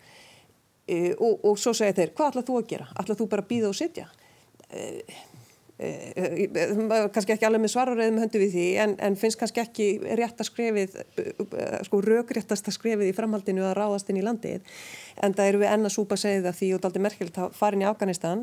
e, 0.89 1.15
og, 1.19 1.45
og 1.45 1.59
svo 1.59 1.73
segir 1.73 1.95
þeir, 1.95 2.15
hvað 2.15 2.29
ætlað 2.31 2.49
þú 2.49 2.59
að 2.59 2.69
gera? 2.69 2.89
ætlað 2.99 3.19
þú 3.19 3.29
bara 3.29 3.43
að 3.43 3.49
býða 3.49 3.69
og 3.69 3.77
sitja? 3.77 4.09
Uh, 4.69 5.01
kannski 5.79 7.37
ekki 7.37 7.47
alveg 7.47 7.63
með 7.63 7.71
svararöðum 7.71 8.17
höndu 8.19 8.41
við 8.43 8.55
því 8.57 8.65
en, 8.83 8.95
en 8.99 9.19
finnst 9.19 9.39
kannski 9.39 9.63
ekki 9.63 9.87
rétt 10.19 10.41
að 10.43 10.49
skrefið 10.49 10.97
sko 11.87 12.01
raugréttast 12.03 12.67
að 12.67 12.75
skrefið 12.75 13.13
í 13.13 13.15
framhaldinu 13.15 13.63
að 13.63 13.77
ráðast 13.79 14.11
inn 14.11 14.19
í 14.19 14.25
landið 14.27 14.67
en 15.23 15.37
það 15.39 15.53
eru 15.53 15.63
við 15.63 15.77
enna 15.77 15.93
súpa 15.93 16.19
segið 16.19 16.51
að 16.51 16.59
því 16.59 16.73
og 16.75 16.83
daldi 16.83 17.05
merkilegt 17.05 17.39
að 17.39 17.55
fara 17.61 17.79
inn 17.79 17.87
í 17.87 17.89
Afganistan 17.91 18.43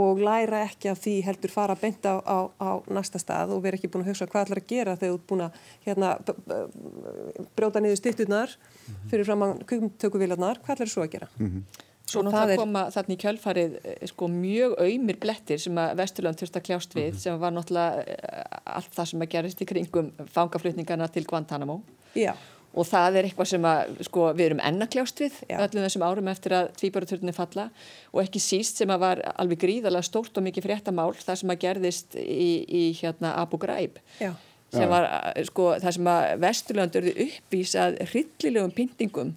og 0.00 0.18
læra 0.24 0.64
ekki 0.66 0.90
af 0.90 0.98
því 1.04 1.14
heldur 1.28 1.52
fara 1.52 1.76
að 1.76 1.84
beinta 1.84 2.16
á, 2.18 2.18
á, 2.26 2.38
á 2.58 2.70
næsta 2.90 3.20
stað 3.22 3.52
og 3.54 3.62
vera 3.62 3.78
ekki 3.78 3.90
búin 3.92 4.02
að 4.02 4.14
hugsa 4.14 4.26
hvað 4.26 4.48
ætlar 4.48 4.62
að 4.62 4.70
gera 4.72 4.96
þegar 4.98 5.12
þú 5.12 5.18
ert 5.18 5.28
búin 5.30 5.44
að 5.44 5.58
hérna, 5.84 6.14
brjóta 7.54 7.82
niður 7.82 8.00
stitturnar 8.00 8.56
fyrir 9.12 9.28
fram 9.28 9.44
að 9.46 9.60
kugumtökuvílarnar, 9.70 10.62
hvað 10.64 10.74
ætlar 10.74 10.90
þú 10.90 10.96
svo 10.96 11.04
að 11.04 11.12
gera? 11.14 11.28
Mm 11.38 11.50
-hmm. 11.50 11.83
Svo 12.04 12.20
náttúrulega 12.20 12.60
koma 12.60 12.82
þarna 12.92 13.14
í 13.14 13.20
kjölfarið 13.20 13.76
eh, 13.80 14.00
sko 14.10 14.26
mjög 14.28 14.74
auðmir 14.76 15.18
blettir 15.22 15.60
sem 15.62 15.78
að 15.80 15.94
Vesturland 16.02 16.40
þurft 16.40 16.58
að 16.60 16.66
kljást 16.66 16.96
við 16.96 17.06
mm 17.06 17.14
-hmm. 17.14 17.22
sem 17.22 17.38
var 17.40 17.54
náttúrulega 17.54 18.04
eh, 18.04 18.42
allt 18.76 18.92
það 18.96 19.08
sem 19.10 19.24
að 19.24 19.30
gerist 19.34 19.62
í 19.62 19.68
kringum 19.70 20.10
fangaflutningarna 20.34 21.08
til 21.08 21.24
Guantanamo 21.24 21.80
Já. 22.14 22.34
og 22.74 22.86
það 22.86 23.16
er 23.16 23.24
eitthvað 23.24 23.50
sem 23.54 23.64
að 23.64 24.04
sko 24.04 24.28
við 24.36 24.46
erum 24.46 24.60
enna 24.60 24.86
kljást 24.86 25.20
við 25.20 25.32
Já. 25.48 25.58
öllum 25.64 25.84
þessum 25.86 26.04
árum 26.04 26.28
eftir 26.28 26.52
að 26.52 26.70
tvíbaraturninni 26.76 27.32
falla 27.32 27.70
og 28.12 28.22
ekki 28.22 28.40
síst 28.40 28.76
sem 28.76 28.90
að 28.90 29.00
var 29.00 29.24
alveg 29.36 29.64
gríðalega 29.64 30.02
stórt 30.02 30.36
og 30.36 30.44
mikið 30.44 30.68
fréttamál 30.68 31.14
það 31.16 31.40
sem 31.40 31.50
að 31.50 31.62
gerðist 31.64 32.14
í, 32.20 32.52
í 32.68 32.92
hérna 33.00 33.34
Abu 33.40 33.56
Ghraib 33.56 33.96
Já. 34.20 34.34
sem 34.70 34.88
var 34.88 35.08
eh, 35.08 35.44
sko 35.44 35.72
það 35.80 35.92
sem 35.96 36.06
að 36.06 36.38
Vesturland 36.38 36.96
örði 37.00 37.30
uppvísað 37.30 38.00
hryllilegum 38.12 38.76
pyntingum 38.76 39.36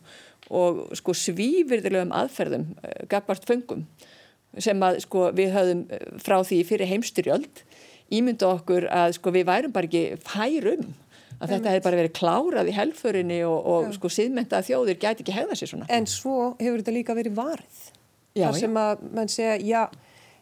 og 0.50 0.86
sko 0.98 1.16
svífyrðilegum 1.18 2.14
aðferðum 2.16 2.70
uh, 2.78 3.02
gagvart 3.12 3.48
föngum 3.48 3.86
sem 4.58 4.80
að 4.82 5.02
sko 5.04 5.28
við 5.38 5.52
höfum 5.54 5.84
eh, 5.94 6.06
frá 6.24 6.40
því 6.46 6.62
fyrir 6.66 6.90
heimstyrjöld 6.90 7.62
ímynda 8.14 8.48
okkur 8.56 8.88
að 8.90 9.18
sko 9.20 9.34
við 9.36 9.46
værum 9.50 9.74
bara 9.76 9.90
ekki 9.90 10.18
færum 10.24 10.88
að 11.38 11.54
þetta 11.54 11.74
hefði 11.74 11.84
bara 11.86 12.00
verið 12.00 12.16
klárað 12.18 12.72
í 12.72 12.76
helförinni 12.76 13.38
og, 13.46 13.58
og 13.70 13.90
sko 13.94 14.10
síðmenta 14.10 14.58
að 14.60 14.72
þjóðir 14.72 15.00
gæti 15.02 15.24
ekki 15.24 15.36
hegða 15.36 15.58
sér 15.60 15.72
svona. 15.74 15.90
En 15.94 16.08
svo 16.10 16.54
hefur 16.58 16.82
þetta 16.82 16.96
líka 16.96 17.16
verið 17.18 17.36
varð. 17.38 17.82
Já, 18.38 18.48
það 18.48 18.60
sem 18.64 18.80
að 18.82 19.04
mann 19.18 19.30
segja, 19.34 19.58
já, 19.66 19.84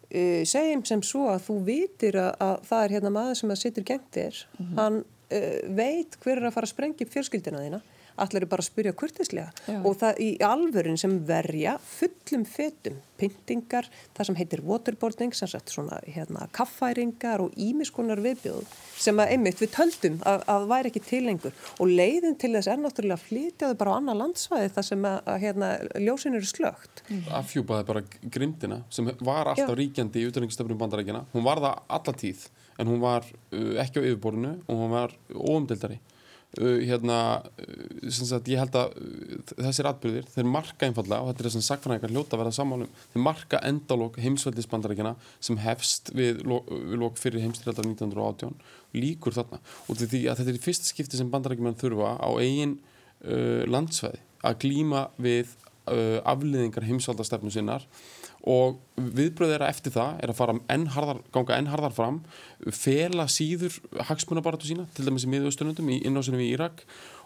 uh, 0.06 0.39
segjum 0.51 0.86
sem 0.88 1.03
svo 1.03 1.26
að 1.34 1.43
þú 1.49 1.58
vitir 1.68 2.20
að, 2.22 2.32
að 2.45 2.56
það 2.70 2.86
er 2.86 2.95
hérna 2.95 3.12
maður 3.18 3.41
sem 3.41 3.51
að 3.56 3.62
sittur 3.62 3.88
gengt 3.88 4.08
þér, 4.16 4.39
mm 4.45 4.64
-hmm. 4.64 4.80
hann 4.80 5.01
uh, 5.01 5.60
veit 5.82 6.18
hver 6.24 6.38
er 6.38 6.47
að 6.47 6.56
fara 6.56 6.70
að 6.70 6.74
sprengja 6.76 7.12
fjölskyldina 7.12 7.66
þína 7.66 7.82
allir 8.22 8.43
eru 8.43 8.51
bara 8.51 8.63
að 8.63 8.70
spyrja 8.70 8.95
kurtislega 8.97 9.80
og 9.82 9.97
það 10.01 10.22
í 10.24 10.30
alvörin 10.45 10.99
sem 10.99 11.18
verja 11.28 11.76
fullum 11.82 12.45
fetum, 12.47 12.97
pyntingar 13.20 13.88
það 14.16 14.30
sem 14.30 14.39
heitir 14.39 14.63
waterboarding 14.66 15.36
sem 15.36 15.49
sagt 15.51 15.74
svona 15.74 16.01
hérna 16.03 16.47
kaffæringar 16.55 17.43
og 17.43 17.55
ímiskonar 17.59 18.22
viðbjóð 18.24 18.68
sem 18.95 19.20
að 19.20 19.36
einmitt 19.36 19.61
við 19.61 19.74
töldum 19.76 20.20
að, 20.28 20.43
að 20.51 20.68
væri 20.72 20.91
ekki 20.91 21.03
til 21.03 21.22
lengur. 21.26 21.55
Og 21.84 21.91
leiðin 21.91 22.38
til 22.39 22.53
þess 22.55 22.70
er 22.72 22.80
náttúrulega 22.82 23.18
að 23.20 23.26
flytjaðu 23.30 23.78
bara 23.80 23.95
á 23.95 23.97
annar 23.99 24.20
landsvæði 24.20 24.72
þar 24.76 24.88
sem 24.89 25.07
að, 25.07 25.18
að 25.32 25.39
hérna 25.43 25.72
ljósin 26.03 26.38
eru 26.38 26.49
slögt 26.49 27.03
mm. 27.09 27.24
Afhjúpaði 27.39 27.88
bara 27.88 28.03
grimdina 28.36 28.82
sem 28.93 29.09
var 29.20 29.51
alltaf 29.51 29.74
Já. 29.74 29.80
ríkjandi 29.80 30.24
í 30.24 30.30
utrængistöfnum 30.30 30.80
bandarækina 30.80 31.26
hún 31.34 31.45
var 31.45 31.61
það 31.63 31.82
alla 31.97 32.16
tíð 32.22 32.45
en 32.80 32.91
hún 32.91 33.01
var 33.03 33.28
uh, 33.28 33.74
ekki 33.84 34.01
á 34.01 34.07
yfirborinu 34.07 34.55
og 34.66 34.84
hún 34.84 34.93
var 34.93 35.16
óumdildari 35.32 35.99
hérna, 36.58 37.18
uh, 37.62 38.10
sagt, 38.16 38.49
ég 38.51 38.62
held 38.62 38.76
að 38.80 38.95
uh, 38.99 39.39
þessir 39.58 39.89
atbyrðir, 39.89 40.28
þeir 40.34 40.49
marka 40.49 40.88
einfallega 40.88 41.22
og 41.24 41.32
þetta 41.32 41.43
er 41.43 41.49
þess 41.49 41.60
að 41.60 41.68
sakfræðingar 41.68 42.14
hljóta 42.14 42.38
að 42.38 42.43
vera 42.43 42.56
sammálum 42.56 42.93
þeir 43.14 43.26
marka 43.26 43.62
endalók 43.68 44.20
heimsveldisbandarækina 44.24 45.16
sem 45.43 45.60
hefst 45.64 46.14
við, 46.16 46.43
við 46.45 46.97
lók 47.01 47.20
fyrir 47.22 47.43
heimstyrjaldar 47.43 47.89
1918 47.91 48.56
líkur 48.95 49.36
þarna. 49.36 49.62
Og 49.89 49.99
því 49.99 50.26
að 50.32 50.41
þetta 50.41 50.53
er 50.53 50.60
í 50.60 50.64
fyrsta 50.64 50.91
skipti 50.91 51.20
sem 51.20 51.32
bandarækjumenn 51.34 51.80
þurfa 51.80 52.16
á 52.22 52.30
eigin 52.39 52.78
uh, 52.80 53.64
landsvæði 53.68 54.22
að 54.45 54.60
glíma 54.62 55.08
við 55.22 55.56
uh, 55.89 56.22
afliðingar 56.24 56.86
heimsveldastefnu 56.88 57.51
sinnar 57.53 57.86
og 58.46 58.78
viðbröð 58.96 59.56
þeirra 59.56 59.72
eftir 59.74 59.93
það 59.96 60.22
er 60.24 60.32
að 60.32 60.38
fara 60.38 60.56
enn 60.72 60.86
harðar, 60.93 61.20
ganga 61.34 61.58
enn 61.58 61.70
harðar 61.72 61.96
fram 61.96 62.22
fela 62.74 63.26
síður 63.32 63.76
hagsmunabaratu 64.08 64.70
sína 64.70 64.86
til 64.96 65.08
dæmis 65.08 65.26
í 65.26 65.32
miðaustunundum 65.34 65.91
í 65.91 66.02
innásinu 66.06 66.41
í 66.43 66.52
Írak. 66.54 66.86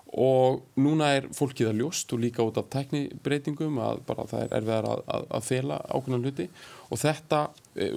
Og 0.09 0.63
núna 0.81 1.11
er 1.19 1.27
fólkið 1.37 1.67
að 1.69 1.81
ljóst 1.83 2.13
og 2.15 2.21
líka 2.23 2.41
út 2.41 2.55
af 2.57 2.71
teknibreitingum 2.73 3.75
að 3.85 3.99
bara 4.07 4.25
það 4.31 4.45
er 4.45 4.55
erfiðar 4.57 4.87
að, 4.89 5.03
að, 5.05 5.27
að 5.37 5.43
fela 5.45 5.77
ákveðan 5.85 6.25
hluti. 6.25 6.47
Og 6.89 7.01
þetta, 7.03 7.41
e, 7.75 7.91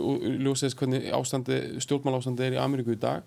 ljósið 0.44 0.76
hvernig 0.76 1.06
ástandi, 1.16 1.60
stjórnmál 1.80 2.18
ástandi 2.18 2.44
er 2.44 2.58
í 2.58 2.60
Ameríku 2.60 2.92
í 2.92 3.00
dag 3.00 3.24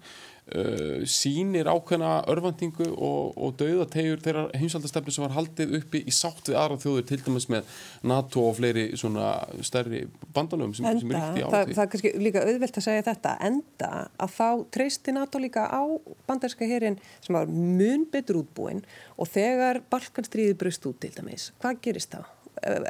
uh, 0.53 1.03
sínir 1.09 1.67
ákveðna 1.69 2.11
örfandingu 2.31 2.87
og, 2.93 3.33
og 3.37 3.55
dauðategjur 3.59 4.21
þeirra 4.25 4.43
heimsaldastefni 4.59 5.13
sem 5.15 5.25
var 5.25 5.35
haldið 5.37 5.75
uppi 5.79 6.01
í 6.05 6.13
sátt 6.15 6.51
við 6.51 6.59
aðra 6.61 6.77
þjóður 6.83 7.07
til 7.09 7.19
dæmis 7.25 7.47
með 7.51 7.75
NATO 8.11 8.45
og 8.49 8.57
fleiri 8.59 8.85
svona 8.99 9.31
stærri 9.65 10.05
bandalöfum 10.35 10.75
sem, 10.77 10.89
sem 11.01 11.13
er 11.13 11.19
ríkt 11.19 11.41
í 11.41 11.45
átti. 11.45 11.55
Það, 11.55 11.73
það 11.73 11.83
er 11.85 11.91
kannski 11.93 12.13
líka 12.21 12.45
auðvelt 12.45 12.81
að 12.81 12.87
segja 12.87 13.07
þetta 13.09 13.35
enda 13.49 13.91
að 14.25 14.35
þá 14.37 14.49
treysti 14.77 15.15
NATO 15.15 15.43
líka 15.43 15.67
á 15.69 15.83
bandarska 16.29 16.69
herin 16.69 16.99
sem 17.25 17.37
var 17.37 17.51
mun 17.51 18.07
betur 18.13 18.41
útbúin 18.43 18.83
og 19.17 19.31
þegar 19.31 19.83
Balkanstríði 19.91 20.57
brust 20.59 20.85
út 20.89 20.99
til 21.03 21.13
dæmis, 21.15 21.51
hvað 21.61 21.81
gerist 21.87 22.15
þá? 22.15 22.25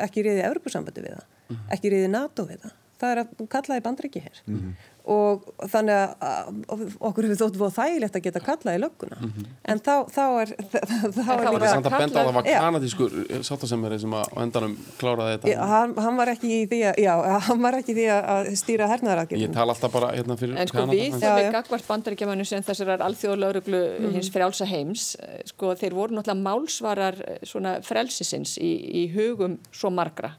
Ekki 0.06 0.24
reyði 0.26 0.44
Evropasambandi 0.46 1.02
við 1.04 1.16
það, 1.16 1.30
mhm. 1.50 1.70
ekki 1.76 1.94
reyði 1.94 2.10
NATO 2.14 2.46
við 2.50 2.66
það 2.66 2.82
það 3.02 3.14
er 3.14 3.22
að 3.22 3.48
kallaði 3.52 3.84
bandriki 3.86 4.22
hér 4.24 4.42
mm 4.46 4.58
-hmm. 4.58 4.92
Og 5.06 5.44
þannig 5.70 6.14
að 6.26 6.48
okkur 6.98 7.28
hefur 7.28 7.38
þótt 7.42 7.58
búið 7.60 7.76
þægilegt 7.76 8.16
að 8.18 8.24
geta 8.26 8.42
kallað 8.42 8.78
í 8.78 8.82
lögguna 8.82 9.18
mm 9.20 9.34
-hmm. 9.36 9.52
en 9.72 9.82
þá, 9.86 9.94
þá 10.16 10.24
er 10.42 10.54
þá 11.16 11.30
er 11.36 11.46
líka 11.46 11.70
samt 11.70 11.90
að 11.90 11.94
á 11.94 12.10
það 12.16 12.32
var 12.38 12.50
kanadískur 12.50 13.14
sáttasemmerið 13.46 14.02
sem 14.02 14.16
á 14.18 14.24
endanum 14.42 14.74
kláraði 14.98 15.36
þetta 15.36 15.54
já, 15.54 15.60
hann, 15.74 15.94
hann 16.08 16.18
var 16.18 16.34
ekki 16.34 16.52
í 16.56 16.66
því 16.72 16.82
að, 16.90 17.00
já, 17.06 17.14
hann 17.50 17.62
var 17.68 17.80
ekki 17.80 17.94
í 17.94 17.98
því 18.00 18.08
að 18.16 18.52
stýra 18.64 18.90
hernaðaragjörnum 18.96 19.46
ég 19.46 19.56
tala 19.60 19.78
alltaf 19.78 19.94
bara 19.94 20.12
hérna 20.16 20.40
fyrir 20.42 20.58
en 20.58 20.74
sko 20.74 20.82
Kanada. 20.82 20.98
við 20.98 21.20
þegar 21.20 21.40
við 21.42 21.52
gagvart 21.60 21.88
bandaríkjamannu 21.94 22.50
sem 22.50 22.66
þessar 22.66 23.06
alþjóðlauruglu 23.06 23.84
mm 23.86 24.06
-hmm. 24.06 24.18
hins 24.18 24.34
frjálsa 24.34 24.66
heims 24.66 25.08
sko 25.46 25.76
þeir 25.78 25.94
voru 25.94 26.18
náttúrulega 26.18 26.42
málsvarar 26.50 27.22
svona 27.44 27.82
frelsisins 27.86 28.58
í, 28.58 28.74
í 29.06 29.08
hugum 29.14 29.60
svo 29.72 29.94
margra 29.94 30.34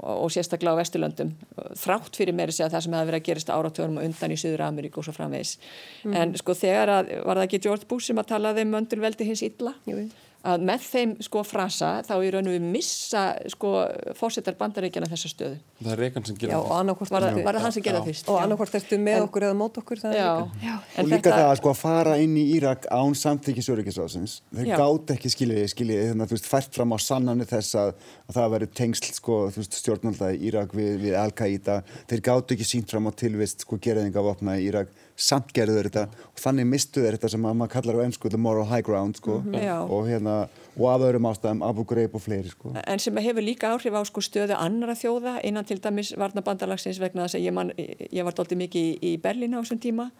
og 0.00 0.32
sérstaklega 0.32 0.74
á 0.74 0.80
Vesturlöndum 0.80 1.30
þrátt 1.78 2.16
fyrir 2.16 2.34
meiri 2.34 2.54
segja 2.54 2.70
það 2.72 2.84
sem 2.86 2.96
hefði 2.96 3.10
verið 3.10 3.20
að 3.20 3.26
gerast 3.28 3.52
áratöðum 3.52 4.00
og 4.00 4.06
undan 4.08 4.34
í 4.34 4.38
Suður 4.40 4.64
Ameríku 4.66 5.02
og 5.02 5.06
svo 5.06 5.14
framvegis. 5.14 5.58
Mm. 6.02 6.16
en 6.16 6.34
sko 6.40 6.56
þegar 6.58 6.94
að 6.96 7.14
var 7.22 7.38
það 7.38 7.46
ekki 7.46 7.62
George 7.68 7.88
Bush 7.90 8.10
sem 8.10 8.22
að 8.22 8.30
talaði 8.32 8.66
um 8.66 8.78
öndulveldi 8.80 9.28
hins 9.28 9.44
illa? 9.46 9.74
Jú 9.86 10.06
að 10.42 10.64
með 10.66 10.86
þeim 10.88 11.12
sko 11.22 11.42
frasa 11.46 11.90
þá 12.06 12.12
er 12.16 12.34
raun 12.36 12.48
og 12.50 12.54
við 12.56 12.64
missa 12.74 13.22
sko 13.52 13.70
fórsetar 14.18 14.56
bandaríkjana 14.58 15.08
þessa 15.10 15.30
stöðu. 15.30 15.58
Það 15.82 15.92
er 15.92 16.02
Reykján 16.02 16.26
sem 16.28 16.38
gera 16.40 16.58
það. 16.58 16.92
Var, 17.12 17.26
var 17.46 17.58
það 17.58 17.66
hann 17.66 17.74
sem 17.76 17.84
gera 17.84 18.00
það 18.00 18.08
fyrst. 18.10 18.30
Og 18.32 18.38
annarkvort 18.40 18.76
ertu 18.78 18.98
með 19.02 19.18
en, 19.18 19.26
okkur 19.28 19.46
eða 19.48 19.58
mót 19.58 19.78
okkur 19.82 20.02
það 20.02 20.16
já, 20.18 20.30
er 20.32 20.48
líka. 20.48 21.02
Og 21.02 21.10
líka 21.12 21.20
þetta, 21.20 21.36
það 21.38 21.50
að 21.50 21.60
sko 21.60 21.72
að 21.72 21.78
fara 21.82 22.16
inn 22.24 22.34
í 22.38 22.44
Írak 22.56 22.88
án 22.90 23.16
samþykki 23.22 23.66
Söryggisásins. 23.68 24.36
Þeir 24.50 24.72
gátt 24.82 25.14
ekki 25.16 25.32
skiljiði, 25.36 25.70
skiljiði 25.74 26.10
þannig 26.10 26.26
að 26.26 26.32
þú 26.32 26.38
veist 26.38 26.50
fært 26.50 26.78
fram 26.80 26.94
á 26.94 26.98
sannanu 27.02 27.48
þess 27.52 27.78
að, 27.82 27.94
að 28.26 28.38
það 28.40 28.50
veri 28.56 28.70
tengsl 28.82 29.14
sko 29.18 29.38
stjórnaldagi 29.68 30.42
í 30.42 30.50
Írak 30.50 30.74
við, 30.76 30.92
við 31.06 31.18
Al-Qaida. 31.22 31.80
Þeir 32.10 32.26
gátt 32.30 32.56
ekki 32.56 32.68
sínt 32.68 32.90
fram 32.90 33.06
á 33.06 33.12
tilvist 33.14 33.66
sko 33.66 33.78
geraðinga 33.82 34.26
vopna 34.26 34.58
í 34.58 34.66
Írak 34.70 34.90
samt 35.16 35.52
gerðu 35.54 35.76
þeir 35.78 35.88
þetta 35.90 36.26
og 36.32 36.40
þannig 36.40 36.68
mistu 36.68 37.02
þeir 37.04 37.16
þetta 37.18 37.30
sem 37.34 37.44
maður 37.44 37.72
kallar 37.74 37.98
á 38.00 38.04
ennsku 38.06 38.30
the 38.32 38.40
moral 38.40 38.66
high 38.68 38.82
ground 38.84 39.16
sko 39.16 39.38
mm 39.38 39.54
-hmm. 39.54 39.90
og 39.90 40.08
hérna 40.08 40.36
og 40.76 40.86
af 40.88 41.00
öðrum 41.00 41.28
ástæðum 41.28 41.62
Abu 41.68 41.84
Ghraib 41.84 42.14
og 42.14 42.22
fleiri 42.22 42.48
sko. 42.48 42.72
En 42.86 42.98
sem 42.98 43.16
hefur 43.16 43.42
líka 43.42 43.68
áhrif 43.72 43.92
á 43.92 44.02
sko 44.04 44.20
stöðu 44.20 44.56
annara 44.56 44.94
þjóða 44.94 45.40
innan 45.44 45.64
til 45.64 45.78
dæmis 45.78 46.14
varnabandalagsins 46.16 47.00
vegna 47.00 47.26
þess 47.26 47.34
að 47.34 47.44
ég, 47.44 47.52
man, 47.52 47.72
ég 48.12 48.24
var 48.24 48.32
doldið 48.32 48.58
mikið 48.58 48.82
í, 48.82 48.98
í 49.02 49.20
Berlín 49.20 49.54
á 49.54 49.60
þessum 49.60 49.80
tíma 49.80 50.10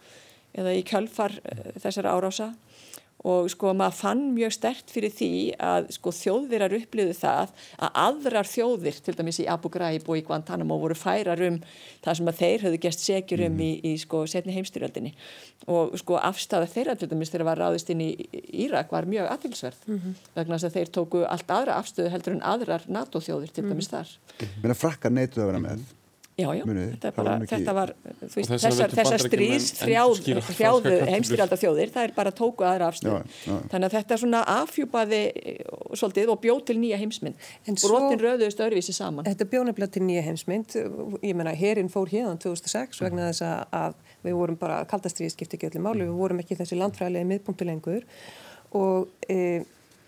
eða 0.53 0.73
í 0.73 0.83
kjölfar 0.83 1.31
uh, 1.31 1.73
þessara 1.81 2.13
árása 2.13 2.53
og 3.23 3.47
sko 3.51 3.71
maður 3.77 3.95
fann 3.95 4.23
mjög 4.35 4.53
stert 4.57 4.91
fyrir 4.91 5.13
því 5.15 5.31
að 5.63 5.87
sko 5.95 6.11
þjóðvirar 6.15 6.75
upplýðu 6.75 7.15
það 7.15 7.53
að 7.77 7.99
aðrar 8.03 8.49
þjóðir 8.49 8.99
til 9.05 9.15
dæmis 9.15 9.39
í 9.39 9.47
Abu 9.51 9.71
Ghraib 9.71 10.09
og 10.09 10.19
í 10.19 10.25
Guantanamo 10.27 10.77
voru 10.81 10.97
færar 10.97 11.39
um 11.47 11.61
það 12.03 12.19
sem 12.19 12.31
að 12.33 12.41
þeir 12.41 12.65
höfðu 12.67 12.81
gæst 12.83 13.05
segjur 13.05 13.45
um 13.47 13.55
mm. 13.55 13.63
í, 13.63 13.71
í 13.93 13.93
sko 14.03 14.25
setni 14.27 14.57
heimstyrjaldinni 14.57 15.13
og 15.71 15.95
sko 16.01 16.19
afstæða 16.19 16.69
þeirra 16.75 16.97
til 16.99 17.11
dæmis 17.13 17.31
þegar 17.31 17.49
var 17.53 17.63
ráðist 17.63 17.93
inn 17.93 18.03
í 18.03 18.11
Írak 18.65 18.91
var 18.91 19.07
mjög 19.07 19.31
aðtilsverð 19.31 19.87
mm 19.87 19.97
-hmm. 19.97 20.21
vegna 20.35 20.59
þess 20.59 20.69
að 20.69 20.77
þeir 20.77 20.93
tóku 20.99 21.25
allt 21.25 21.57
aðra 21.57 21.79
afstöðu 21.79 22.11
heldur 22.11 22.35
en 22.35 22.43
aðrar 22.43 22.87
NATO 22.87 23.23
þjóðir 23.23 23.51
til 23.55 23.63
dæmis 23.63 23.91
mm 23.91 23.99
-hmm. 23.99 24.15
þar. 24.37 24.57
Mér 24.63 24.75
að 24.75 24.81
frakkar 24.83 25.11
neituð 25.11 25.43
að 25.43 25.51
vera 25.53 25.59
með 25.59 25.79
Já, 26.33 26.47
já, 26.57 26.63
Muni, 26.65 26.87
þetta, 26.95 27.09
bara, 27.13 27.33
þetta 27.45 27.73
var 27.77 27.91
veist, 28.33 28.49
þessar, 28.49 28.93
þessar 28.97 29.21
strís 29.21 29.67
þrjáðu 29.77 30.95
heimstyrjaldar 31.05 31.59
þjóðir 31.61 31.91
það 31.93 32.07
er 32.07 32.13
bara 32.15 32.31
tóku 32.33 32.65
aðra 32.65 32.87
afstöð 32.89 33.35
þannig 33.45 33.85
að 33.85 33.93
þetta 33.93 34.15
er 34.15 34.21
svona 34.23 34.39
afhjúpaði 34.55 35.19
eh, 35.29 35.59
svolítið 35.93 36.31
og 36.33 36.39
bjóð 36.41 36.63
til 36.71 36.77
nýja 36.81 36.97
heimsmynd. 37.03 37.37
Og 37.75 37.85
róttin 37.91 38.23
röðuðist 38.23 38.63
öðruvísi 38.65 38.95
saman. 38.97 39.27
Þetta 39.27 39.47
bjóð 39.51 39.67
nefnilega 39.69 39.93
til 39.93 40.03
nýja 40.07 40.25
heimsmynd. 40.25 40.75
Ég 41.21 41.37
menna, 41.37 41.53
herinn 41.59 41.93
fór 41.93 42.09
hérðan 42.09 42.41
2006 42.41 43.03
vegna 43.05 43.29
þess 43.29 43.45
að 43.69 44.01
við 44.25 44.37
vorum 44.39 44.57
bara 44.57 44.81
kaldastriði 44.89 45.35
skipti 45.35 45.59
ekki 45.59 45.69
öllu 45.69 45.85
máli, 45.85 46.09
við 46.09 46.17
vorum 46.17 46.41
ekki 46.41 46.57
þessi 46.59 46.81
landfræðilegi 46.81 47.29
miðpunktu 47.29 47.69
lengur. 47.69 48.09
Og 48.73 49.29
e, 49.29 49.61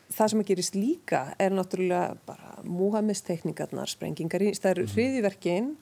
það 0.10 0.32
sem 0.32 0.42
að 0.42 0.50
gerist 0.50 0.78
líka 0.80 1.26
er 1.42 1.54
náttúrulega 1.54 2.16
bara 2.26 2.58
múhamistekningarnar, 2.66 3.92
sprengingar 3.94 4.46
í, 4.46 4.56
það 4.58 4.72
eru 4.74 4.88
hriðiverkinn 4.96 5.76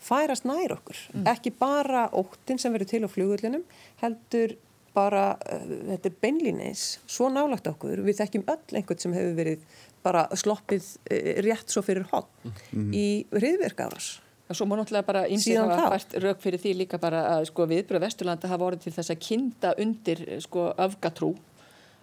færast 0.00 0.46
nær 0.48 0.76
okkur, 0.78 0.98
mm. 1.12 1.28
ekki 1.34 1.52
bara 1.60 2.06
óttin 2.16 2.60
sem 2.60 2.72
verður 2.74 2.92
til 2.92 3.04
á 3.04 3.08
flugullinum 3.10 3.66
heldur 4.02 4.56
bara, 4.96 5.26
uh, 5.46 5.68
þetta 5.92 6.10
er 6.10 6.16
beinlíneis, 6.24 6.86
svo 7.06 7.28
nálagt 7.30 7.68
okkur. 7.70 8.00
Við 8.06 8.18
þekkjum 8.22 8.48
öll 8.50 8.80
einhvern 8.80 9.02
sem 9.04 9.14
hefur 9.14 9.36
verið 9.38 9.68
bara 10.02 10.24
sloppið 10.34 10.88
uh, 11.04 11.30
rétt 11.46 11.70
svo 11.70 11.84
fyrir 11.86 12.08
hot 12.10 12.32
mm. 12.46 12.90
í 12.96 13.06
hriðverkafras 13.36 14.16
og 14.50 14.56
svo 14.58 14.66
má 14.66 14.74
náttúrulega 14.74 15.06
bara 15.06 15.26
ínsið 15.30 15.60
hafa 15.62 15.90
vært 15.92 16.16
rauk 16.24 16.40
fyrir 16.42 16.58
því 16.58 16.72
líka 16.80 16.98
bara 16.98 17.20
að 17.36 17.44
sko 17.52 17.68
viðbröð 17.70 18.02
Vesturlanda 18.02 18.50
hafa 18.50 18.66
orðið 18.66 18.88
til 18.88 18.92
þess 18.96 19.12
að 19.14 19.20
kinda 19.22 19.70
undir 19.84 20.22
sko 20.42 20.64
öfgatrú 20.74 21.30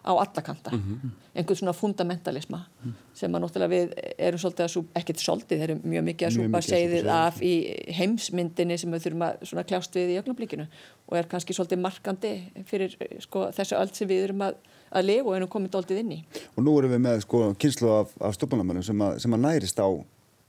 á 0.07 0.13
allakanta 0.23 0.71
mm 0.71 0.79
-hmm. 0.79 1.09
einhvern 1.35 1.59
svona 1.59 1.73
fundamentalisma 1.73 2.57
mm 2.57 2.91
-hmm. 2.91 2.95
sem 3.13 3.35
að 3.35 3.41
náttúrulega 3.41 3.73
við 3.75 3.93
erum 4.17 4.39
svolítið 4.39 4.65
að 4.65 4.73
súpa, 4.75 4.89
ekkert 4.99 5.19
svolítið, 5.19 5.57
þeir 5.59 5.69
eru 5.69 5.79
mjög 5.83 6.03
mikið 6.03 6.27
að 6.27 6.35
súpa 6.37 6.61
segðið 6.61 7.07
af 7.07 7.41
í 7.41 7.53
heimsmyndinni 7.99 8.77
sem 8.77 8.91
við 8.91 9.03
þurfum 9.03 9.59
að 9.59 9.67
kljást 9.67 9.95
við 9.95 10.09
í 10.09 10.19
ögnablikinu 10.21 10.67
og 11.07 11.17
er 11.17 11.25
kannski 11.27 11.53
svolítið 11.53 11.79
markandi 11.79 12.33
fyrir 12.65 12.97
sko, 13.19 13.51
þessu 13.51 13.75
öll 13.75 13.93
sem 13.93 14.07
við 14.07 14.23
erum 14.23 14.41
að, 14.41 14.53
að 14.91 15.05
lifa 15.05 15.27
og 15.27 15.35
erum 15.35 15.49
komið 15.49 15.71
doldið 15.71 15.97
inn 15.97 16.11
í. 16.11 16.23
Og 16.57 16.63
nú 16.63 16.79
erum 16.79 16.91
við 16.91 16.99
með 16.99 17.19
sko, 17.19 17.55
kynslu 17.59 17.89
af, 17.89 18.07
af 18.21 18.33
stofnarmannum 18.33 18.83
sem, 18.83 19.19
sem 19.19 19.33
að 19.33 19.39
nærist 19.39 19.79
á 19.79 19.89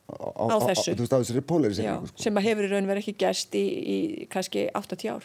á, 0.09 0.45
á 0.49 0.57
þessu, 0.69 0.95
á, 0.97 2.01
á, 2.01 2.07
sko. 2.09 2.23
sem 2.23 2.37
að 2.37 2.47
hefur 2.49 2.65
í 2.65 2.71
raun 2.73 2.89
verið 2.89 3.03
ekki 3.03 3.17
gæst 3.25 3.55
í, 3.55 3.65
í 3.69 3.99
kannski 4.33 4.69
80 4.73 5.11
ár. 5.13 5.25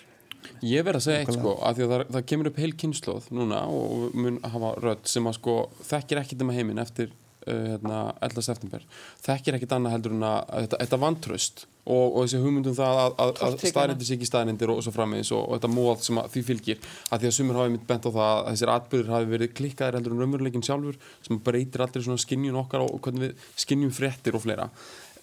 Ég 0.64 0.86
verð 0.86 1.02
að 1.02 1.06
segja 1.08 1.24
eitt 1.24 1.36
sko, 1.36 1.58
að 1.60 1.84
að 1.84 1.92
það, 1.94 2.06
það 2.16 2.30
kemur 2.32 2.50
upp 2.50 2.62
heil 2.64 2.72
kynnslóð 2.84 3.28
núna 3.36 3.66
og 3.72 4.16
mun 4.16 4.40
hafa 4.46 4.72
rödd 4.84 5.12
sem 5.12 5.28
að 5.30 5.38
sko 5.40 5.58
þekkir 5.90 6.24
ekkit 6.24 6.46
um 6.46 6.54
að 6.54 6.60
heiminn 6.60 6.82
eftir 6.84 7.12
uh, 7.48 7.68
hérna, 7.74 8.00
11. 8.24 8.46
september. 8.48 8.88
Þekkir 9.26 9.58
ekkit 9.58 9.76
annað 9.76 9.96
heldur 9.98 10.16
en 10.16 10.26
að, 10.28 10.40
að 10.48 10.66
þetta, 10.66 10.80
þetta 10.84 11.00
vantraust 11.04 11.66
og, 11.84 12.06
og 12.06 12.18
þessi 12.22 12.42
hugmyndum 12.44 12.78
það 12.78 13.02
að, 13.02 13.18
að, 13.26 13.34
að 13.48 13.58
staðrindir 13.74 14.10
sig 14.10 14.18
ekki 14.18 14.30
staðrindir 14.30 14.72
og, 14.72 14.80
og 14.80 14.88
svo 14.88 14.96
frammeins 14.96 15.34
og, 15.36 15.44
og 15.44 15.60
þetta 15.60 15.74
móð 15.74 16.08
sem 16.08 16.24
því 16.36 16.46
fylgir. 16.50 16.90
Að 17.10 17.24
því 17.24 17.30
að 17.30 17.38
sumur 17.38 17.62
hafi 17.62 17.76
mitt 17.76 17.86
bent 17.90 18.08
á 18.08 18.12
það 18.12 18.32
að 18.32 18.50
þessir 18.52 18.74
atbyrður 18.78 19.14
hafi 19.18 19.32
verið 19.34 19.54
klikkaðir 19.60 20.00
heldur 20.00 20.16
en 20.16 20.24
raunveruleikin 20.24 20.66
sjálfur 20.66 21.00
sem 21.28 21.44
breytir 21.44 21.86
allir 21.86 22.08
svona 22.08 22.24
skinnjun 22.24 22.60
okkar 22.64 22.86
og 22.88 23.00
hvernig 23.04 23.28
við 23.28 23.48
skinnjum 23.66 23.96
fréttir 23.96 24.40
og 24.40 24.46
fleira. 24.46 24.70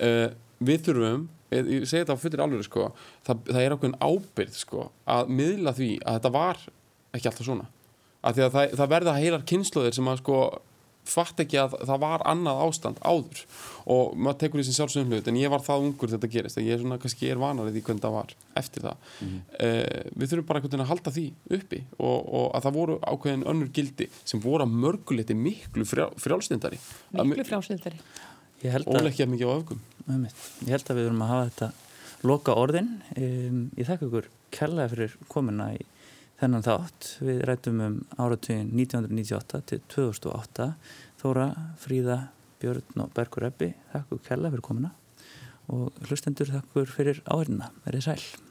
Uh, 0.00 0.28
við 0.60 0.90
þurfum 0.90 1.28
ég 1.50 1.84
segi 1.88 2.02
þetta 2.02 2.16
á 2.16 2.22
fullir 2.22 2.44
alveg 2.44 2.66
sko, 2.66 2.88
það, 3.26 3.44
það 3.50 3.62
er 3.64 3.76
okkur 3.76 3.94
ábyrð 4.00 4.56
sko, 4.60 4.88
að 5.10 5.34
miðla 5.40 5.76
því 5.76 5.92
að 6.04 6.18
þetta 6.18 6.34
var 6.36 6.64
ekki 7.16 7.30
alltaf 7.30 7.48
svona. 7.48 7.68
Að 8.20 8.42
að 8.44 8.56
það, 8.56 8.74
það 8.80 8.92
verða 8.94 9.16
heilar 9.16 9.46
kynnslóðir 9.48 9.96
sem 9.96 10.10
að 10.10 10.20
sko 10.20 10.40
fatt 11.08 11.40
ekki 11.42 11.58
að 11.60 11.74
það 11.88 12.02
var 12.02 12.22
annað 12.28 12.60
ástand 12.66 13.00
áður. 13.02 13.42
Og 13.90 14.16
maður 14.20 14.38
tekur 14.42 14.60
því 14.60 14.66
sem 14.68 14.76
sjálfsögum 14.76 15.14
hlut 15.14 15.30
en 15.30 15.38
ég 15.40 15.52
var 15.52 15.64
það 15.64 15.86
ungur 15.86 16.12
þetta 16.12 16.30
gerist 16.30 16.60
ég 16.60 16.74
er 16.74 16.82
svona 16.82 16.98
kannski 17.02 17.30
er 17.30 17.40
vanarið 17.40 17.80
í 17.80 17.84
hvernig 17.86 18.04
það 18.04 18.16
var 18.18 18.34
eftir 18.60 18.86
það. 18.86 19.06
Mm. 19.24 19.38
uh, 19.64 20.00
við 20.20 20.32
þurfum 20.32 20.48
bara 20.50 20.62
að 20.84 20.90
halda 20.92 21.14
því 21.16 21.26
uppi 21.58 21.82
og, 21.98 22.18
og 22.20 22.46
að 22.58 22.66
það 22.66 22.78
voru 22.78 22.98
ákveðin 23.06 23.46
önnur 23.54 23.72
gildi 23.80 24.10
sem 24.22 24.42
voru 24.44 24.66
að 24.66 24.76
mörguleiti 24.84 25.38
miklu 25.38 25.86
frjál, 25.88 26.10
frjálsnindari 26.20 26.80
miklu 27.16 27.48
frjálsnindari 27.48 28.02
að 29.24 29.30
mikið 29.32 29.48
á 29.48 29.52
öfgum. 29.54 29.80
Ég 30.66 30.74
held 30.74 30.90
að 30.90 30.98
við 30.98 31.06
verum 31.06 31.22
að 31.24 31.30
hafa 31.30 31.46
þetta 31.48 31.68
loka 32.28 32.56
orðin. 32.60 32.90
Um, 33.16 33.62
ég 33.78 33.88
þakka 33.88 34.08
ykkur 34.08 34.28
kærlega 34.52 34.92
fyrir 34.92 35.14
komuna 35.32 35.70
í 35.76 35.80
þennan 36.42 36.66
þátt. 36.66 37.08
Við 37.24 37.40
rættum 37.48 37.80
um 37.86 37.96
áratugin 38.18 38.68
1998 38.74 39.62
til 39.70 39.80
2008 39.94 40.68
Þóra, 41.20 41.48
Fríða, 41.80 42.20
Björn 42.60 43.04
og 43.04 43.10
Bergur 43.16 43.48
Ebbi 43.48 43.72
þakku 43.94 44.20
kærlega 44.28 44.56
fyrir 44.56 44.68
komuna. 44.68 44.94
Og 45.72 45.96
hlustendur 46.08 46.52
þakkur 46.52 46.92
fyrir 46.92 47.24
áherina 47.30 47.72
verið 47.86 48.08
sæl 48.10 48.49